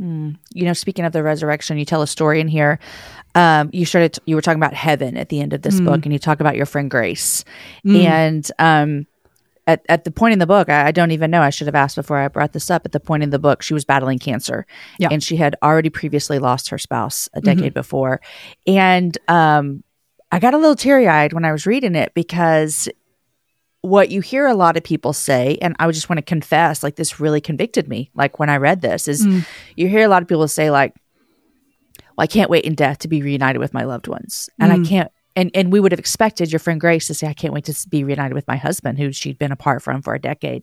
Mm. 0.00 0.36
You 0.52 0.64
know, 0.64 0.72
speaking 0.72 1.04
of 1.04 1.12
the 1.12 1.22
resurrection, 1.22 1.78
you 1.78 1.84
tell 1.84 2.02
a 2.02 2.06
story 2.06 2.40
in 2.40 2.48
here. 2.48 2.78
Um, 3.34 3.70
you 3.72 3.86
started. 3.86 4.18
You 4.26 4.34
were 4.34 4.42
talking 4.42 4.58
about 4.58 4.74
heaven 4.74 5.16
at 5.16 5.30
the 5.30 5.40
end 5.40 5.52
of 5.52 5.62
this 5.62 5.80
mm. 5.80 5.86
book, 5.86 6.04
and 6.04 6.12
you 6.12 6.18
talk 6.18 6.40
about 6.40 6.56
your 6.56 6.66
friend 6.66 6.90
Grace. 6.90 7.44
Mm. 7.86 8.04
And 8.04 8.52
um, 8.58 9.06
at 9.66 9.84
at 9.88 10.04
the 10.04 10.10
point 10.10 10.32
in 10.32 10.38
the 10.38 10.46
book, 10.46 10.68
I, 10.68 10.88
I, 10.88 10.92
don't 10.92 11.10
even 11.10 11.30
know. 11.30 11.42
I 11.42 11.50
should 11.50 11.66
have 11.66 11.74
asked 11.74 11.96
before 11.96 12.18
I 12.18 12.28
brought 12.28 12.52
this 12.52 12.70
up. 12.70 12.82
At 12.84 12.92
the 12.92 13.00
point 13.00 13.22
in 13.22 13.30
the 13.30 13.38
book, 13.38 13.62
she 13.62 13.74
was 13.74 13.84
battling 13.84 14.18
cancer, 14.18 14.66
yeah. 14.98 15.08
and 15.10 15.22
she 15.22 15.36
had 15.36 15.56
already 15.62 15.90
previously 15.90 16.38
lost 16.38 16.70
her 16.70 16.78
spouse 16.78 17.28
a 17.34 17.40
decade 17.40 17.64
mm-hmm. 17.64 17.74
before. 17.74 18.20
And 18.66 19.16
um, 19.28 19.82
I 20.30 20.38
got 20.38 20.54
a 20.54 20.58
little 20.58 20.76
teary 20.76 21.08
eyed 21.08 21.32
when 21.32 21.44
I 21.44 21.52
was 21.52 21.66
reading 21.66 21.94
it 21.94 22.12
because 22.14 22.88
what 23.80 24.10
you 24.10 24.20
hear 24.20 24.46
a 24.46 24.54
lot 24.54 24.76
of 24.76 24.82
people 24.82 25.12
say, 25.12 25.58
and 25.60 25.76
I 25.78 25.90
just 25.90 26.08
want 26.08 26.18
to 26.18 26.22
confess, 26.22 26.82
like 26.82 26.96
this 26.96 27.20
really 27.20 27.40
convicted 27.40 27.88
me. 27.88 28.10
Like 28.14 28.38
when 28.38 28.48
I 28.48 28.56
read 28.56 28.80
this, 28.80 29.08
is 29.08 29.26
mm. 29.26 29.46
you 29.76 29.88
hear 29.88 30.04
a 30.04 30.08
lot 30.08 30.22
of 30.22 30.28
people 30.28 30.48
say, 30.48 30.70
like, 30.70 30.94
well, 32.16 32.24
I 32.24 32.26
can't 32.26 32.48
wait 32.50 32.64
in 32.64 32.74
death 32.74 32.98
to 33.00 33.08
be 33.08 33.22
reunited 33.22 33.60
with 33.60 33.74
my 33.74 33.84
loved 33.84 34.08
ones. 34.08 34.48
And 34.58 34.72
mm. 34.72 34.84
I 34.84 34.88
can't 34.88 35.12
and 35.36 35.50
and 35.54 35.72
we 35.72 35.80
would 35.80 35.92
have 35.92 35.98
expected 35.98 36.52
your 36.52 36.58
friend 36.58 36.80
Grace 36.80 37.06
to 37.08 37.14
say, 37.14 37.26
I 37.26 37.34
can't 37.34 37.52
wait 37.52 37.64
to 37.64 37.88
be 37.88 38.04
reunited 38.04 38.34
with 38.34 38.46
my 38.46 38.56
husband, 38.56 38.98
who 38.98 39.12
she'd 39.12 39.38
been 39.38 39.52
apart 39.52 39.82
from 39.82 40.02
for 40.02 40.14
a 40.14 40.20
decade. 40.20 40.62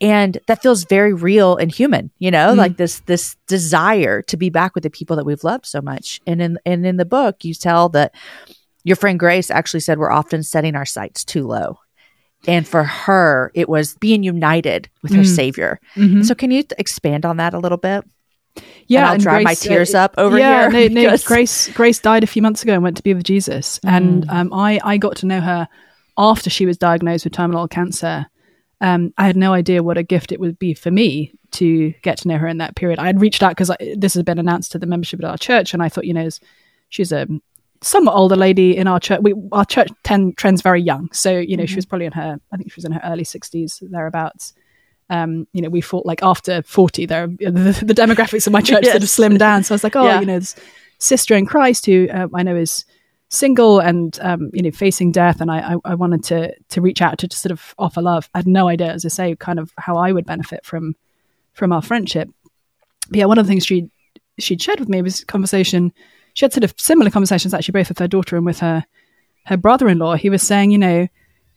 And 0.00 0.38
that 0.46 0.62
feels 0.62 0.84
very 0.84 1.12
real 1.12 1.56
and 1.56 1.70
human, 1.70 2.10
you 2.18 2.30
know, 2.30 2.54
mm. 2.54 2.56
like 2.56 2.76
this 2.76 3.00
this 3.00 3.36
desire 3.46 4.22
to 4.22 4.36
be 4.36 4.50
back 4.50 4.74
with 4.74 4.82
the 4.82 4.90
people 4.90 5.16
that 5.16 5.26
we've 5.26 5.44
loved 5.44 5.66
so 5.66 5.80
much. 5.80 6.20
And 6.26 6.42
in 6.42 6.58
and 6.66 6.84
in 6.86 6.96
the 6.96 7.04
book, 7.04 7.44
you 7.44 7.54
tell 7.54 7.88
that 7.90 8.14
your 8.82 8.96
friend 8.96 9.18
Grace 9.18 9.50
actually 9.50 9.80
said 9.80 9.98
we're 9.98 10.10
often 10.10 10.42
setting 10.42 10.74
our 10.74 10.86
sights 10.86 11.24
too 11.24 11.46
low 11.46 11.78
and 12.46 12.66
for 12.66 12.84
her 12.84 13.50
it 13.54 13.68
was 13.68 13.96
being 13.96 14.22
united 14.22 14.88
with 15.02 15.12
her 15.12 15.22
mm. 15.22 15.26
savior 15.26 15.80
mm-hmm. 15.96 16.22
so 16.22 16.34
can 16.34 16.50
you 16.50 16.62
expand 16.78 17.24
on 17.24 17.38
that 17.38 17.54
a 17.54 17.58
little 17.58 17.78
bit 17.78 18.04
yeah 18.86 19.00
and 19.00 19.06
i'll 19.08 19.18
dry 19.18 19.42
my 19.42 19.54
tears 19.54 19.94
uh, 19.94 19.98
up 19.98 20.14
over 20.18 20.38
yeah, 20.38 20.70
here 20.70 20.88
no, 20.88 21.10
no, 21.10 21.16
grace 21.24 21.68
grace 21.72 21.98
died 21.98 22.22
a 22.22 22.26
few 22.26 22.42
months 22.42 22.62
ago 22.62 22.74
and 22.74 22.82
went 22.82 22.96
to 22.96 23.02
be 23.02 23.14
with 23.14 23.24
jesus 23.24 23.78
mm. 23.80 23.90
and 23.90 24.28
um, 24.30 24.52
i 24.52 24.80
i 24.84 24.96
got 24.96 25.16
to 25.16 25.26
know 25.26 25.40
her 25.40 25.68
after 26.16 26.50
she 26.50 26.66
was 26.66 26.78
diagnosed 26.78 27.24
with 27.24 27.32
terminal 27.32 27.66
cancer 27.66 28.26
um, 28.80 29.14
I 29.16 29.26
had 29.26 29.36
no 29.36 29.54
idea 29.54 29.82
what 29.82 29.96
a 29.96 30.02
gift 30.02 30.30
it 30.30 30.40
would 30.40 30.58
be 30.58 30.74
for 30.74 30.90
me 30.90 31.32
to 31.52 31.92
get 32.02 32.18
to 32.18 32.28
know 32.28 32.36
her 32.36 32.46
in 32.46 32.58
that 32.58 32.76
period. 32.76 32.98
I 32.98 33.06
had 33.06 33.20
reached 33.20 33.42
out 33.42 33.50
because 33.56 33.70
this 33.96 34.12
has 34.12 34.22
been 34.24 34.38
announced 34.38 34.72
to 34.72 34.78
the 34.78 34.86
membership 34.86 35.20
of 35.20 35.24
our 35.24 35.38
church, 35.38 35.72
and 35.72 35.82
I 35.82 35.88
thought, 35.88 36.04
you 36.04 36.12
know, 36.12 36.28
she's 36.90 37.10
a 37.12 37.26
somewhat 37.80 38.14
older 38.14 38.36
lady 38.36 38.76
in 38.76 38.86
our 38.86 39.00
church. 39.00 39.20
We, 39.22 39.34
our 39.52 39.64
church 39.64 39.88
ten, 40.02 40.34
trends 40.34 40.60
very 40.60 40.82
young, 40.82 41.10
so 41.12 41.38
you 41.38 41.56
know 41.56 41.62
mm-hmm. 41.62 41.70
she 41.70 41.76
was 41.76 41.86
probably 41.86 42.06
in 42.06 42.12
her. 42.12 42.38
I 42.52 42.56
think 42.56 42.72
she 42.72 42.76
was 42.76 42.84
in 42.84 42.92
her 42.92 43.00
early 43.04 43.24
sixties 43.24 43.82
thereabouts. 43.82 44.52
Um, 45.10 45.46
you 45.52 45.60
know, 45.60 45.68
we 45.68 45.80
fought 45.80 46.06
like 46.06 46.22
after 46.22 46.62
forty, 46.62 47.06
there 47.06 47.26
the, 47.26 47.78
the 47.84 47.94
demographics 47.94 48.46
of 48.46 48.52
my 48.52 48.60
church 48.60 48.84
yes. 48.84 48.92
sort 48.92 49.02
of 49.02 49.08
slimmed 49.08 49.38
down. 49.38 49.62
So 49.62 49.74
I 49.74 49.76
was 49.76 49.84
like, 49.84 49.96
oh, 49.96 50.04
yeah. 50.04 50.20
you 50.20 50.26
know, 50.26 50.38
this 50.38 50.56
sister 50.98 51.34
in 51.34 51.46
Christ 51.46 51.86
who 51.86 52.08
uh, 52.08 52.28
I 52.34 52.42
know 52.42 52.56
is 52.56 52.84
single 53.28 53.80
and 53.80 54.18
um, 54.22 54.50
you 54.52 54.62
know 54.62 54.70
facing 54.70 55.12
death, 55.12 55.40
and 55.40 55.50
I, 55.50 55.74
I, 55.74 55.76
I 55.84 55.94
wanted 55.94 56.24
to 56.24 56.54
to 56.70 56.80
reach 56.80 57.02
out 57.02 57.18
to, 57.18 57.28
to 57.28 57.36
sort 57.36 57.52
of 57.52 57.74
offer 57.78 58.00
love. 58.00 58.28
I 58.34 58.38
had 58.38 58.46
no 58.46 58.68
idea, 58.68 58.92
as 58.92 59.04
I 59.04 59.08
say, 59.08 59.36
kind 59.36 59.58
of 59.58 59.72
how 59.76 59.96
I 59.96 60.12
would 60.12 60.26
benefit 60.26 60.64
from 60.64 60.96
from 61.52 61.72
our 61.72 61.82
friendship. 61.82 62.28
But 63.08 63.18
yeah, 63.18 63.26
one 63.26 63.38
of 63.38 63.46
the 63.46 63.50
things 63.50 63.66
she 63.66 63.90
she'd 64.38 64.62
shared 64.62 64.80
with 64.80 64.88
me 64.88 65.02
was 65.02 65.24
conversation 65.24 65.92
she 66.34 66.44
had 66.44 66.52
sort 66.52 66.64
of 66.64 66.74
similar 66.76 67.10
conversations 67.10 67.54
actually 67.54 67.72
both 67.72 67.88
with 67.88 67.98
her 67.98 68.08
daughter 68.08 68.36
and 68.36 68.44
with 68.44 68.60
her 68.60 68.84
her 69.46 69.56
brother-in-law. 69.56 70.14
He 70.16 70.30
was 70.30 70.42
saying, 70.42 70.70
you 70.70 70.78
know, 70.78 71.06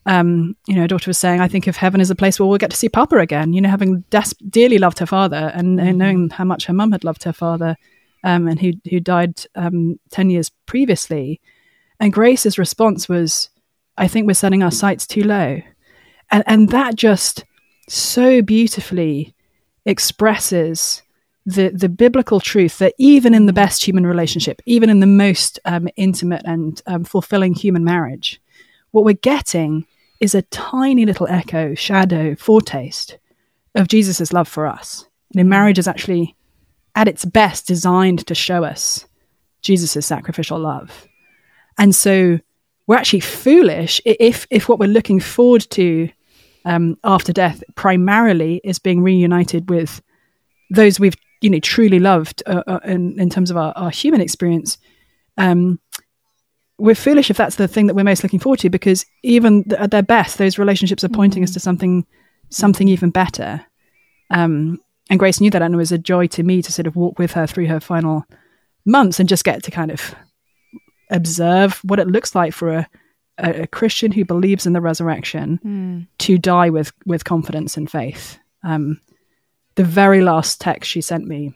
um, 0.07 0.55
you 0.67 0.75
know, 0.75 0.87
daughter 0.87 1.09
was 1.09 1.17
saying, 1.17 1.41
I 1.41 1.49
think 1.49 1.67
if 1.67 1.75
heaven 1.75 1.99
is 1.99 2.09
a 2.09 2.15
place 2.15 2.39
where 2.39 2.47
we'll 2.47 2.57
get 2.57 2.71
to 2.71 2.77
see 2.77 2.87
Papa 2.87 3.17
again, 3.17 3.51
you 3.51 3.59
know, 3.59 3.69
having 3.69 4.05
des- 4.09 4.37
dearly 4.49 4.77
loved 4.77 4.99
her 4.99 5.05
father 5.05 5.51
and, 5.53 5.79
and, 5.79 5.89
mm-hmm. 5.89 5.97
knowing 5.97 6.29
how 6.29 6.45
much 6.45 6.65
her 6.65 6.73
mum 6.73 6.93
had 6.93 7.03
loved 7.03 7.25
her 7.25 7.33
father 7.33 7.75
um, 8.23 8.47
and 8.47 8.59
who, 8.59 8.71
who 8.89 9.01
died 9.01 9.43
um, 9.55 9.99
10 10.11 10.29
years 10.29 10.49
previously. 10.65 11.41
And 11.99 12.13
Grace's 12.13 12.57
response 12.57 13.09
was, 13.09 13.49
I 13.97 14.07
think 14.07 14.27
we're 14.27 14.33
setting 14.33 14.63
our 14.63 14.71
sights 14.71 15.05
too 15.05 15.23
low. 15.23 15.61
And, 16.31 16.43
and 16.47 16.69
that 16.69 16.95
just 16.95 17.43
so 17.89 18.41
beautifully 18.41 19.35
expresses 19.85 21.01
the 21.45 21.69
the 21.69 21.87
biblical 21.87 22.41
truth 22.41 22.77
that 22.79 22.93
even 22.97 23.33
in 23.33 23.45
the 23.45 23.53
best 23.53 23.87
human 23.87 24.05
relationship, 24.05 24.61
even 24.65 24.89
in 24.89 24.99
the 24.99 25.07
most 25.07 25.61
um, 25.63 25.87
intimate 25.95 26.41
and 26.43 26.81
um, 26.87 27.05
fulfilling 27.05 27.53
human 27.53 27.85
marriage, 27.85 28.41
what 28.91 29.05
we're 29.05 29.13
getting 29.13 29.85
is 30.19 30.35
a 30.35 30.41
tiny 30.43 31.05
little 31.05 31.27
echo, 31.27 31.75
shadow, 31.75 32.35
foretaste 32.35 33.17
of 33.75 33.87
Jesus' 33.87 34.33
love 34.33 34.47
for 34.47 34.65
us. 34.65 35.07
Know, 35.33 35.43
marriage 35.43 35.79
is 35.79 35.87
actually 35.87 36.35
at 36.95 37.07
its 37.07 37.25
best 37.25 37.67
designed 37.67 38.25
to 38.27 38.35
show 38.35 38.63
us 38.63 39.05
Jesus' 39.61 40.05
sacrificial 40.05 40.59
love. 40.59 41.07
And 41.77 41.93
so 41.93 42.39
we're 42.87 42.95
actually 42.95 43.19
foolish 43.19 44.01
if 44.05 44.47
if 44.49 44.67
what 44.67 44.79
we're 44.79 44.87
looking 44.87 45.19
forward 45.19 45.67
to 45.71 46.09
um, 46.65 46.97
after 47.03 47.31
death 47.31 47.63
primarily 47.75 48.61
is 48.63 48.79
being 48.79 49.03
reunited 49.03 49.69
with 49.69 50.01
those 50.69 50.99
we've 50.99 51.15
you 51.41 51.49
know 51.49 51.59
truly 51.59 51.99
loved 51.99 52.41
uh, 52.45 52.63
uh, 52.65 52.79
in, 52.83 53.19
in 53.19 53.29
terms 53.29 53.51
of 53.51 53.57
our, 53.57 53.73
our 53.75 53.91
human 53.91 54.21
experience. 54.21 54.77
Um, 55.37 55.79
we're 56.77 56.95
foolish 56.95 57.29
if 57.29 57.37
that's 57.37 57.55
the 57.55 57.67
thing 57.67 57.87
that 57.87 57.95
we're 57.95 58.03
most 58.03 58.23
looking 58.23 58.39
forward 58.39 58.59
to 58.59 58.69
because 58.69 59.05
even 59.23 59.63
th- 59.63 59.81
at 59.81 59.91
their 59.91 60.03
best, 60.03 60.37
those 60.37 60.59
relationships 60.59 61.03
are 61.03 61.09
pointing 61.09 61.41
mm-hmm. 61.41 61.49
us 61.49 61.53
to 61.53 61.59
something 61.59 62.05
something 62.49 62.87
even 62.87 63.09
better. 63.09 63.65
Um, 64.29 64.79
and 65.09 65.19
Grace 65.19 65.39
knew 65.39 65.49
that, 65.51 65.61
and 65.61 65.73
it 65.73 65.77
was 65.77 65.91
a 65.91 65.97
joy 65.97 66.27
to 66.27 66.43
me 66.43 66.61
to 66.61 66.71
sort 66.71 66.87
of 66.87 66.95
walk 66.95 67.17
with 67.17 67.31
her 67.33 67.47
through 67.47 67.67
her 67.67 67.79
final 67.79 68.25
months 68.85 69.19
and 69.19 69.29
just 69.29 69.43
get 69.43 69.63
to 69.63 69.71
kind 69.71 69.91
of 69.91 70.15
observe 71.09 71.79
what 71.83 71.99
it 71.99 72.07
looks 72.07 72.35
like 72.35 72.53
for 72.53 72.69
a, 72.69 72.89
a, 73.37 73.63
a 73.63 73.67
Christian 73.67 74.11
who 74.11 74.25
believes 74.25 74.65
in 74.65 74.73
the 74.73 74.81
resurrection 74.81 75.59
mm. 75.63 76.07
to 76.19 76.37
die 76.37 76.69
with 76.69 76.91
with 77.05 77.23
confidence 77.23 77.77
and 77.77 77.89
faith. 77.89 78.37
Um, 78.63 78.99
the 79.75 79.83
very 79.83 80.21
last 80.21 80.59
text 80.59 80.89
she 80.89 81.01
sent 81.01 81.25
me, 81.25 81.53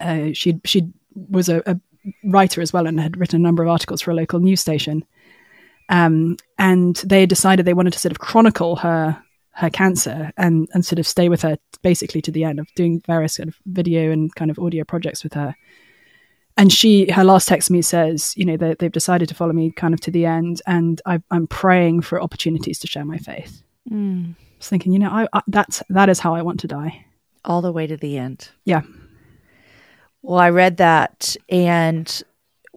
uh, 0.00 0.28
she 0.32 0.60
she 0.64 0.90
was 1.14 1.48
a, 1.48 1.62
a, 1.66 1.78
writer 2.24 2.60
as 2.60 2.72
well 2.72 2.86
and 2.86 3.00
had 3.00 3.16
written 3.16 3.40
a 3.40 3.42
number 3.42 3.62
of 3.62 3.68
articles 3.68 4.00
for 4.00 4.10
a 4.10 4.14
local 4.14 4.40
news 4.40 4.60
station. 4.60 5.04
Um, 5.88 6.36
and 6.58 6.96
they 6.96 7.26
decided 7.26 7.64
they 7.64 7.74
wanted 7.74 7.94
to 7.94 7.98
sort 7.98 8.12
of 8.12 8.18
chronicle 8.18 8.76
her 8.76 9.22
her 9.52 9.70
cancer 9.70 10.30
and 10.36 10.68
and 10.72 10.86
sort 10.86 11.00
of 11.00 11.06
stay 11.06 11.28
with 11.28 11.42
her 11.42 11.58
basically 11.82 12.22
to 12.22 12.30
the 12.30 12.44
end 12.44 12.60
of 12.60 12.68
doing 12.76 13.02
various 13.06 13.38
kind 13.38 13.48
of 13.48 13.56
video 13.66 14.12
and 14.12 14.32
kind 14.36 14.50
of 14.50 14.58
audio 14.58 14.84
projects 14.84 15.24
with 15.24 15.34
her. 15.34 15.54
And 16.56 16.72
she 16.72 17.10
her 17.10 17.24
last 17.24 17.48
text 17.48 17.68
to 17.68 17.72
me 17.72 17.82
says 17.82 18.34
you 18.36 18.44
know 18.44 18.56
they, 18.56 18.74
they've 18.74 18.92
decided 18.92 19.28
to 19.28 19.34
follow 19.34 19.52
me 19.52 19.70
kind 19.70 19.94
of 19.94 20.00
to 20.02 20.10
the 20.10 20.26
end 20.26 20.62
and 20.66 21.00
I, 21.06 21.20
am 21.30 21.46
praying 21.46 22.02
for 22.02 22.22
opportunities 22.22 22.78
to 22.80 22.86
share 22.86 23.04
my 23.04 23.18
faith. 23.18 23.62
Mm. 23.90 24.34
i 24.34 24.44
was 24.58 24.68
thinking 24.68 24.92
you 24.92 24.98
know 24.98 25.08
I, 25.10 25.26
I, 25.32 25.40
that's 25.46 25.82
that 25.88 26.10
is 26.10 26.18
how 26.18 26.34
i 26.34 26.42
want 26.42 26.60
to 26.60 26.68
die. 26.68 27.06
All 27.44 27.62
the 27.62 27.72
way 27.72 27.86
to 27.86 27.96
the 27.96 28.18
end. 28.18 28.50
Yeah 28.64 28.82
well 30.22 30.38
i 30.38 30.50
read 30.50 30.76
that 30.78 31.36
and 31.48 32.22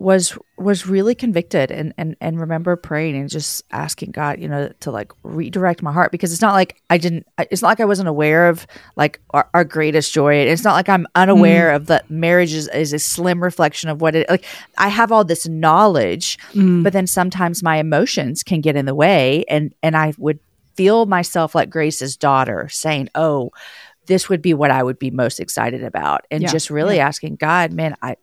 was 0.01 0.35
was 0.57 0.87
really 0.87 1.13
convicted 1.13 1.69
and 1.69 1.93
and 1.95 2.15
and 2.19 2.39
remember 2.39 2.75
praying 2.75 3.15
and 3.15 3.29
just 3.29 3.63
asking 3.71 4.09
God, 4.11 4.39
you 4.39 4.47
know, 4.47 4.71
to 4.79 4.89
like 4.89 5.11
redirect 5.21 5.83
my 5.83 5.91
heart 5.91 6.11
because 6.11 6.33
it's 6.33 6.41
not 6.41 6.53
like 6.53 6.81
I 6.89 6.97
didn't 6.97 7.27
it's 7.51 7.61
not 7.61 7.69
like 7.69 7.79
I 7.79 7.85
wasn't 7.85 8.09
aware 8.09 8.49
of 8.49 8.65
like 8.95 9.19
our, 9.29 9.47
our 9.53 9.63
greatest 9.63 10.11
joy. 10.11 10.35
It's 10.35 10.63
not 10.63 10.73
like 10.73 10.89
I'm 10.89 11.05
unaware 11.13 11.71
mm. 11.71 11.75
of 11.75 11.85
that 11.87 12.09
marriage 12.09 12.53
is, 12.53 12.67
is 12.69 12.93
a 12.93 12.99
slim 12.99 13.43
reflection 13.43 13.89
of 13.89 14.01
what 14.01 14.15
it 14.15 14.27
like 14.27 14.45
I 14.77 14.87
have 14.87 15.11
all 15.11 15.23
this 15.23 15.47
knowledge, 15.47 16.39
mm. 16.53 16.83
but 16.83 16.93
then 16.93 17.05
sometimes 17.05 17.61
my 17.61 17.77
emotions 17.77 18.41
can 18.41 18.59
get 18.59 18.75
in 18.75 18.87
the 18.87 18.95
way 18.95 19.45
and 19.47 19.73
and 19.83 19.95
I 19.95 20.13
would 20.17 20.39
feel 20.75 21.05
myself 21.05 21.53
like 21.53 21.69
Grace's 21.69 22.17
daughter 22.17 22.67
saying, 22.69 23.09
"Oh, 23.13 23.51
this 24.11 24.27
would 24.27 24.41
be 24.41 24.53
what 24.53 24.71
I 24.71 24.83
would 24.83 24.99
be 24.99 25.09
most 25.09 25.39
excited 25.39 25.83
about." 25.83 26.25
And 26.29 26.43
yeah. 26.43 26.51
just 26.51 26.69
really 26.69 26.97
yeah. 26.97 27.07
asking 27.07 27.37
God, 27.37 27.71
man, 27.71 27.95
I 28.01 28.17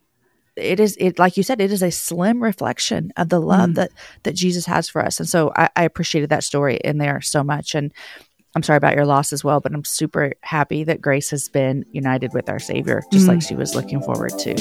it 0.58 0.80
is 0.80 0.96
it 0.98 1.18
like 1.18 1.36
you 1.36 1.42
said 1.42 1.60
it 1.60 1.72
is 1.72 1.82
a 1.82 1.90
slim 1.90 2.42
reflection 2.42 3.12
of 3.16 3.28
the 3.28 3.40
love 3.40 3.70
mm. 3.70 3.74
that 3.76 3.90
that 4.24 4.34
jesus 4.34 4.66
has 4.66 4.88
for 4.88 5.04
us 5.04 5.20
and 5.20 5.28
so 5.28 5.52
I, 5.56 5.68
I 5.76 5.84
appreciated 5.84 6.30
that 6.30 6.44
story 6.44 6.78
in 6.84 6.98
there 6.98 7.20
so 7.20 7.44
much 7.44 7.74
and 7.74 7.92
i'm 8.54 8.62
sorry 8.62 8.76
about 8.76 8.96
your 8.96 9.06
loss 9.06 9.32
as 9.32 9.44
well 9.44 9.60
but 9.60 9.72
i'm 9.72 9.84
super 9.84 10.32
happy 10.42 10.84
that 10.84 11.00
grace 11.00 11.30
has 11.30 11.48
been 11.48 11.84
united 11.92 12.34
with 12.34 12.48
our 12.48 12.58
savior 12.58 13.02
just 13.12 13.26
mm. 13.26 13.28
like 13.28 13.42
she 13.42 13.54
was 13.54 13.74
looking 13.74 14.02
forward 14.02 14.32
to 14.38 14.54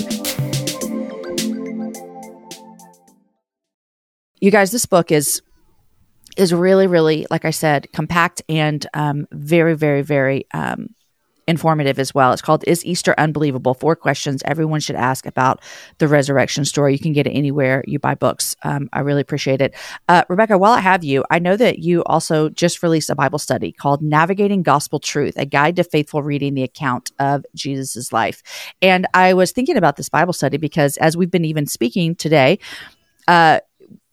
you 4.39 4.51
guys 4.51 4.71
this 4.71 4.85
book 4.85 5.11
is 5.11 5.41
is 6.37 6.53
really 6.53 6.85
really 6.85 7.25
like 7.31 7.45
i 7.45 7.51
said 7.51 7.87
compact 7.91 8.41
and 8.47 8.85
um, 8.93 9.27
very 9.31 9.75
very 9.75 10.03
very 10.03 10.45
um, 10.53 10.89
informative 11.47 11.97
as 11.97 12.13
well. 12.13 12.33
It's 12.33 12.41
called 12.41 12.63
Is 12.67 12.85
Easter 12.85 13.15
Unbelievable? 13.17 13.73
Four 13.73 13.95
questions 13.95 14.41
everyone 14.45 14.79
should 14.79 14.95
ask 14.95 15.25
about 15.25 15.61
the 15.97 16.07
resurrection 16.07 16.65
story. 16.65 16.93
You 16.93 16.99
can 16.99 17.13
get 17.13 17.25
it 17.25 17.31
anywhere 17.31 17.83
you 17.87 17.99
buy 17.99 18.15
books. 18.15 18.55
Um, 18.63 18.89
I 18.93 18.99
really 18.99 19.21
appreciate 19.21 19.61
it. 19.61 19.73
Uh, 20.07 20.23
Rebecca, 20.29 20.57
while 20.57 20.73
I 20.73 20.81
have 20.81 21.03
you, 21.03 21.23
I 21.31 21.39
know 21.39 21.55
that 21.55 21.79
you 21.79 22.03
also 22.03 22.49
just 22.49 22.83
released 22.83 23.09
a 23.09 23.15
Bible 23.15 23.39
study 23.39 23.71
called 23.71 24.01
Navigating 24.01 24.61
Gospel 24.61 24.99
Truth, 24.99 25.35
a 25.37 25.45
guide 25.45 25.77
to 25.77 25.83
faithful 25.83 26.21
reading 26.21 26.53
the 26.53 26.63
account 26.63 27.11
of 27.19 27.45
Jesus' 27.55 28.11
life. 28.11 28.43
And 28.81 29.07
I 29.13 29.33
was 29.33 29.51
thinking 29.51 29.77
about 29.77 29.95
this 29.95 30.09
Bible 30.09 30.33
study 30.33 30.57
because 30.57 30.97
as 30.97 31.15
we've 31.15 31.31
been 31.31 31.45
even 31.45 31.65
speaking 31.65 32.15
today, 32.15 32.59
uh, 33.27 33.59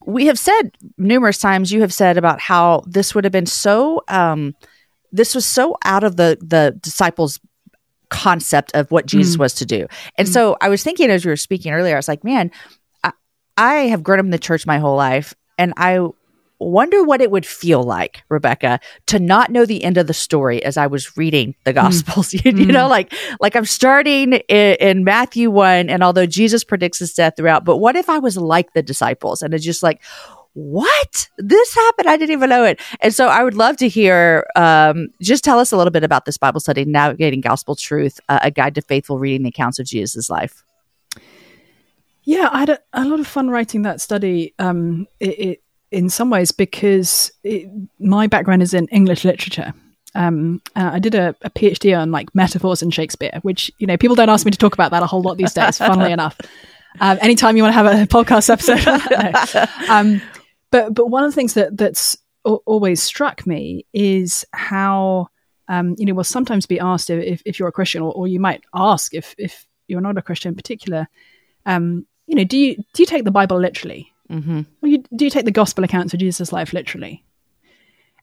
we 0.07 0.27
have 0.27 0.39
said 0.39 0.71
numerous 0.99 1.39
times, 1.39 1.73
you 1.73 1.81
have 1.81 1.93
said 1.93 2.17
about 2.17 2.41
how 2.41 2.83
this 2.87 3.15
would 3.15 3.25
have 3.25 3.33
been 3.33 3.47
so. 3.47 4.03
Um, 4.09 4.55
this 5.15 5.35
was 5.35 5.47
so 5.47 5.77
out 5.85 6.05
of 6.05 6.17
the 6.17 6.37
the 6.41 6.77
disciples 6.81 7.41
concept 8.11 8.73
of 8.75 8.91
what 8.91 9.07
Jesus 9.07 9.37
mm. 9.37 9.41
was 9.41 9.55
to 9.55 9.65
do. 9.65 9.87
And 10.19 10.29
mm. 10.29 10.33
so 10.33 10.57
I 10.61 10.69
was 10.69 10.83
thinking 10.83 11.11
as 11.11 11.25
we 11.25 11.31
were 11.31 11.37
speaking 11.37 11.73
earlier, 11.73 11.95
I 11.95 11.99
was 11.99 12.09
like, 12.09 12.23
man, 12.23 12.51
I, 13.03 13.13
I 13.57 13.75
have 13.87 14.03
grown 14.03 14.19
up 14.19 14.25
in 14.25 14.31
the 14.31 14.39
church 14.39 14.67
my 14.67 14.79
whole 14.79 14.97
life, 14.97 15.35
and 15.57 15.73
I 15.77 16.07
wonder 16.61 17.03
what 17.03 17.21
it 17.21 17.31
would 17.31 17.47
feel 17.47 17.83
like, 17.83 18.23
Rebecca, 18.29 18.81
to 19.07 19.19
not 19.19 19.51
know 19.51 19.67
the 19.67 19.83
end 19.85 19.99
of 19.99 20.07
the 20.07 20.15
story 20.15 20.63
as 20.65 20.77
I 20.77 20.87
was 20.87 21.17
reading 21.17 21.55
the 21.65 21.73
mm. 21.73 21.77
Gospels. 21.77 22.31
Mm. 22.31 22.45
you, 22.59 22.67
you, 22.67 22.73
know, 22.73 22.89
like 22.89 23.13
like 23.41 23.55
I'm 23.55 23.65
starting 23.65 24.35
in, 24.35 24.77
in, 24.81 25.05
Matthew 25.05 25.51
one, 25.51 25.89
and 25.91 26.03
although 26.03 26.27
Jesus 26.27 26.65
predicts 26.65 26.99
his 26.99 27.15
death 27.15 27.35
throughout, 27.37 27.65
but 27.65 27.79
what 27.79 27.97
if 27.97 28.09
I 28.09 28.19
was 28.19 28.37
like 28.37 28.73
the 28.73 28.83
disciples 28.83 29.43
and 29.43 29.55
it's 29.55 29.65
just 29.65 29.83
like, 29.83 30.03
what? 30.55 31.29
This 31.37 31.75
happened? 31.75 32.09
I 32.09 32.17
didn't 32.17 32.33
even 32.33 32.49
know 32.49 32.65
it. 32.65 32.81
And 33.01 33.13
so 33.13 33.29
i 33.29 33.43
would 33.43 33.55
love 33.55 33.77
to 33.79 33.89
hear 33.89 34.47
um, 34.57 35.09
just 35.21 35.45
tell 35.45 35.59
us 35.59 35.73
a 35.73 35.77
little 35.77 35.91
bit 35.91 36.05
about 36.05 36.25
this 36.25 36.39
bible 36.39 36.61
study 36.61 36.85
navigating 36.85 37.41
gospel 37.41 37.75
truth 37.75 38.21
uh, 38.29 38.39
a 38.43 38.51
guide 38.51 38.75
to 38.77 38.83
faithful 38.83 39.19
reading 39.19 39.43
the 39.43 39.49
accounts 39.49 39.79
of 39.79 39.87
jesus' 39.87 40.31
life. 40.31 40.65
Yeah 42.23 42.49
i 42.53 42.61
had 42.61 42.71
a, 42.71 42.79
a 42.93 43.05
lot 43.05 43.21
of 43.21 43.27
fun 43.27 43.51
writing 43.51 43.83
that 43.83 44.01
study 44.01 44.55
um, 44.59 45.07
it, 45.21 45.39
it, 45.39 45.63
in 45.91 46.09
some 46.09 46.31
ways 46.31 46.53
because 46.53 47.33
it, 47.43 47.69
my 47.99 48.27
background 48.27 48.63
is 48.63 48.75
in 48.75 48.87
english 48.89 49.25
literature. 49.25 49.75
Um, 50.17 50.63
uh, 50.77 50.91
I 50.93 51.01
did 51.01 51.17
a, 51.17 51.35
a, 51.43 51.51
PhD 51.51 51.99
on 51.99 52.13
like 52.13 52.33
metaphors 52.37 52.83
in 52.83 52.93
Shakespeare, 52.93 53.41
which 53.43 53.69
you 53.79 53.87
know 53.89 53.97
people 53.97 54.15
don't 54.15 54.29
ask 54.29 54.47
me 54.47 54.53
to 54.53 54.59
talk 54.59 54.73
about 54.73 54.93
that 54.93 55.03
a 55.03 55.07
whole 55.07 55.23
lot 55.23 55.39
these 55.39 55.53
days. 55.53 55.79
funnily 55.79 56.13
enough, 56.19 56.39
um, 57.01 57.19
anytime 57.21 57.57
you 57.57 57.65
want 57.65 57.75
to 57.75 57.83
have 57.83 57.87
a 57.87 58.07
podcast 58.07 58.49
episode, 58.49 59.89
um, 59.89 60.23
but 60.75 60.93
but 60.93 61.07
one 61.07 61.23
of 61.23 61.31
the 61.31 61.35
things 61.37 61.55
that 61.55 61.77
that's 61.77 62.17
always 62.43 63.01
struck 63.01 63.47
me 63.47 63.87
is 63.93 64.45
how 64.53 65.29
um, 65.69 65.95
you 65.99 66.05
know 66.05 66.15
will 66.15 66.25
sometimes 66.25 66.67
be 66.67 66.81
asked 66.81 67.11
if, 67.11 67.41
if 67.47 67.61
you're 67.61 67.69
a 67.69 67.73
Christian, 67.73 68.03
or, 68.03 68.13
or, 68.13 68.27
you 68.27 68.41
might 68.41 68.65
ask 68.75 69.15
if 69.15 69.37
if 69.39 69.67
you're 69.87 70.01
not 70.01 70.19
a 70.19 70.23
Christian 70.23 70.49
in 70.49 70.57
particular. 70.57 71.07
Um, 71.65 72.07
you 72.27 72.35
know, 72.35 72.43
do 72.43 72.59
you 72.59 72.75
do 72.75 73.03
you 73.03 73.07
take 73.07 73.23
the 73.23 73.31
Bible 73.31 73.61
literally? 73.61 74.13
Mm-hmm. 74.29 74.63
Or 74.83 74.89
you, 74.89 75.05
do 75.15 75.25
you 75.25 75.31
take 75.31 75.45
the 75.45 75.53
gospel 75.53 75.85
accounts 75.85 76.13
of 76.13 76.19
Jesus' 76.19 76.53
life 76.53 76.73
literally? 76.73 77.23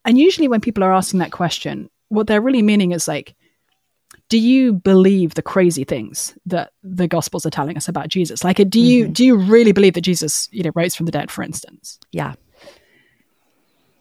And 0.03 0.17
usually, 0.17 0.49
when 0.49 0.59
people 0.59 0.83
are 0.83 0.93
asking 0.93 1.21
that 1.21 1.31
question, 1.31 1.89
what 2.09 2.27
they're 2.27 2.41
really 2.41 2.61
meaning 2.61 2.91
is 2.91 3.07
like, 3.07 3.33
do 4.31 4.39
you 4.39 4.71
believe 4.71 5.33
the 5.33 5.41
crazy 5.41 5.83
things 5.83 6.33
that 6.45 6.71
the 6.83 7.05
gospels 7.05 7.45
are 7.45 7.49
telling 7.49 7.75
us 7.75 7.89
about 7.89 8.07
jesus? 8.07 8.45
Like 8.45 8.69
do 8.69 8.79
you 8.79 9.03
mm-hmm. 9.03 9.11
do 9.11 9.25
you 9.25 9.35
really 9.35 9.73
believe 9.73 9.93
that 9.95 10.01
jesus 10.01 10.47
you 10.53 10.63
know 10.63 10.71
rose 10.73 10.95
from 10.95 11.05
the 11.05 11.11
dead 11.11 11.29
for 11.29 11.43
instance? 11.43 11.99
Yeah. 12.13 12.35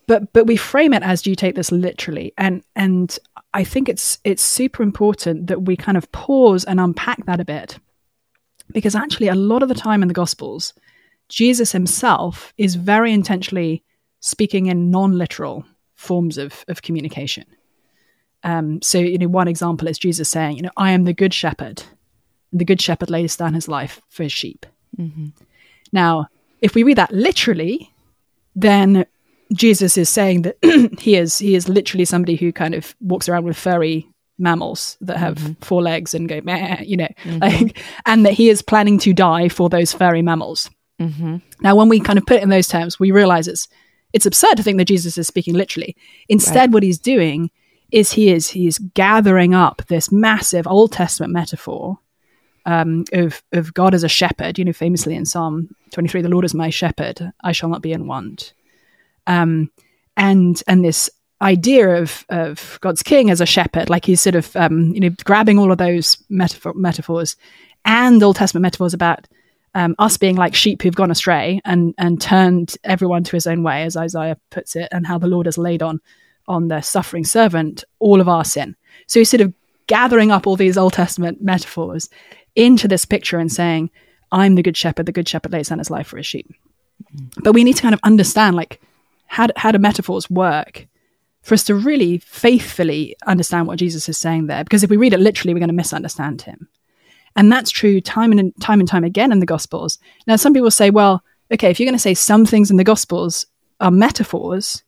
But 0.07 0.33
but 0.33 0.47
we 0.47 0.57
frame 0.57 0.95
it 0.95 1.03
as 1.03 1.21
do 1.21 1.31
you 1.31 1.37
take 1.37 1.57
this 1.57 1.73
literally? 1.73 2.33
And 2.39 2.63
and 2.77 3.19
i 3.55 3.65
think 3.65 3.89
it's 3.89 4.21
it's 4.23 4.45
super 4.45 4.85
important 4.85 5.49
that 5.49 5.63
we 5.63 5.77
kind 5.77 5.99
of 5.99 6.11
pause 6.13 6.65
and 6.65 6.79
unpack 6.79 7.27
that 7.27 7.41
a 7.41 7.45
bit. 7.45 7.81
Because 8.73 8.95
actually 8.95 9.27
a 9.27 9.35
lot 9.35 9.65
of 9.65 9.69
the 9.69 9.75
time 9.75 10.01
in 10.01 10.07
the 10.07 10.15
gospels 10.15 10.75
jesus 11.29 11.73
himself 11.73 12.55
is 12.57 12.77
very 12.77 13.13
intentionally 13.13 13.83
speaking 14.21 14.67
in 14.67 14.93
non-literal 14.93 15.65
forms 15.97 16.39
of 16.39 16.65
of 16.69 16.83
communication 16.83 17.45
um, 18.43 18.81
so, 18.83 18.99
you 18.99 19.19
know, 19.19 19.29
one 19.29 19.49
example 19.49 19.89
is 19.89 19.99
Jesus 19.99 20.29
saying, 20.29 20.57
you 20.57 20.63
know, 20.63 20.71
I 20.77 20.93
am 20.93 21.05
the 21.05 21.13
good 21.13 21.35
shepherd. 21.35 21.83
And 22.53 22.61
the 22.61 22.65
good 22.65 22.81
shepherd 22.81 23.11
lays 23.11 23.37
down 23.37 23.55
his 23.55 23.69
life 23.69 24.01
for 24.09 24.23
his 24.23 24.33
sheep. 24.33 24.67
Mm-hmm. 24.99 25.29
Now, 25.93 26.27
if 26.61 26.75
we 26.75 26.83
read 26.83 26.99
that 26.99 27.13
literally, 27.13 27.93
then 28.55 29.07
Jesus 29.53 29.97
is 29.97 30.09
saying 30.09 30.43
that 30.43 30.57
he 31.01 31.17
is 31.17 31.39
he 31.39 31.55
is 31.55 31.69
literally 31.69 32.05
somebody 32.05 32.37
who 32.37 32.53
kind 32.53 32.75
of 32.75 32.95
walks 33.01 33.29
around 33.29 33.45
with 33.45 33.57
furry 33.57 34.07
mammals 34.39 34.97
that 35.01 35.19
have 35.19 35.37
mm-hmm. 35.37 35.53
four 35.61 35.83
legs 35.83 36.15
and 36.15 36.29
go 36.29 36.41
meh, 36.43 36.81
you 36.83 36.97
know, 36.97 37.09
mm-hmm. 37.25 37.39
like, 37.39 37.83
and 38.07 38.25
that 38.25 38.33
he 38.33 38.49
is 38.49 38.63
planning 38.63 38.99
to 38.99 39.13
die 39.13 39.49
for 39.49 39.69
those 39.69 39.93
furry 39.93 40.23
mammals. 40.23 40.71
Mm-hmm. 41.01 41.37
Now, 41.61 41.77
when 41.77 41.89
we 41.89 42.01
kind 42.01 42.19
of 42.19 42.27
put 42.27 42.39
it 42.39 42.43
in 42.43 42.49
those 42.49 42.69
terms, 42.69 42.99
we 42.99 43.11
realize 43.11 43.49
it's 43.49 43.69
it's 44.13 44.27
absurd 44.27 44.57
to 44.57 44.63
think 44.63 44.79
that 44.79 44.87
Jesus 44.87 45.17
is 45.19 45.27
speaking 45.27 45.55
literally. 45.55 45.97
Instead, 46.29 46.57
right. 46.57 46.71
what 46.71 46.83
he's 46.83 46.99
doing 46.99 47.51
is 47.93 48.13
he 48.13 48.31
is 48.31 48.49
he 48.51 48.67
is 48.67 48.79
gathering 48.79 49.55
up 49.55 49.83
this 49.89 50.11
massive 50.13 50.67
Old 50.67 50.93
Testament 50.93 51.33
metaphor 51.33 51.99
um, 52.67 53.05
of 53.13 53.43
of 53.53 53.75
God 53.75 53.95
as 53.95 54.05
a 54.05 54.09
shepherd. 54.09 54.59
You 54.59 54.65
know, 54.65 54.73
famously 54.73 55.15
in 55.15 55.25
Psalm 55.25 55.75
23, 55.93 56.23
"The 56.23 56.29
Lord 56.29 56.45
is 56.45 56.55
my 56.55 56.71
shepherd; 56.71 57.33
I 57.43 57.53
shall 57.53 57.69
not 57.69 57.83
be 57.83 57.93
in 57.93 58.07
want." 58.07 58.55
Um, 59.27 59.71
and 60.17 60.63
and 60.67 60.85
this 60.85 61.11
idea 61.43 62.01
of 62.01 62.25
of 62.29 62.79
God's 62.81 63.03
king 63.03 63.31
as 63.31 63.41
a 63.41 63.47
shepherd, 63.47 63.91
like 63.91 64.05
he's 64.05 64.21
sort 64.21 64.35
of 64.35 64.55
um, 64.57 64.93
you 64.95 65.01
know 65.01 65.11
grabbing 65.25 65.59
all 65.59 65.73
of 65.73 65.79
those 65.79 66.23
metaphor- 66.29 66.75
metaphors 66.75 67.37
and 67.85 68.23
Old 68.23 68.37
Testament 68.37 68.63
metaphors 68.63 68.95
about 68.95 69.27
um, 69.75 69.95
us 69.99 70.17
being 70.17 70.37
like 70.37 70.55
sheep 70.55 70.83
who've 70.83 70.95
gone 70.95 71.11
astray 71.11 71.61
and 71.65 71.95
and 71.99 72.21
turned 72.21 72.75
everyone 72.85 73.25
to 73.25 73.37
his 73.37 73.47
own 73.47 73.63
way, 73.63 73.83
as 73.83 73.97
Isaiah 73.97 74.37
puts 74.51 74.77
it, 74.77 74.89
and 74.93 75.07
how 75.07 75.19
the 75.19 75.29
Lord 75.29 75.47
has 75.47 75.59
laid 75.59 75.83
on 75.83 76.01
on 76.51 76.69
the 76.69 76.81
suffering 76.83 77.25
servant 77.25 77.85
all 78.01 78.21
of 78.21 78.29
our 78.29 78.45
sin. 78.45 78.77
So 79.07 79.21
he's 79.21 79.31
sort 79.31 79.41
of 79.41 79.55
gathering 79.87 80.31
up 80.31 80.47
all 80.47 80.57
these 80.57 80.77
Old 80.77 80.93
Testament 80.93 81.43
metaphors 81.43 82.11
into 82.55 82.89
this 82.89 83.05
picture 83.05 83.39
and 83.39 83.51
saying, 83.51 83.91
"I'm 84.33 84.57
the 84.57 84.63
good 84.63 84.77
shepherd. 84.77 85.07
The 85.07 85.13
good 85.13 85.29
shepherd 85.29 85.53
lays 85.53 85.69
down 85.69 85.79
his 85.79 85.91
life 85.91 86.09
for 86.09 86.17
his 86.17 86.27
sheep." 86.27 86.53
Mm-hmm. 87.15 87.43
But 87.43 87.55
we 87.55 87.65
need 87.65 87.77
to 87.77 87.83
kind 87.83 87.95
of 87.95 88.01
understand, 88.03 88.57
like, 88.57 88.81
how 89.27 89.47
do, 89.47 89.53
how 89.57 89.73
do 89.73 89.79
metaphors 89.79 90.29
work 90.29 90.87
for 91.43 91.55
us 91.55 91.65
to 91.65 91.75
really 91.75 92.19
faithfully 92.19 93.17
understand 93.27 93.67
what 93.67 93.79
Jesus 93.79 94.09
is 94.09 94.19
saying 94.19 94.47
there? 94.47 94.65
Because 94.65 94.83
if 94.83 94.91
we 94.91 94.97
read 94.97 95.15
it 95.15 95.21
literally, 95.21 95.55
we're 95.55 95.61
going 95.61 95.69
to 95.69 95.75
misunderstand 95.75 96.43
him. 96.43 96.69
And 97.37 97.51
that's 97.51 97.71
true 97.71 98.01
time 98.01 98.33
and 98.33 98.53
time 98.61 98.81
and 98.81 98.89
time 98.89 99.05
again 99.05 99.33
in 99.33 99.39
the 99.39 99.47
Gospels. 99.47 99.99
Now, 100.27 100.37
some 100.37 100.53
people 100.53 100.71
say, 100.71 100.91
well, 100.91 101.23
okay, 101.51 101.71
if 101.71 101.79
you're 101.79 101.87
going 101.87 101.95
to 101.95 101.99
say 101.99 102.15
some 102.15 102.45
things 102.45 102.71
in 102.71 102.77
the 102.77 102.85
Gospels 102.85 103.47
are 103.81 103.91
metaphors, 103.91 104.83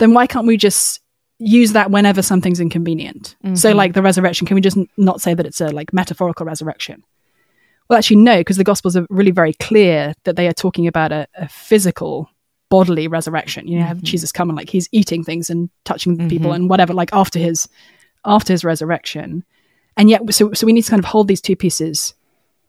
then 0.00 0.12
why 0.12 0.26
can't 0.26 0.46
we 0.46 0.56
just 0.56 1.00
use 1.38 1.72
that 1.72 1.90
whenever 1.90 2.20
something's 2.20 2.60
inconvenient? 2.60 3.36
Mm-hmm. 3.44 3.54
So, 3.54 3.72
like 3.72 3.94
the 3.94 4.02
resurrection, 4.02 4.46
can 4.46 4.56
we 4.56 4.60
just 4.60 4.76
not 4.96 5.20
say 5.20 5.34
that 5.34 5.46
it's 5.46 5.60
a 5.60 5.68
like 5.68 5.92
metaphorical 5.92 6.44
resurrection? 6.44 7.04
Well, 7.88 7.98
actually, 7.98 8.16
no, 8.16 8.38
because 8.38 8.56
the 8.56 8.64
Gospels 8.64 8.96
are 8.96 9.06
really 9.08 9.32
very 9.32 9.52
clear 9.54 10.14
that 10.24 10.36
they 10.36 10.48
are 10.48 10.52
talking 10.52 10.86
about 10.86 11.12
a, 11.12 11.26
a 11.34 11.48
physical, 11.48 12.28
bodily 12.68 13.06
resurrection. 13.06 13.68
You 13.68 13.78
know, 13.78 13.86
have 13.86 13.98
mm-hmm. 13.98 14.06
Jesus 14.06 14.32
come 14.32 14.50
and 14.50 14.56
like 14.56 14.70
he's 14.70 14.88
eating 14.90 15.22
things 15.22 15.48
and 15.48 15.70
touching 15.84 16.16
mm-hmm. 16.16 16.28
people 16.28 16.52
and 16.52 16.68
whatever, 16.68 16.92
like 16.92 17.12
after 17.12 17.38
his 17.38 17.68
after 18.24 18.52
his 18.52 18.64
resurrection 18.64 19.44
and 19.96 20.10
yet 20.10 20.32
so 20.32 20.52
so 20.52 20.66
we 20.66 20.72
need 20.72 20.82
to 20.82 20.90
kind 20.90 21.00
of 21.00 21.04
hold 21.04 21.28
these 21.28 21.40
two 21.40 21.56
pieces 21.56 22.14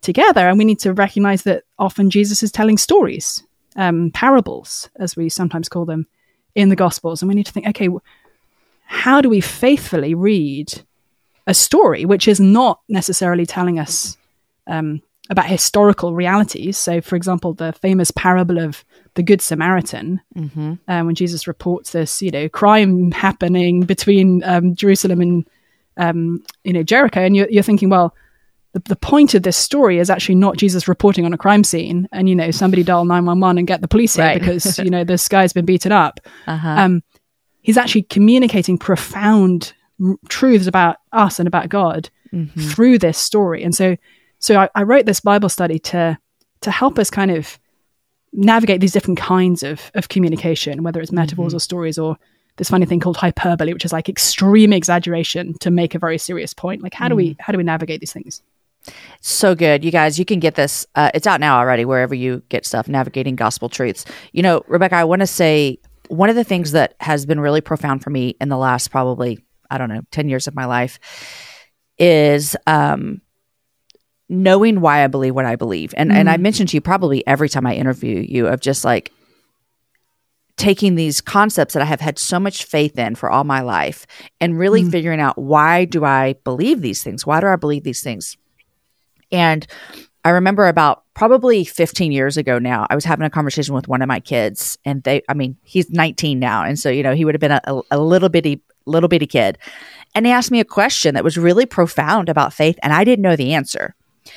together 0.01 0.47
and 0.47 0.57
we 0.57 0.65
need 0.65 0.79
to 0.79 0.93
recognize 0.93 1.43
that 1.43 1.63
often 1.79 2.09
jesus 2.09 2.43
is 2.43 2.51
telling 2.51 2.77
stories 2.77 3.43
um, 3.77 4.11
parables 4.11 4.89
as 4.97 5.15
we 5.15 5.29
sometimes 5.29 5.69
call 5.69 5.85
them 5.85 6.05
in 6.55 6.69
the 6.69 6.75
gospels 6.75 7.21
and 7.21 7.29
we 7.29 7.35
need 7.35 7.45
to 7.45 7.51
think 7.51 7.67
okay 7.67 7.89
how 8.85 9.21
do 9.21 9.29
we 9.29 9.41
faithfully 9.41 10.13
read 10.13 10.81
a 11.47 11.53
story 11.53 12.05
which 12.05 12.27
is 12.27 12.39
not 12.39 12.81
necessarily 12.89 13.45
telling 13.45 13.79
us 13.79 14.17
um, 14.67 15.01
about 15.29 15.45
historical 15.45 16.13
realities 16.13 16.77
so 16.77 17.01
for 17.01 17.15
example 17.15 17.53
the 17.53 17.73
famous 17.73 18.11
parable 18.11 18.59
of 18.59 18.83
the 19.15 19.23
good 19.23 19.41
samaritan 19.41 20.21
mm-hmm. 20.35 20.73
um, 20.87 21.05
when 21.05 21.15
jesus 21.15 21.47
reports 21.47 21.91
this 21.91 22.21
you 22.21 22.31
know 22.31 22.47
crime 22.49 23.11
happening 23.11 23.81
between 23.81 24.43
um, 24.43 24.75
jerusalem 24.75 25.21
and 25.21 25.45
um, 25.97 26.43
you 26.63 26.73
know 26.73 26.83
Jericho, 26.83 27.21
and 27.21 27.35
you're, 27.35 27.49
you're 27.49 27.63
thinking, 27.63 27.89
well, 27.89 28.15
the, 28.73 28.79
the 28.79 28.95
point 28.95 29.33
of 29.33 29.43
this 29.43 29.57
story 29.57 29.99
is 29.99 30.09
actually 30.09 30.35
not 30.35 30.57
Jesus 30.57 30.87
reporting 30.87 31.25
on 31.25 31.33
a 31.33 31.37
crime 31.37 31.63
scene 31.63 32.07
and 32.11 32.29
you 32.29 32.35
know 32.35 32.51
somebody 32.51 32.83
dial 32.83 33.05
nine 33.05 33.25
one 33.25 33.39
one 33.39 33.57
and 33.57 33.67
get 33.67 33.81
the 33.81 33.87
police 33.87 34.15
here 34.15 34.25
right. 34.25 34.39
because 34.39 34.79
you 34.83 34.89
know 34.89 35.03
this 35.03 35.27
guy's 35.27 35.53
been 35.53 35.65
beaten 35.65 35.91
up. 35.91 36.19
Uh-huh. 36.47 36.69
Um, 36.69 37.03
he's 37.61 37.77
actually 37.77 38.03
communicating 38.03 38.77
profound 38.77 39.73
r- 40.03 40.15
truths 40.29 40.67
about 40.67 40.97
us 41.11 41.39
and 41.39 41.47
about 41.47 41.69
God 41.69 42.09
mm-hmm. 42.33 42.59
through 42.59 42.99
this 42.99 43.17
story, 43.17 43.63
and 43.63 43.75
so 43.75 43.97
so 44.39 44.59
I, 44.59 44.69
I 44.75 44.83
wrote 44.83 45.05
this 45.05 45.19
Bible 45.19 45.49
study 45.49 45.79
to 45.79 46.17
to 46.61 46.71
help 46.71 46.97
us 46.97 47.09
kind 47.09 47.31
of 47.31 47.59
navigate 48.33 48.79
these 48.79 48.93
different 48.93 49.19
kinds 49.19 49.63
of 49.63 49.91
of 49.95 50.09
communication, 50.09 50.83
whether 50.83 51.01
it's 51.01 51.11
metaphors 51.11 51.49
mm-hmm. 51.49 51.57
or 51.57 51.59
stories 51.59 51.99
or 51.99 52.17
this 52.57 52.69
funny 52.69 52.85
thing 52.85 52.99
called 52.99 53.17
hyperbole, 53.17 53.73
which 53.73 53.85
is 53.85 53.93
like 53.93 54.07
extreme 54.07 54.71
exaggeration 54.71 55.55
to 55.59 55.71
make 55.71 55.95
a 55.95 55.99
very 55.99 56.17
serious 56.17 56.53
point. 56.53 56.83
Like 56.83 56.93
how 56.93 57.09
do 57.09 57.15
we 57.15 57.31
mm. 57.31 57.35
how 57.39 57.51
do 57.51 57.57
we 57.57 57.63
navigate 57.63 57.99
these 57.99 58.13
things? 58.13 58.41
So 59.21 59.53
good, 59.55 59.83
you 59.85 59.91
guys. 59.91 60.17
You 60.17 60.25
can 60.25 60.39
get 60.39 60.55
this. 60.55 60.85
Uh, 60.95 61.11
it's 61.13 61.27
out 61.27 61.39
now 61.39 61.59
already 61.59 61.85
wherever 61.85 62.15
you 62.15 62.41
get 62.49 62.65
stuff. 62.65 62.87
Navigating 62.87 63.35
gospel 63.35 63.69
truths. 63.69 64.05
You 64.31 64.41
know, 64.41 64.63
Rebecca, 64.67 64.95
I 64.95 65.03
want 65.03 65.21
to 65.21 65.27
say 65.27 65.79
one 66.07 66.29
of 66.29 66.35
the 66.35 66.43
things 66.43 66.71
that 66.71 66.95
has 66.99 67.25
been 67.25 67.39
really 67.39 67.61
profound 67.61 68.03
for 68.03 68.09
me 68.09 68.35
in 68.41 68.49
the 68.49 68.57
last 68.57 68.89
probably 68.89 69.39
I 69.69 69.77
don't 69.77 69.89
know 69.89 70.01
ten 70.11 70.27
years 70.27 70.47
of 70.47 70.55
my 70.55 70.65
life 70.65 70.99
is 71.97 72.55
um, 72.65 73.21
knowing 74.27 74.81
why 74.81 75.03
I 75.03 75.07
believe 75.07 75.35
what 75.35 75.45
I 75.45 75.55
believe. 75.55 75.93
And 75.95 76.11
mm. 76.11 76.15
and 76.15 76.29
I 76.29 76.37
mm. 76.37 76.41
mentioned 76.41 76.69
to 76.69 76.77
you 76.77 76.81
probably 76.81 77.25
every 77.27 77.49
time 77.49 77.67
I 77.67 77.75
interview 77.75 78.25
you 78.27 78.47
of 78.47 78.59
just 78.59 78.83
like 78.83 79.11
taking 80.57 80.95
these 80.95 81.21
concepts 81.21 81.73
that 81.73 81.81
I 81.81 81.85
have 81.85 82.01
had 82.01 82.19
so 82.19 82.39
much 82.39 82.65
faith 82.65 82.97
in 82.97 83.15
for 83.15 83.29
all 83.31 83.43
my 83.43 83.61
life 83.61 84.05
and 84.39 84.59
really 84.59 84.83
mm. 84.83 84.91
figuring 84.91 85.19
out 85.19 85.37
why 85.37 85.85
do 85.85 86.05
I 86.05 86.33
believe 86.43 86.81
these 86.81 87.03
things? 87.03 87.25
Why 87.25 87.39
do 87.39 87.47
I 87.47 87.55
believe 87.55 87.83
these 87.83 88.03
things? 88.03 88.37
And 89.31 89.65
I 90.23 90.29
remember 90.31 90.67
about 90.67 91.03
probably 91.13 91.65
15 91.65 92.11
years 92.11 92.37
ago 92.37 92.59
now, 92.59 92.85
I 92.89 92.95
was 92.95 93.05
having 93.05 93.25
a 93.25 93.29
conversation 93.29 93.73
with 93.73 93.87
one 93.87 94.01
of 94.01 94.07
my 94.07 94.19
kids 94.19 94.77
and 94.85 95.01
they, 95.03 95.23
I 95.27 95.33
mean, 95.33 95.57
he's 95.63 95.89
19 95.89 96.39
now. 96.39 96.63
And 96.63 96.77
so, 96.77 96.89
you 96.89 97.03
know, 97.03 97.15
he 97.15 97.25
would 97.25 97.33
have 97.33 97.41
been 97.41 97.51
a, 97.51 97.81
a 97.89 97.99
little 97.99 98.29
bitty, 98.29 98.61
little 98.85 99.09
bitty 99.09 99.27
kid. 99.27 99.57
And 100.13 100.25
he 100.25 100.31
asked 100.31 100.51
me 100.51 100.59
a 100.59 100.65
question 100.65 101.15
that 101.15 101.23
was 101.23 101.37
really 101.37 101.65
profound 101.65 102.29
about 102.29 102.53
faith 102.53 102.77
and 102.83 102.93
I 102.93 103.03
didn't 103.03 103.23
know 103.23 103.35
the 103.35 103.53
answer. 103.53 103.95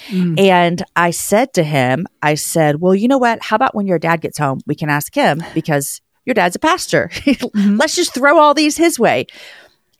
Mm. 0.08 0.40
And 0.40 0.82
I 0.96 1.10
said 1.10 1.52
to 1.54 1.62
him, 1.62 2.06
I 2.22 2.34
said, 2.34 2.80
well, 2.80 2.94
you 2.94 3.06
know 3.06 3.18
what? 3.18 3.42
How 3.42 3.56
about 3.56 3.74
when 3.74 3.86
your 3.86 3.98
dad 3.98 4.22
gets 4.22 4.38
home, 4.38 4.60
we 4.66 4.74
can 4.74 4.88
ask 4.88 5.14
him 5.14 5.42
because 5.52 6.00
your 6.24 6.34
dad's 6.34 6.56
a 6.56 6.58
pastor. 6.60 7.10
mm-hmm. 7.12 7.76
Let's 7.76 7.94
just 7.94 8.14
throw 8.14 8.38
all 8.38 8.54
these 8.54 8.76
his 8.78 8.98
way. 8.98 9.26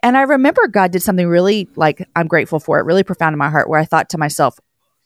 And 0.03 0.16
I 0.16 0.22
remember 0.22 0.66
God 0.68 0.90
did 0.90 1.03
something 1.03 1.26
really 1.26 1.68
like 1.76 2.07
I'm 2.16 2.26
grateful 2.26 2.61
for 2.61 2.78
it, 2.78 2.84
really 2.84 3.03
profound 3.03 3.34
in 3.34 3.38
my 3.38 3.51
heart, 3.51 3.68
where 3.68 3.80
I 3.80 3.84
thought 3.84 4.11
to 4.11 4.18
myself, 4.18 4.59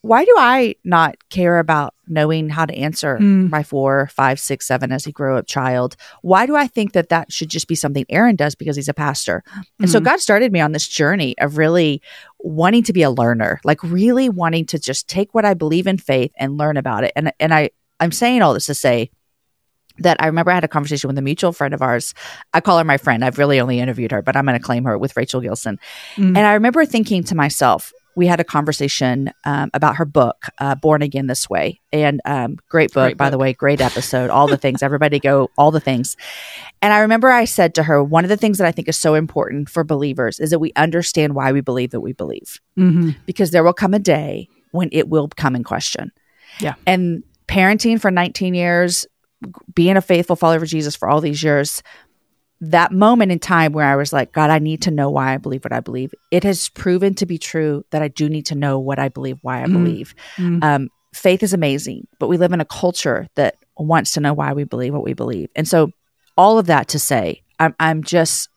why 0.02 0.24
do 0.24 0.34
I 0.38 0.76
not 0.84 1.16
care 1.28 1.58
about 1.58 1.94
knowing 2.06 2.48
how 2.48 2.64
to 2.64 2.74
answer 2.74 3.18
mm. 3.18 3.50
my 3.50 3.62
four, 3.62 4.06
five, 4.08 4.38
six, 4.38 4.66
seven 4.66 4.92
as 4.92 5.04
he 5.04 5.12
grew 5.12 5.36
up 5.36 5.46
child? 5.46 5.96
Why 6.22 6.46
do 6.46 6.54
I 6.54 6.68
think 6.68 6.92
that 6.92 7.08
that 7.08 7.32
should 7.32 7.48
just 7.48 7.66
be 7.66 7.74
something 7.74 8.04
Aaron 8.08 8.36
does 8.36 8.54
because 8.54 8.76
he's 8.76 8.88
a 8.88 8.94
pastor? 8.94 9.42
And 9.78 9.88
mm. 9.88 9.92
so 9.92 10.00
God 10.00 10.20
started 10.20 10.52
me 10.52 10.60
on 10.60 10.72
this 10.72 10.86
journey 10.86 11.36
of 11.38 11.58
really 11.58 12.00
wanting 12.38 12.84
to 12.84 12.92
be 12.92 13.02
a 13.02 13.10
learner, 13.10 13.60
like 13.64 13.82
really 13.82 14.28
wanting 14.28 14.66
to 14.66 14.78
just 14.78 15.08
take 15.08 15.34
what 15.34 15.44
I 15.44 15.54
believe 15.54 15.86
in 15.86 15.98
faith 15.98 16.32
and 16.36 16.56
learn 16.56 16.76
about 16.76 17.04
it. 17.04 17.12
And 17.16 17.32
and 17.40 17.52
I 17.52 17.70
I'm 17.98 18.12
saying 18.12 18.42
all 18.42 18.54
this 18.54 18.66
to 18.66 18.74
say 18.74 19.10
that 19.98 20.16
I 20.20 20.26
remember 20.26 20.50
I 20.50 20.54
had 20.54 20.64
a 20.64 20.68
conversation 20.68 21.08
with 21.08 21.18
a 21.18 21.22
mutual 21.22 21.52
friend 21.52 21.74
of 21.74 21.82
ours. 21.82 22.14
I 22.54 22.60
call 22.60 22.78
her 22.78 22.84
my 22.84 22.98
friend. 22.98 23.24
I've 23.24 23.38
really 23.38 23.60
only 23.60 23.80
interviewed 23.80 24.12
her, 24.12 24.22
but 24.22 24.36
I'm 24.36 24.46
going 24.46 24.56
to 24.56 24.64
claim 24.64 24.84
her 24.84 24.96
with 24.96 25.16
Rachel 25.16 25.40
Gilson. 25.40 25.78
Mm. 26.16 26.28
And 26.28 26.38
I 26.38 26.54
remember 26.54 26.84
thinking 26.84 27.24
to 27.24 27.34
myself, 27.34 27.92
we 28.18 28.26
had 28.26 28.40
a 28.40 28.44
conversation 28.44 29.32
um, 29.44 29.70
about 29.74 29.94
her 29.94 30.04
book, 30.04 30.46
uh, 30.58 30.74
Born 30.74 31.02
Again 31.02 31.28
This 31.28 31.48
Way. 31.48 31.80
And 31.92 32.20
um, 32.24 32.56
great 32.68 32.92
book, 32.92 33.10
great 33.10 33.16
by 33.16 33.30
the 33.30 33.38
way, 33.38 33.52
great 33.52 33.80
episode, 33.80 34.28
all 34.28 34.48
the 34.48 34.56
things. 34.56 34.82
Everybody 34.82 35.20
go, 35.20 35.52
all 35.56 35.70
the 35.70 35.78
things. 35.78 36.16
And 36.82 36.92
I 36.92 36.98
remember 36.98 37.30
I 37.30 37.44
said 37.44 37.76
to 37.76 37.84
her, 37.84 38.02
one 38.02 38.24
of 38.24 38.28
the 38.28 38.36
things 38.36 38.58
that 38.58 38.66
I 38.66 38.72
think 38.72 38.88
is 38.88 38.96
so 38.96 39.14
important 39.14 39.68
for 39.68 39.84
believers 39.84 40.40
is 40.40 40.50
that 40.50 40.58
we 40.58 40.72
understand 40.74 41.36
why 41.36 41.52
we 41.52 41.60
believe 41.60 41.92
that 41.92 42.00
we 42.00 42.12
believe. 42.12 42.60
Mm-hmm. 42.76 43.10
Because 43.24 43.52
there 43.52 43.62
will 43.62 43.72
come 43.72 43.94
a 43.94 44.00
day 44.00 44.48
when 44.72 44.88
it 44.90 45.08
will 45.08 45.28
come 45.28 45.54
in 45.54 45.62
question. 45.62 46.10
Yeah. 46.58 46.74
And 46.88 47.22
parenting 47.46 48.00
for 48.00 48.10
19 48.10 48.52
years, 48.52 49.06
being 49.76 49.96
a 49.96 50.02
faithful 50.02 50.34
follower 50.34 50.56
of 50.56 50.68
Jesus 50.68 50.96
for 50.96 51.08
all 51.08 51.20
these 51.20 51.44
years, 51.44 51.84
that 52.60 52.92
moment 52.92 53.30
in 53.30 53.38
time 53.38 53.72
where 53.72 53.86
I 53.86 53.96
was 53.96 54.12
like, 54.12 54.32
God, 54.32 54.50
I 54.50 54.58
need 54.58 54.82
to 54.82 54.90
know 54.90 55.10
why 55.10 55.34
I 55.34 55.36
believe 55.36 55.64
what 55.64 55.72
I 55.72 55.80
believe. 55.80 56.12
It 56.30 56.44
has 56.44 56.68
proven 56.70 57.14
to 57.16 57.26
be 57.26 57.38
true 57.38 57.84
that 57.90 58.02
I 58.02 58.08
do 58.08 58.28
need 58.28 58.46
to 58.46 58.54
know 58.54 58.78
what 58.78 58.98
I 58.98 59.08
believe, 59.08 59.38
why 59.42 59.62
I 59.62 59.66
mm 59.66 59.72
believe. 59.72 60.14
mm 60.36 60.62
Um, 60.62 60.88
faith 61.14 61.42
is 61.42 61.52
amazing, 61.52 62.06
but 62.18 62.28
we 62.28 62.36
live 62.36 62.52
in 62.52 62.60
a 62.60 62.64
culture 62.64 63.28
that 63.36 63.56
wants 63.76 64.12
to 64.12 64.20
know 64.20 64.34
why 64.34 64.52
we 64.52 64.64
believe 64.64 64.92
what 64.92 65.04
we 65.04 65.14
believe. 65.14 65.50
And 65.54 65.68
so, 65.68 65.92
all 66.36 66.58
of 66.58 66.66
that 66.66 66.88
to 66.88 66.98
say, 66.98 67.42
I'm, 67.58 67.74
I'm 67.78 68.02
just 68.02 68.48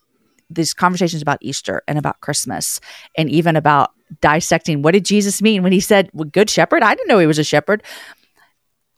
these 0.49 0.73
conversations 0.73 1.21
about 1.21 1.37
Easter 1.41 1.81
and 1.87 1.97
about 1.97 2.19
Christmas 2.21 2.79
and 3.17 3.29
even 3.29 3.55
about 3.55 3.91
dissecting 4.19 4.81
what 4.81 4.91
did 4.91 5.05
Jesus 5.05 5.41
mean 5.41 5.63
when 5.63 5.71
he 5.71 5.79
said, 5.79 6.09
well, 6.13 6.27
Good 6.27 6.49
shepherd? 6.49 6.83
I 6.83 6.95
didn't 6.95 7.07
know 7.07 7.19
he 7.19 7.27
was 7.27 7.39
a 7.39 7.43
shepherd. 7.43 7.83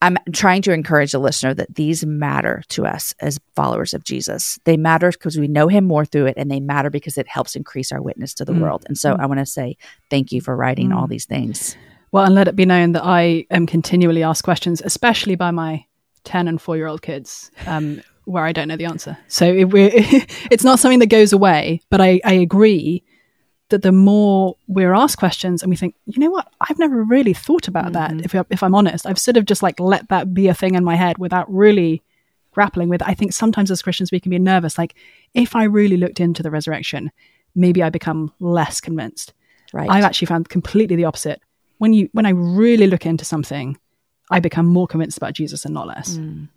I'm 0.03 0.17
trying 0.33 0.61
to 0.63 0.73
encourage 0.73 1.13
the 1.13 1.19
listener 1.19 1.53
that 1.53 1.75
these 1.75 2.05
matter 2.05 2.61
to 2.69 2.85
us 2.85 3.15
as 3.21 3.39
followers 3.55 3.93
of 3.93 4.03
Jesus. 4.03 4.59
They 4.65 4.75
matter 4.75 5.11
because 5.11 5.37
we 5.37 5.47
know 5.47 5.69
him 5.69 5.85
more 5.85 6.03
through 6.03 6.25
it, 6.25 6.33
and 6.35 6.51
they 6.51 6.59
matter 6.59 6.89
because 6.89 7.17
it 7.17 7.25
helps 7.25 7.55
increase 7.55 7.89
our 7.93 8.01
witness 8.01 8.33
to 8.33 8.45
the 8.45 8.51
mm. 8.51 8.59
world. 8.59 8.83
And 8.89 8.97
so 8.97 9.15
mm. 9.15 9.19
I 9.21 9.27
want 9.27 9.39
to 9.39 9.45
say 9.45 9.77
thank 10.09 10.33
you 10.33 10.41
for 10.41 10.57
writing 10.57 10.89
mm. 10.89 10.95
all 10.97 11.07
these 11.07 11.23
things. 11.23 11.77
Well, 12.11 12.25
and 12.25 12.35
let 12.35 12.49
it 12.49 12.55
be 12.57 12.65
known 12.65 12.91
that 12.91 13.05
I 13.05 13.45
am 13.49 13.65
continually 13.65 14.23
asked 14.23 14.43
questions, 14.43 14.81
especially 14.83 15.35
by 15.35 15.51
my 15.51 15.85
10 16.25 16.49
and 16.49 16.61
4 16.61 16.75
year 16.75 16.87
old 16.87 17.01
kids, 17.01 17.49
um, 17.65 18.01
where 18.25 18.43
I 18.43 18.51
don't 18.51 18.67
know 18.67 18.75
the 18.75 18.85
answer. 18.85 19.17
So 19.29 19.45
it, 19.45 19.67
it's 20.51 20.65
not 20.65 20.79
something 20.79 20.99
that 20.99 21.07
goes 21.07 21.31
away, 21.31 21.79
but 21.89 22.01
I, 22.01 22.19
I 22.25 22.33
agree 22.33 23.05
that 23.73 23.81
the 23.81 23.91
more 23.91 24.55
we're 24.67 24.93
asked 24.93 25.17
questions 25.17 25.61
and 25.63 25.69
we 25.69 25.75
think, 25.75 25.95
you 26.05 26.19
know 26.19 26.29
what, 26.29 26.47
I've 26.61 26.79
never 26.79 27.03
really 27.03 27.33
thought 27.33 27.67
about 27.67 27.91
Mm-hmm. 27.91 28.17
that. 28.17 28.25
If, 28.25 28.35
I- 28.35 28.45
if 28.49 28.63
I'm 28.63 28.75
honest, 28.75 29.05
I've 29.05 29.19
sort 29.19 29.37
of 29.37 29.45
just 29.45 29.61
like 29.63 29.79
let 29.79 30.07
that 30.09 30.33
be 30.33 30.47
a 30.47 30.53
thing 30.53 30.75
in 30.75 30.83
my 30.83 30.95
head 30.95 31.17
without 31.17 31.51
really 31.53 32.01
grappling 32.51 32.87
with. 32.89 33.01
it. 33.01 33.07
I 33.07 33.13
think 33.15 33.33
sometimes 33.33 33.71
as 33.71 33.81
Christians 33.81 34.11
we 34.11 34.19
can 34.19 34.29
be 34.29 34.39
nervous. 34.39 34.77
Like 34.77 34.95
if 35.33 35.55
I 35.55 35.63
really 35.63 35.97
looked 35.97 36.19
into 36.19 36.43
the 36.43 36.51
resurrection, 36.51 37.11
maybe 37.55 37.81
I 37.83 37.89
become 37.89 38.31
less 38.39 38.79
convinced. 38.79 39.33
Right. 39.73 39.89
I've 39.89 40.03
actually 40.03 40.27
found 40.27 40.49
completely 40.49 40.95
the 40.95 41.05
opposite. 41.05 41.41
When 41.79 41.93
you 41.93 42.09
when 42.13 42.25
I 42.27 42.29
really 42.29 42.85
look 42.87 43.05
into 43.07 43.25
something, 43.25 43.77
I 44.29 44.39
become 44.39 44.67
more 44.67 44.87
convinced 44.87 45.17
about 45.17 45.33
Jesus 45.33 45.65
and 45.65 45.73
not 45.73 45.87
less. 45.87 46.17
Mm. 46.17 46.47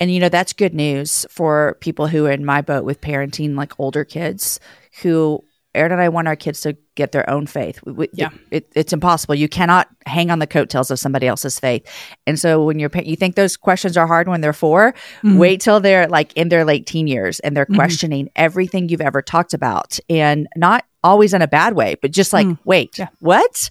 And 0.00 0.10
you 0.10 0.18
know, 0.20 0.30
that's 0.30 0.54
good 0.54 0.74
news 0.74 1.26
for 1.30 1.76
people 1.80 2.06
who 2.06 2.24
are 2.26 2.32
in 2.32 2.44
my 2.46 2.62
boat 2.62 2.84
with 2.84 3.00
parenting 3.02 3.54
like 3.54 3.78
older 3.78 4.04
kids 4.06 4.58
who 5.02 5.44
Aaron 5.74 5.92
and 5.92 6.00
I 6.00 6.08
want 6.10 6.28
our 6.28 6.36
kids 6.36 6.60
to 6.62 6.76
get 6.94 7.12
their 7.12 7.28
own 7.28 7.46
faith. 7.46 7.80
We- 7.84 8.08
Yeah. 8.12 8.28
it, 8.50 8.70
it's 8.74 8.92
impossible. 8.92 9.34
You 9.34 9.48
cannot 9.48 9.88
hang 10.04 10.30
on 10.30 10.38
the 10.38 10.46
coattails 10.46 10.90
of 10.90 10.98
somebody 10.98 11.26
else's 11.26 11.58
faith. 11.58 11.86
And 12.26 12.38
so 12.38 12.64
when 12.64 12.78
you're, 12.78 12.90
you 13.02 13.16
think 13.16 13.36
those 13.36 13.56
questions 13.56 13.96
are 13.96 14.06
hard 14.06 14.28
when 14.28 14.42
they're 14.42 14.52
4 14.52 14.92
mm-hmm. 14.92 15.38
wait 15.38 15.60
till 15.60 15.80
they're 15.80 16.08
like 16.08 16.32
in 16.34 16.50
their 16.50 16.64
late 16.64 16.86
teen 16.86 17.06
years 17.06 17.40
and 17.40 17.56
they're 17.56 17.64
mm-hmm. 17.64 17.76
questioning 17.76 18.28
everything 18.36 18.88
you've 18.88 19.00
ever 19.00 19.22
talked 19.22 19.54
about 19.54 19.98
and 20.10 20.46
not 20.56 20.84
always 21.02 21.34
in 21.34 21.42
a 21.42 21.48
bad 21.48 21.74
way, 21.74 21.96
but 22.00 22.10
just 22.10 22.32
like, 22.32 22.46
mm. 22.46 22.58
wait, 22.64 22.98
Yeah. 22.98 23.08
what? 23.20 23.70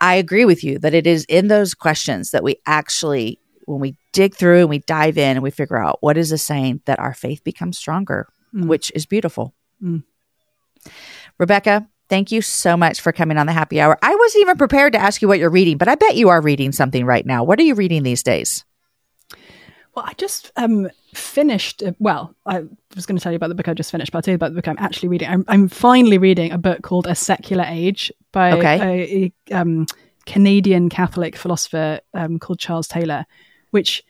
I 0.00 0.16
agree 0.16 0.44
with 0.44 0.64
you 0.64 0.78
that 0.80 0.94
it 0.94 1.06
is 1.06 1.24
in 1.28 1.48
those 1.48 1.74
questions 1.74 2.32
that 2.32 2.42
we 2.42 2.56
actually, 2.66 3.40
when 3.66 3.80
we 3.80 3.96
dig 4.12 4.34
through 4.34 4.60
and 4.60 4.68
we 4.68 4.80
dive 4.80 5.16
in 5.16 5.36
and 5.36 5.42
we 5.42 5.50
figure 5.50 5.78
out 5.78 5.98
what 6.00 6.18
is 6.18 6.30
this 6.30 6.42
saying, 6.42 6.82
that 6.84 6.98
our 6.98 7.14
faith 7.14 7.42
becomes 7.44 7.78
stronger, 7.78 8.28
mm. 8.54 8.66
which 8.66 8.92
is 8.94 9.06
beautiful. 9.06 9.54
Mm. 9.82 10.02
Rebecca, 11.38 11.88
thank 12.08 12.30
you 12.30 12.42
so 12.42 12.76
much 12.76 13.00
for 13.00 13.12
coming 13.12 13.38
on 13.38 13.46
the 13.46 13.52
happy 13.52 13.80
hour. 13.80 13.98
I 14.02 14.14
wasn't 14.14 14.42
even 14.42 14.56
prepared 14.56 14.92
to 14.92 14.98
ask 14.98 15.20
you 15.20 15.28
what 15.28 15.38
you're 15.38 15.50
reading, 15.50 15.78
but 15.78 15.88
I 15.88 15.94
bet 15.94 16.16
you 16.16 16.28
are 16.28 16.40
reading 16.40 16.72
something 16.72 17.04
right 17.04 17.26
now. 17.26 17.44
What 17.44 17.58
are 17.58 17.62
you 17.64 17.74
reading 17.74 18.02
these 18.02 18.22
days? 18.22 18.64
Well, 19.94 20.04
I 20.06 20.12
just 20.14 20.50
um, 20.56 20.88
finished. 21.14 21.82
Uh, 21.82 21.92
well, 22.00 22.34
I 22.46 22.64
was 22.96 23.06
going 23.06 23.16
to 23.16 23.22
tell 23.22 23.30
you 23.30 23.36
about 23.36 23.48
the 23.48 23.54
book 23.54 23.68
I 23.68 23.74
just 23.74 23.92
finished, 23.92 24.10
but 24.10 24.18
I'll 24.18 24.22
tell 24.22 24.32
you 24.32 24.36
about 24.36 24.50
the 24.50 24.56
book 24.56 24.66
I'm 24.66 24.76
actually 24.78 25.08
reading. 25.08 25.28
I'm, 25.28 25.44
I'm 25.46 25.68
finally 25.68 26.18
reading 26.18 26.50
a 26.50 26.58
book 26.58 26.82
called 26.82 27.06
A 27.06 27.14
Secular 27.14 27.64
Age 27.66 28.12
by 28.32 28.52
Okay. 28.52 29.32
a, 29.48 29.52
a, 29.52 29.56
um, 29.56 29.86
Canadian 30.26 30.88
Catholic 30.88 31.36
philosopher 31.36 32.00
um, 32.14 32.38
called 32.38 32.58
Charles 32.58 32.88
Taylor, 32.88 33.26
which 33.70 34.02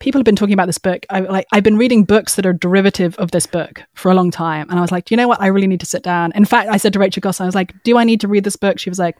people 0.00 0.18
have 0.18 0.24
been 0.24 0.36
talking 0.36 0.54
about 0.54 0.66
this 0.66 0.78
book. 0.78 1.06
I 1.10 1.20
like 1.20 1.46
I've 1.52 1.62
been 1.62 1.76
reading 1.76 2.04
books 2.04 2.34
that 2.34 2.46
are 2.46 2.52
derivative 2.52 3.14
of 3.16 3.30
this 3.30 3.46
book 3.46 3.82
for 3.94 4.10
a 4.10 4.14
long 4.14 4.30
time, 4.30 4.68
and 4.68 4.78
I 4.78 4.82
was 4.82 4.90
like, 4.90 5.04
"Do 5.04 5.14
you 5.14 5.16
know 5.16 5.28
what? 5.28 5.40
I 5.40 5.46
really 5.46 5.68
need 5.68 5.80
to 5.80 5.86
sit 5.86 6.02
down. 6.02 6.32
In 6.34 6.44
fact, 6.44 6.68
I 6.68 6.78
said 6.78 6.92
to 6.94 6.98
Rachel 6.98 7.20
Goss, 7.20 7.40
I 7.40 7.46
was 7.46 7.54
like, 7.54 7.72
"Do 7.84 7.96
I 7.96 8.04
need 8.04 8.20
to 8.22 8.28
read 8.28 8.42
this 8.42 8.56
book?" 8.56 8.80
She 8.80 8.90
was 8.90 8.98
like, 8.98 9.16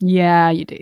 "Yeah, 0.00 0.50
you 0.50 0.66
do." 0.66 0.78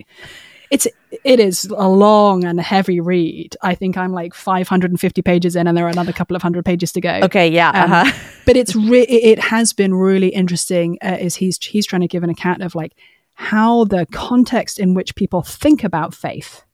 It's 0.71 0.89
it 1.25 1.39
is 1.39 1.67
a 1.67 1.89
long 1.89 2.45
and 2.45 2.61
heavy 2.61 2.99
read. 2.99 3.57
I 3.63 3.75
think 3.77 3.97
I'm 3.97 4.13
like 4.13 4.35
550 4.35 5.23
pages 5.23 5.55
in, 5.55 5.69
and 5.69 5.77
there 5.77 5.87
are 5.87 5.91
another 5.91 6.13
couple 6.13 6.35
of 6.35 6.43
hundred 6.43 6.65
pages 6.65 6.91
to 6.93 7.01
go. 7.01 7.21
Okay, 7.23 7.49
yeah. 7.49 7.69
Um, 7.69 7.93
uh-huh. 7.93 8.13
but 8.47 8.57
it's 8.57 8.75
re- 8.75 9.03
it 9.03 9.39
has 9.39 9.73
been 9.73 9.95
really 9.95 10.29
interesting. 10.29 10.99
Uh, 11.05 11.19
is 11.21 11.37
he's 11.37 11.63
he's 11.63 11.87
trying 11.87 12.03
to 12.03 12.09
give 12.09 12.25
an 12.25 12.31
account 12.31 12.63
of 12.63 12.75
like 12.75 12.93
how 13.35 13.85
the 13.85 14.07
context 14.11 14.81
in 14.81 14.95
which 14.95 15.15
people 15.15 15.43
think 15.43 15.85
about 15.85 16.15
faith 16.15 16.65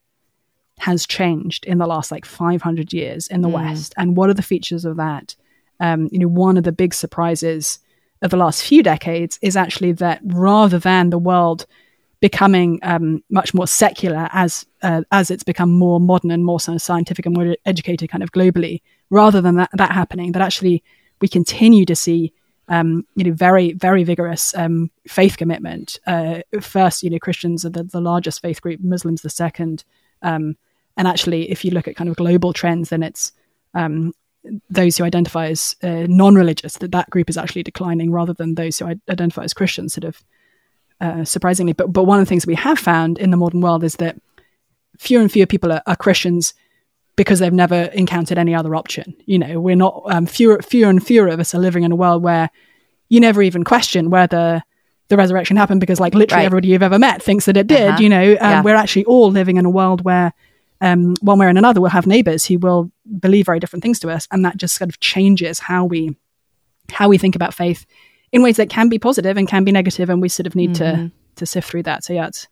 has 0.80 1.06
changed 1.06 1.64
in 1.66 1.78
the 1.78 1.86
last 1.86 2.10
like 2.10 2.24
500 2.24 2.92
years 2.92 3.26
in 3.26 3.42
the 3.42 3.48
West, 3.48 3.94
and 3.96 4.16
what 4.16 4.30
are 4.30 4.34
the 4.34 4.42
features 4.42 4.84
of 4.84 4.96
that? 4.96 5.36
Um, 5.78 6.08
you 6.12 6.18
know, 6.18 6.28
one 6.28 6.56
of 6.56 6.64
the 6.64 6.72
big 6.72 6.94
surprises 6.94 7.78
of 8.22 8.30
the 8.30 8.36
last 8.36 8.62
few 8.62 8.82
decades 8.82 9.38
is 9.42 9.56
actually 9.56 9.92
that 9.92 10.20
rather 10.24 10.78
than 10.78 11.10
the 11.10 11.18
world 11.18 11.66
becoming 12.20 12.78
um, 12.82 13.24
much 13.30 13.54
more 13.54 13.66
secular 13.66 14.28
as 14.32 14.66
uh, 14.82 15.02
as 15.10 15.30
it's 15.30 15.42
become 15.42 15.70
more 15.70 15.98
modern 15.98 16.30
and 16.30 16.44
more 16.44 16.60
sort 16.60 16.76
of 16.76 16.82
scientific 16.82 17.26
and 17.26 17.34
more 17.34 17.56
educated 17.64 18.10
kind 18.10 18.22
of 18.22 18.32
globally, 18.32 18.82
rather 19.08 19.40
than 19.40 19.56
that, 19.56 19.70
that 19.74 19.92
happening, 19.92 20.32
that 20.32 20.42
actually 20.42 20.82
we 21.20 21.28
continue 21.28 21.84
to 21.86 21.96
see 21.96 22.32
um, 22.68 23.06
you 23.16 23.24
know 23.24 23.32
very 23.32 23.72
very 23.72 24.04
vigorous 24.04 24.54
um, 24.54 24.90
faith 25.08 25.36
commitment. 25.36 25.98
Uh, 26.06 26.40
first, 26.60 27.02
you 27.02 27.10
know, 27.10 27.18
Christians 27.18 27.64
are 27.64 27.70
the, 27.70 27.84
the 27.84 28.00
largest 28.00 28.42
faith 28.42 28.60
group, 28.60 28.80
Muslims 28.80 29.22
the 29.22 29.30
second, 29.30 29.84
um, 30.22 30.56
and 31.00 31.08
actually, 31.08 31.50
if 31.50 31.64
you 31.64 31.70
look 31.70 31.88
at 31.88 31.96
kind 31.96 32.10
of 32.10 32.16
global 32.16 32.52
trends, 32.52 32.90
then 32.90 33.02
it's 33.02 33.32
um, 33.72 34.12
those 34.68 34.98
who 34.98 35.04
identify 35.04 35.46
as 35.46 35.74
uh, 35.82 36.04
non-religious 36.08 36.74
that 36.78 36.92
that 36.92 37.08
group 37.08 37.30
is 37.30 37.38
actually 37.38 37.62
declining 37.62 38.12
rather 38.12 38.34
than 38.34 38.54
those 38.54 38.78
who 38.78 38.86
identify 39.08 39.44
as 39.44 39.54
Christians, 39.54 39.94
sort 39.94 40.04
of 40.04 40.22
uh, 41.00 41.24
surprisingly. 41.24 41.72
But 41.72 41.92
but 41.92 42.04
one 42.04 42.20
of 42.20 42.26
the 42.26 42.28
things 42.28 42.46
we 42.46 42.54
have 42.54 42.78
found 42.78 43.18
in 43.18 43.30
the 43.30 43.38
modern 43.38 43.62
world 43.62 43.82
is 43.82 43.96
that 43.96 44.16
fewer 44.98 45.22
and 45.22 45.32
fewer 45.32 45.46
people 45.46 45.72
are, 45.72 45.82
are 45.86 45.96
Christians 45.96 46.52
because 47.16 47.38
they've 47.38 47.62
never 47.64 47.84
encountered 47.94 48.38
any 48.38 48.54
other 48.54 48.74
option. 48.74 49.14
You 49.24 49.38
know, 49.38 49.58
we're 49.60 49.76
not 49.76 50.02
um, 50.06 50.26
fewer 50.26 50.60
fewer 50.62 50.90
and 50.90 51.04
fewer 51.04 51.28
of 51.28 51.40
us 51.40 51.54
are 51.54 51.58
living 51.60 51.82
in 51.84 51.92
a 51.92 51.96
world 51.96 52.22
where 52.22 52.50
you 53.08 53.20
never 53.20 53.40
even 53.42 53.64
question 53.64 54.10
whether 54.10 54.62
the 55.08 55.16
resurrection 55.16 55.56
happened 55.56 55.80
because 55.80 55.98
like 55.98 56.14
literally 56.14 56.40
Right. 56.42 56.46
everybody 56.46 56.68
you've 56.68 56.82
ever 56.82 56.98
met 56.98 57.22
thinks 57.22 57.46
that 57.46 57.56
it 57.56 57.66
did. 57.66 57.88
Uh-huh. 57.88 58.02
You 58.02 58.08
know, 58.08 58.22
um, 58.32 58.50
Yeah. 58.50 58.62
we're 58.62 58.76
actually 58.76 59.06
all 59.06 59.30
living 59.30 59.56
in 59.56 59.64
a 59.64 59.70
world 59.70 60.04
where 60.04 60.32
um, 60.80 61.14
one 61.20 61.38
way 61.38 61.46
or 61.46 61.48
another 61.50 61.80
we'll 61.80 61.90
have 61.90 62.06
neighbors 62.06 62.44
who 62.46 62.58
will 62.58 62.90
believe 63.18 63.46
very 63.46 63.60
different 63.60 63.82
things 63.82 63.98
to 64.00 64.08
us, 64.10 64.26
and 64.30 64.44
that 64.44 64.56
just 64.56 64.74
sort 64.76 64.88
of 64.90 64.98
changes 65.00 65.58
how 65.58 65.84
we 65.84 66.16
how 66.92 67.08
we 67.08 67.18
think 67.18 67.36
about 67.36 67.54
faith 67.54 67.86
in 68.32 68.42
ways 68.42 68.56
that 68.56 68.68
can 68.70 68.88
be 68.88 68.98
positive 68.98 69.36
and 69.36 69.46
can 69.48 69.64
be 69.64 69.72
negative, 69.72 70.08
and 70.10 70.20
we 70.22 70.28
sort 70.28 70.46
of 70.46 70.54
need 70.54 70.70
Mm-hmm. 70.74 71.06
to 71.06 71.12
to 71.36 71.46
sift 71.46 71.68
through 71.70 71.82
that. 71.84 72.04
So 72.04 72.12
yeah, 72.12 72.26
it's 72.28 72.48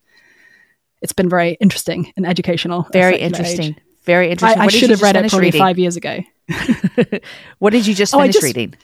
it's 1.02 1.12
been 1.12 1.28
very 1.28 1.56
interesting 1.60 2.12
and 2.16 2.26
educational. 2.26 2.86
Very 2.92 3.18
interesting. 3.18 3.74
age. 3.74 3.76
Very 4.04 4.30
interesting. 4.30 4.60
I 4.60 4.66
did 4.68 4.78
should 4.78 4.90
have 4.90 5.02
read 5.02 5.16
it 5.16 5.28
probably 5.28 5.48
reading? 5.48 5.60
five 5.60 5.78
years 5.78 5.96
ago. 5.96 6.20
What 7.58 7.70
did 7.70 7.86
you 7.86 7.94
just 7.94 8.14
Oh, 8.14 8.20
finish 8.20 8.34
just- 8.34 8.44
reading? 8.44 8.74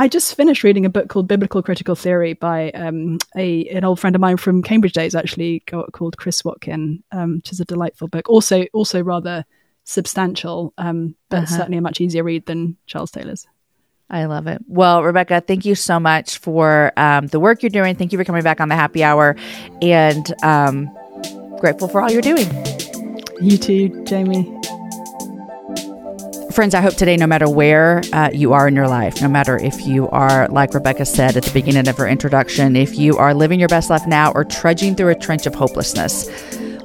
I 0.00 0.08
just 0.08 0.34
finished 0.34 0.64
reading 0.64 0.86
a 0.86 0.88
book 0.88 1.10
called 1.10 1.28
Biblical 1.28 1.62
Critical 1.62 1.94
Theory 1.94 2.32
by 2.32 2.70
um, 2.70 3.18
a 3.36 3.68
an 3.68 3.84
old 3.84 4.00
friend 4.00 4.16
of 4.16 4.20
mine 4.20 4.38
from 4.38 4.62
Cambridge 4.62 4.94
days, 4.94 5.14
actually 5.14 5.60
called 5.60 6.16
Chris 6.16 6.42
Watkin, 6.42 7.02
um, 7.12 7.36
which 7.36 7.52
is 7.52 7.60
a 7.60 7.66
delightful 7.66 8.08
book. 8.08 8.26
Also, 8.30 8.64
also 8.72 9.02
rather 9.02 9.44
substantial, 9.84 10.72
um, 10.78 11.14
but 11.28 11.42
Uh-huh. 11.42 11.54
certainly 11.58 11.76
a 11.76 11.82
much 11.82 12.00
easier 12.00 12.24
read 12.24 12.46
than 12.46 12.78
Charles 12.86 13.10
Taylor's. 13.10 13.46
I 14.08 14.24
love 14.24 14.46
it. 14.46 14.62
Well, 14.66 15.02
Rebecca, 15.02 15.42
thank 15.46 15.66
you 15.66 15.74
so 15.74 16.00
much 16.00 16.38
for 16.38 16.92
um, 16.96 17.26
the 17.26 17.38
work 17.38 17.62
you're 17.62 17.68
doing. 17.68 17.94
Thank 17.94 18.12
you 18.12 18.18
for 18.18 18.24
coming 18.24 18.42
back 18.42 18.62
on 18.62 18.70
the 18.70 18.76
happy 18.76 19.04
hour 19.04 19.36
and 19.82 20.32
um, 20.42 20.88
grateful 21.58 21.88
for 21.88 22.00
all 22.00 22.10
you're 22.10 22.22
doing. 22.22 22.48
You 23.42 23.58
too, 23.58 24.02
Jamie. 24.04 24.50
Friends, 26.52 26.74
I 26.74 26.80
hope 26.80 26.94
today, 26.94 27.16
no 27.16 27.28
matter 27.28 27.48
where 27.48 28.02
uh, 28.12 28.30
you 28.32 28.52
are 28.54 28.66
in 28.66 28.74
your 28.74 28.88
life, 28.88 29.22
no 29.22 29.28
matter 29.28 29.56
if 29.56 29.86
you 29.86 30.08
are, 30.08 30.48
like 30.48 30.74
Rebecca 30.74 31.06
said 31.06 31.36
at 31.36 31.44
the 31.44 31.52
beginning 31.52 31.86
of 31.86 31.96
her 31.96 32.08
introduction, 32.08 32.74
if 32.74 32.98
you 32.98 33.16
are 33.18 33.32
living 33.34 33.60
your 33.60 33.68
best 33.68 33.88
life 33.88 34.04
now 34.04 34.32
or 34.32 34.44
trudging 34.44 34.96
through 34.96 35.10
a 35.10 35.14
trench 35.14 35.46
of 35.46 35.54
hopelessness, 35.54 36.28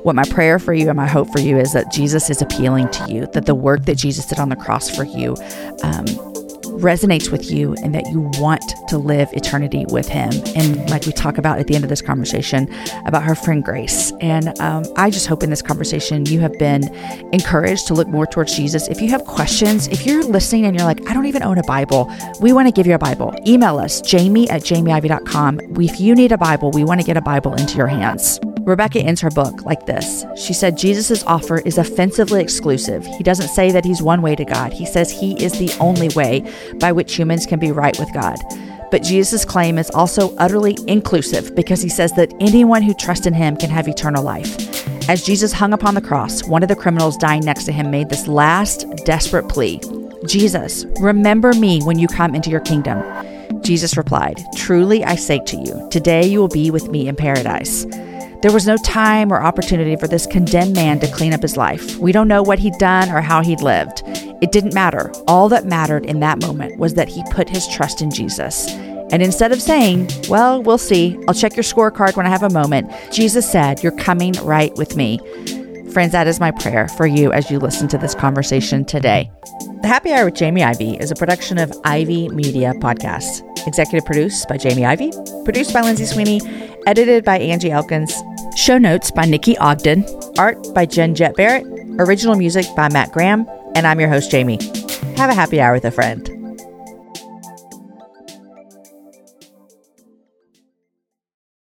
what 0.03 0.13
my 0.13 0.23
prayer 0.25 0.59
for 0.59 0.73
you 0.73 0.87
and 0.89 0.95
my 0.95 1.07
hope 1.07 1.31
for 1.31 1.39
you 1.39 1.57
is 1.57 1.73
that 1.73 1.91
Jesus 1.91 2.29
is 2.29 2.43
appealing 2.43 2.89
to 2.91 3.11
you, 3.11 3.25
that 3.33 3.47
the 3.47 3.55
work 3.55 3.85
that 3.85 3.95
Jesus 3.95 4.27
did 4.27 4.37
on 4.37 4.49
the 4.49 4.55
cross 4.55 4.95
for 4.95 5.03
you 5.03 5.35
um, 5.81 6.05
resonates 6.77 7.31
with 7.31 7.51
you, 7.51 7.73
and 7.83 7.93
that 7.95 8.07
you 8.11 8.29
want 8.39 8.63
to 8.87 8.97
live 8.97 9.29
eternity 9.33 9.85
with 9.89 10.07
Him. 10.07 10.31
And 10.55 10.89
like 10.89 11.05
we 11.05 11.11
talk 11.11 11.37
about 11.37 11.59
at 11.59 11.67
the 11.67 11.75
end 11.75 11.83
of 11.83 11.89
this 11.89 12.01
conversation 12.01 12.73
about 13.05 13.23
her 13.23 13.35
friend 13.35 13.63
Grace. 13.63 14.11
And 14.21 14.59
um, 14.59 14.83
I 14.95 15.09
just 15.09 15.27
hope 15.27 15.43
in 15.43 15.49
this 15.49 15.61
conversation 15.61 16.25
you 16.25 16.39
have 16.39 16.53
been 16.59 16.83
encouraged 17.33 17.87
to 17.87 17.93
look 17.93 18.07
more 18.07 18.25
towards 18.25 18.55
Jesus. 18.55 18.87
If 18.87 19.01
you 19.01 19.09
have 19.09 19.25
questions, 19.25 19.87
if 19.87 20.05
you're 20.05 20.23
listening 20.23 20.65
and 20.65 20.75
you're 20.75 20.85
like, 20.85 21.09
I 21.09 21.13
don't 21.13 21.25
even 21.25 21.43
own 21.43 21.57
a 21.57 21.63
Bible, 21.63 22.11
we 22.41 22.53
want 22.53 22.67
to 22.67 22.71
give 22.71 22.87
you 22.87 22.93
a 22.93 22.99
Bible. 22.99 23.33
Email 23.47 23.77
us, 23.79 24.01
jamie 24.01 24.49
at 24.49 24.61
jamieivey.com. 24.61 25.59
If 25.81 25.99
you 25.99 26.15
need 26.15 26.31
a 26.31 26.37
Bible, 26.37 26.71
we 26.71 26.83
want 26.83 27.01
to 27.01 27.05
get 27.05 27.17
a 27.17 27.21
Bible 27.21 27.53
into 27.53 27.77
your 27.77 27.87
hands. 27.87 28.39
Rebecca 28.65 28.99
ends 28.99 29.21
her 29.21 29.29
book 29.29 29.61
like 29.61 29.85
this. 29.85 30.25
She 30.35 30.51
said, 30.51 30.75
Jesus' 30.75 31.23
offer 31.25 31.59
is 31.59 31.77
offensively 31.77 32.41
exclusive. 32.41 33.05
He 33.05 33.21
doesn't 33.21 33.49
say 33.49 33.71
that 33.71 33.85
he's 33.85 34.01
one 34.01 34.23
way 34.23 34.35
to 34.35 34.43
God. 34.43 34.73
He 34.73 34.87
says 34.87 35.11
he 35.11 35.41
is 35.43 35.53
the 35.53 35.71
only 35.79 36.09
way 36.09 36.43
by 36.79 36.91
which 36.91 37.15
humans 37.15 37.45
can 37.45 37.59
be 37.59 37.71
right 37.71 37.97
with 37.99 38.11
God. 38.11 38.37
But 38.89 39.03
Jesus' 39.03 39.45
claim 39.45 39.77
is 39.77 39.91
also 39.91 40.35
utterly 40.37 40.77
inclusive 40.87 41.55
because 41.55 41.79
he 41.81 41.89
says 41.89 42.13
that 42.13 42.33
anyone 42.39 42.81
who 42.81 42.95
trusts 42.95 43.27
in 43.27 43.35
him 43.35 43.55
can 43.55 43.69
have 43.69 43.87
eternal 43.87 44.23
life. 44.23 44.57
As 45.07 45.23
Jesus 45.23 45.53
hung 45.53 45.73
upon 45.73 45.93
the 45.93 46.01
cross, 46.01 46.43
one 46.43 46.63
of 46.63 46.69
the 46.69 46.75
criminals 46.75 47.17
dying 47.17 47.45
next 47.45 47.65
to 47.65 47.71
him 47.71 47.91
made 47.91 48.09
this 48.09 48.27
last 48.27 48.87
desperate 49.05 49.47
plea 49.47 49.79
Jesus, 50.25 50.85
remember 50.99 51.53
me 51.53 51.81
when 51.83 51.99
you 51.99 52.07
come 52.07 52.33
into 52.33 52.49
your 52.49 52.61
kingdom. 52.61 53.03
Jesus 53.61 53.95
replied, 53.95 54.43
Truly 54.55 55.03
I 55.03 55.15
say 55.15 55.39
to 55.45 55.57
you, 55.57 55.87
today 55.91 56.25
you 56.25 56.39
will 56.39 56.47
be 56.47 56.71
with 56.71 56.89
me 56.89 57.07
in 57.07 57.15
paradise. 57.15 57.85
There 58.45 58.53
was 58.53 58.67
no 58.67 58.77
time 58.77 59.33
or 59.33 59.41
opportunity 59.41 59.95
for 59.95 60.07
this 60.07 60.27
condemned 60.27 60.75
man 60.75 60.99
to 60.99 61.07
clean 61.07 61.33
up 61.33 61.41
his 61.41 61.57
life. 61.57 61.97
We 61.97 62.11
don't 62.11 62.27
know 62.27 62.43
what 62.43 62.59
he'd 62.59 62.77
done 62.77 63.09
or 63.09 63.19
how 63.19 63.41
he'd 63.41 63.63
lived. 63.63 64.03
It 64.39 64.51
didn't 64.51 64.75
matter. 64.75 65.11
All 65.27 65.49
that 65.49 65.65
mattered 65.65 66.05
in 66.05 66.19
that 66.19 66.39
moment 66.43 66.77
was 66.77 66.93
that 66.93 67.09
he 67.09 67.23
put 67.31 67.49
his 67.49 67.67
trust 67.67 68.03
in 68.03 68.11
Jesus. 68.11 68.67
And 69.11 69.23
instead 69.23 69.51
of 69.51 69.63
saying, 69.63 70.11
Well, 70.29 70.61
we'll 70.61 70.77
see, 70.77 71.17
I'll 71.27 71.33
check 71.33 71.55
your 71.55 71.63
scorecard 71.63 72.15
when 72.15 72.27
I 72.27 72.29
have 72.29 72.43
a 72.43 72.51
moment, 72.51 72.91
Jesus 73.11 73.51
said, 73.51 73.81
You're 73.81 73.97
coming 73.97 74.33
right 74.43 74.75
with 74.75 74.95
me. 74.95 75.17
Friends, 75.91 76.11
that 76.11 76.27
is 76.27 76.39
my 76.39 76.51
prayer 76.51 76.87
for 76.87 77.07
you 77.07 77.31
as 77.31 77.49
you 77.49 77.57
listen 77.57 77.87
to 77.87 77.97
this 77.97 78.13
conversation 78.13 78.85
today. 78.85 79.31
The 79.81 79.87
Happy 79.87 80.13
Hour 80.13 80.25
with 80.25 80.35
Jamie 80.35 80.63
Ivey 80.63 80.97
is 80.97 81.09
a 81.09 81.15
production 81.15 81.57
of 81.57 81.73
Ivey 81.83 82.29
Media 82.29 82.73
Podcasts. 82.75 83.41
Executive 83.67 84.05
produced 84.05 84.47
by 84.47 84.57
Jamie 84.57 84.85
Ivey, 84.85 85.11
produced 85.43 85.73
by 85.73 85.81
Lindsay 85.81 86.05
Sweeney, 86.05 86.41
edited 86.87 87.25
by 87.25 87.39
Angie 87.39 87.71
Elkins, 87.71 88.13
show 88.55 88.77
notes 88.77 89.11
by 89.11 89.25
Nikki 89.25 89.57
Ogden, 89.57 90.05
art 90.37 90.57
by 90.73 90.85
Jen 90.85 91.15
Jett 91.15 91.35
Barrett, 91.35 91.65
original 91.99 92.35
music 92.35 92.65
by 92.75 92.89
Matt 92.89 93.11
Graham, 93.11 93.47
and 93.75 93.87
I'm 93.87 93.99
your 93.99 94.09
host, 94.09 94.31
Jamie. 94.31 94.59
Have 95.17 95.29
a 95.29 95.33
happy 95.33 95.61
hour 95.61 95.73
with 95.73 95.85
a 95.85 95.91
friend. 95.91 96.34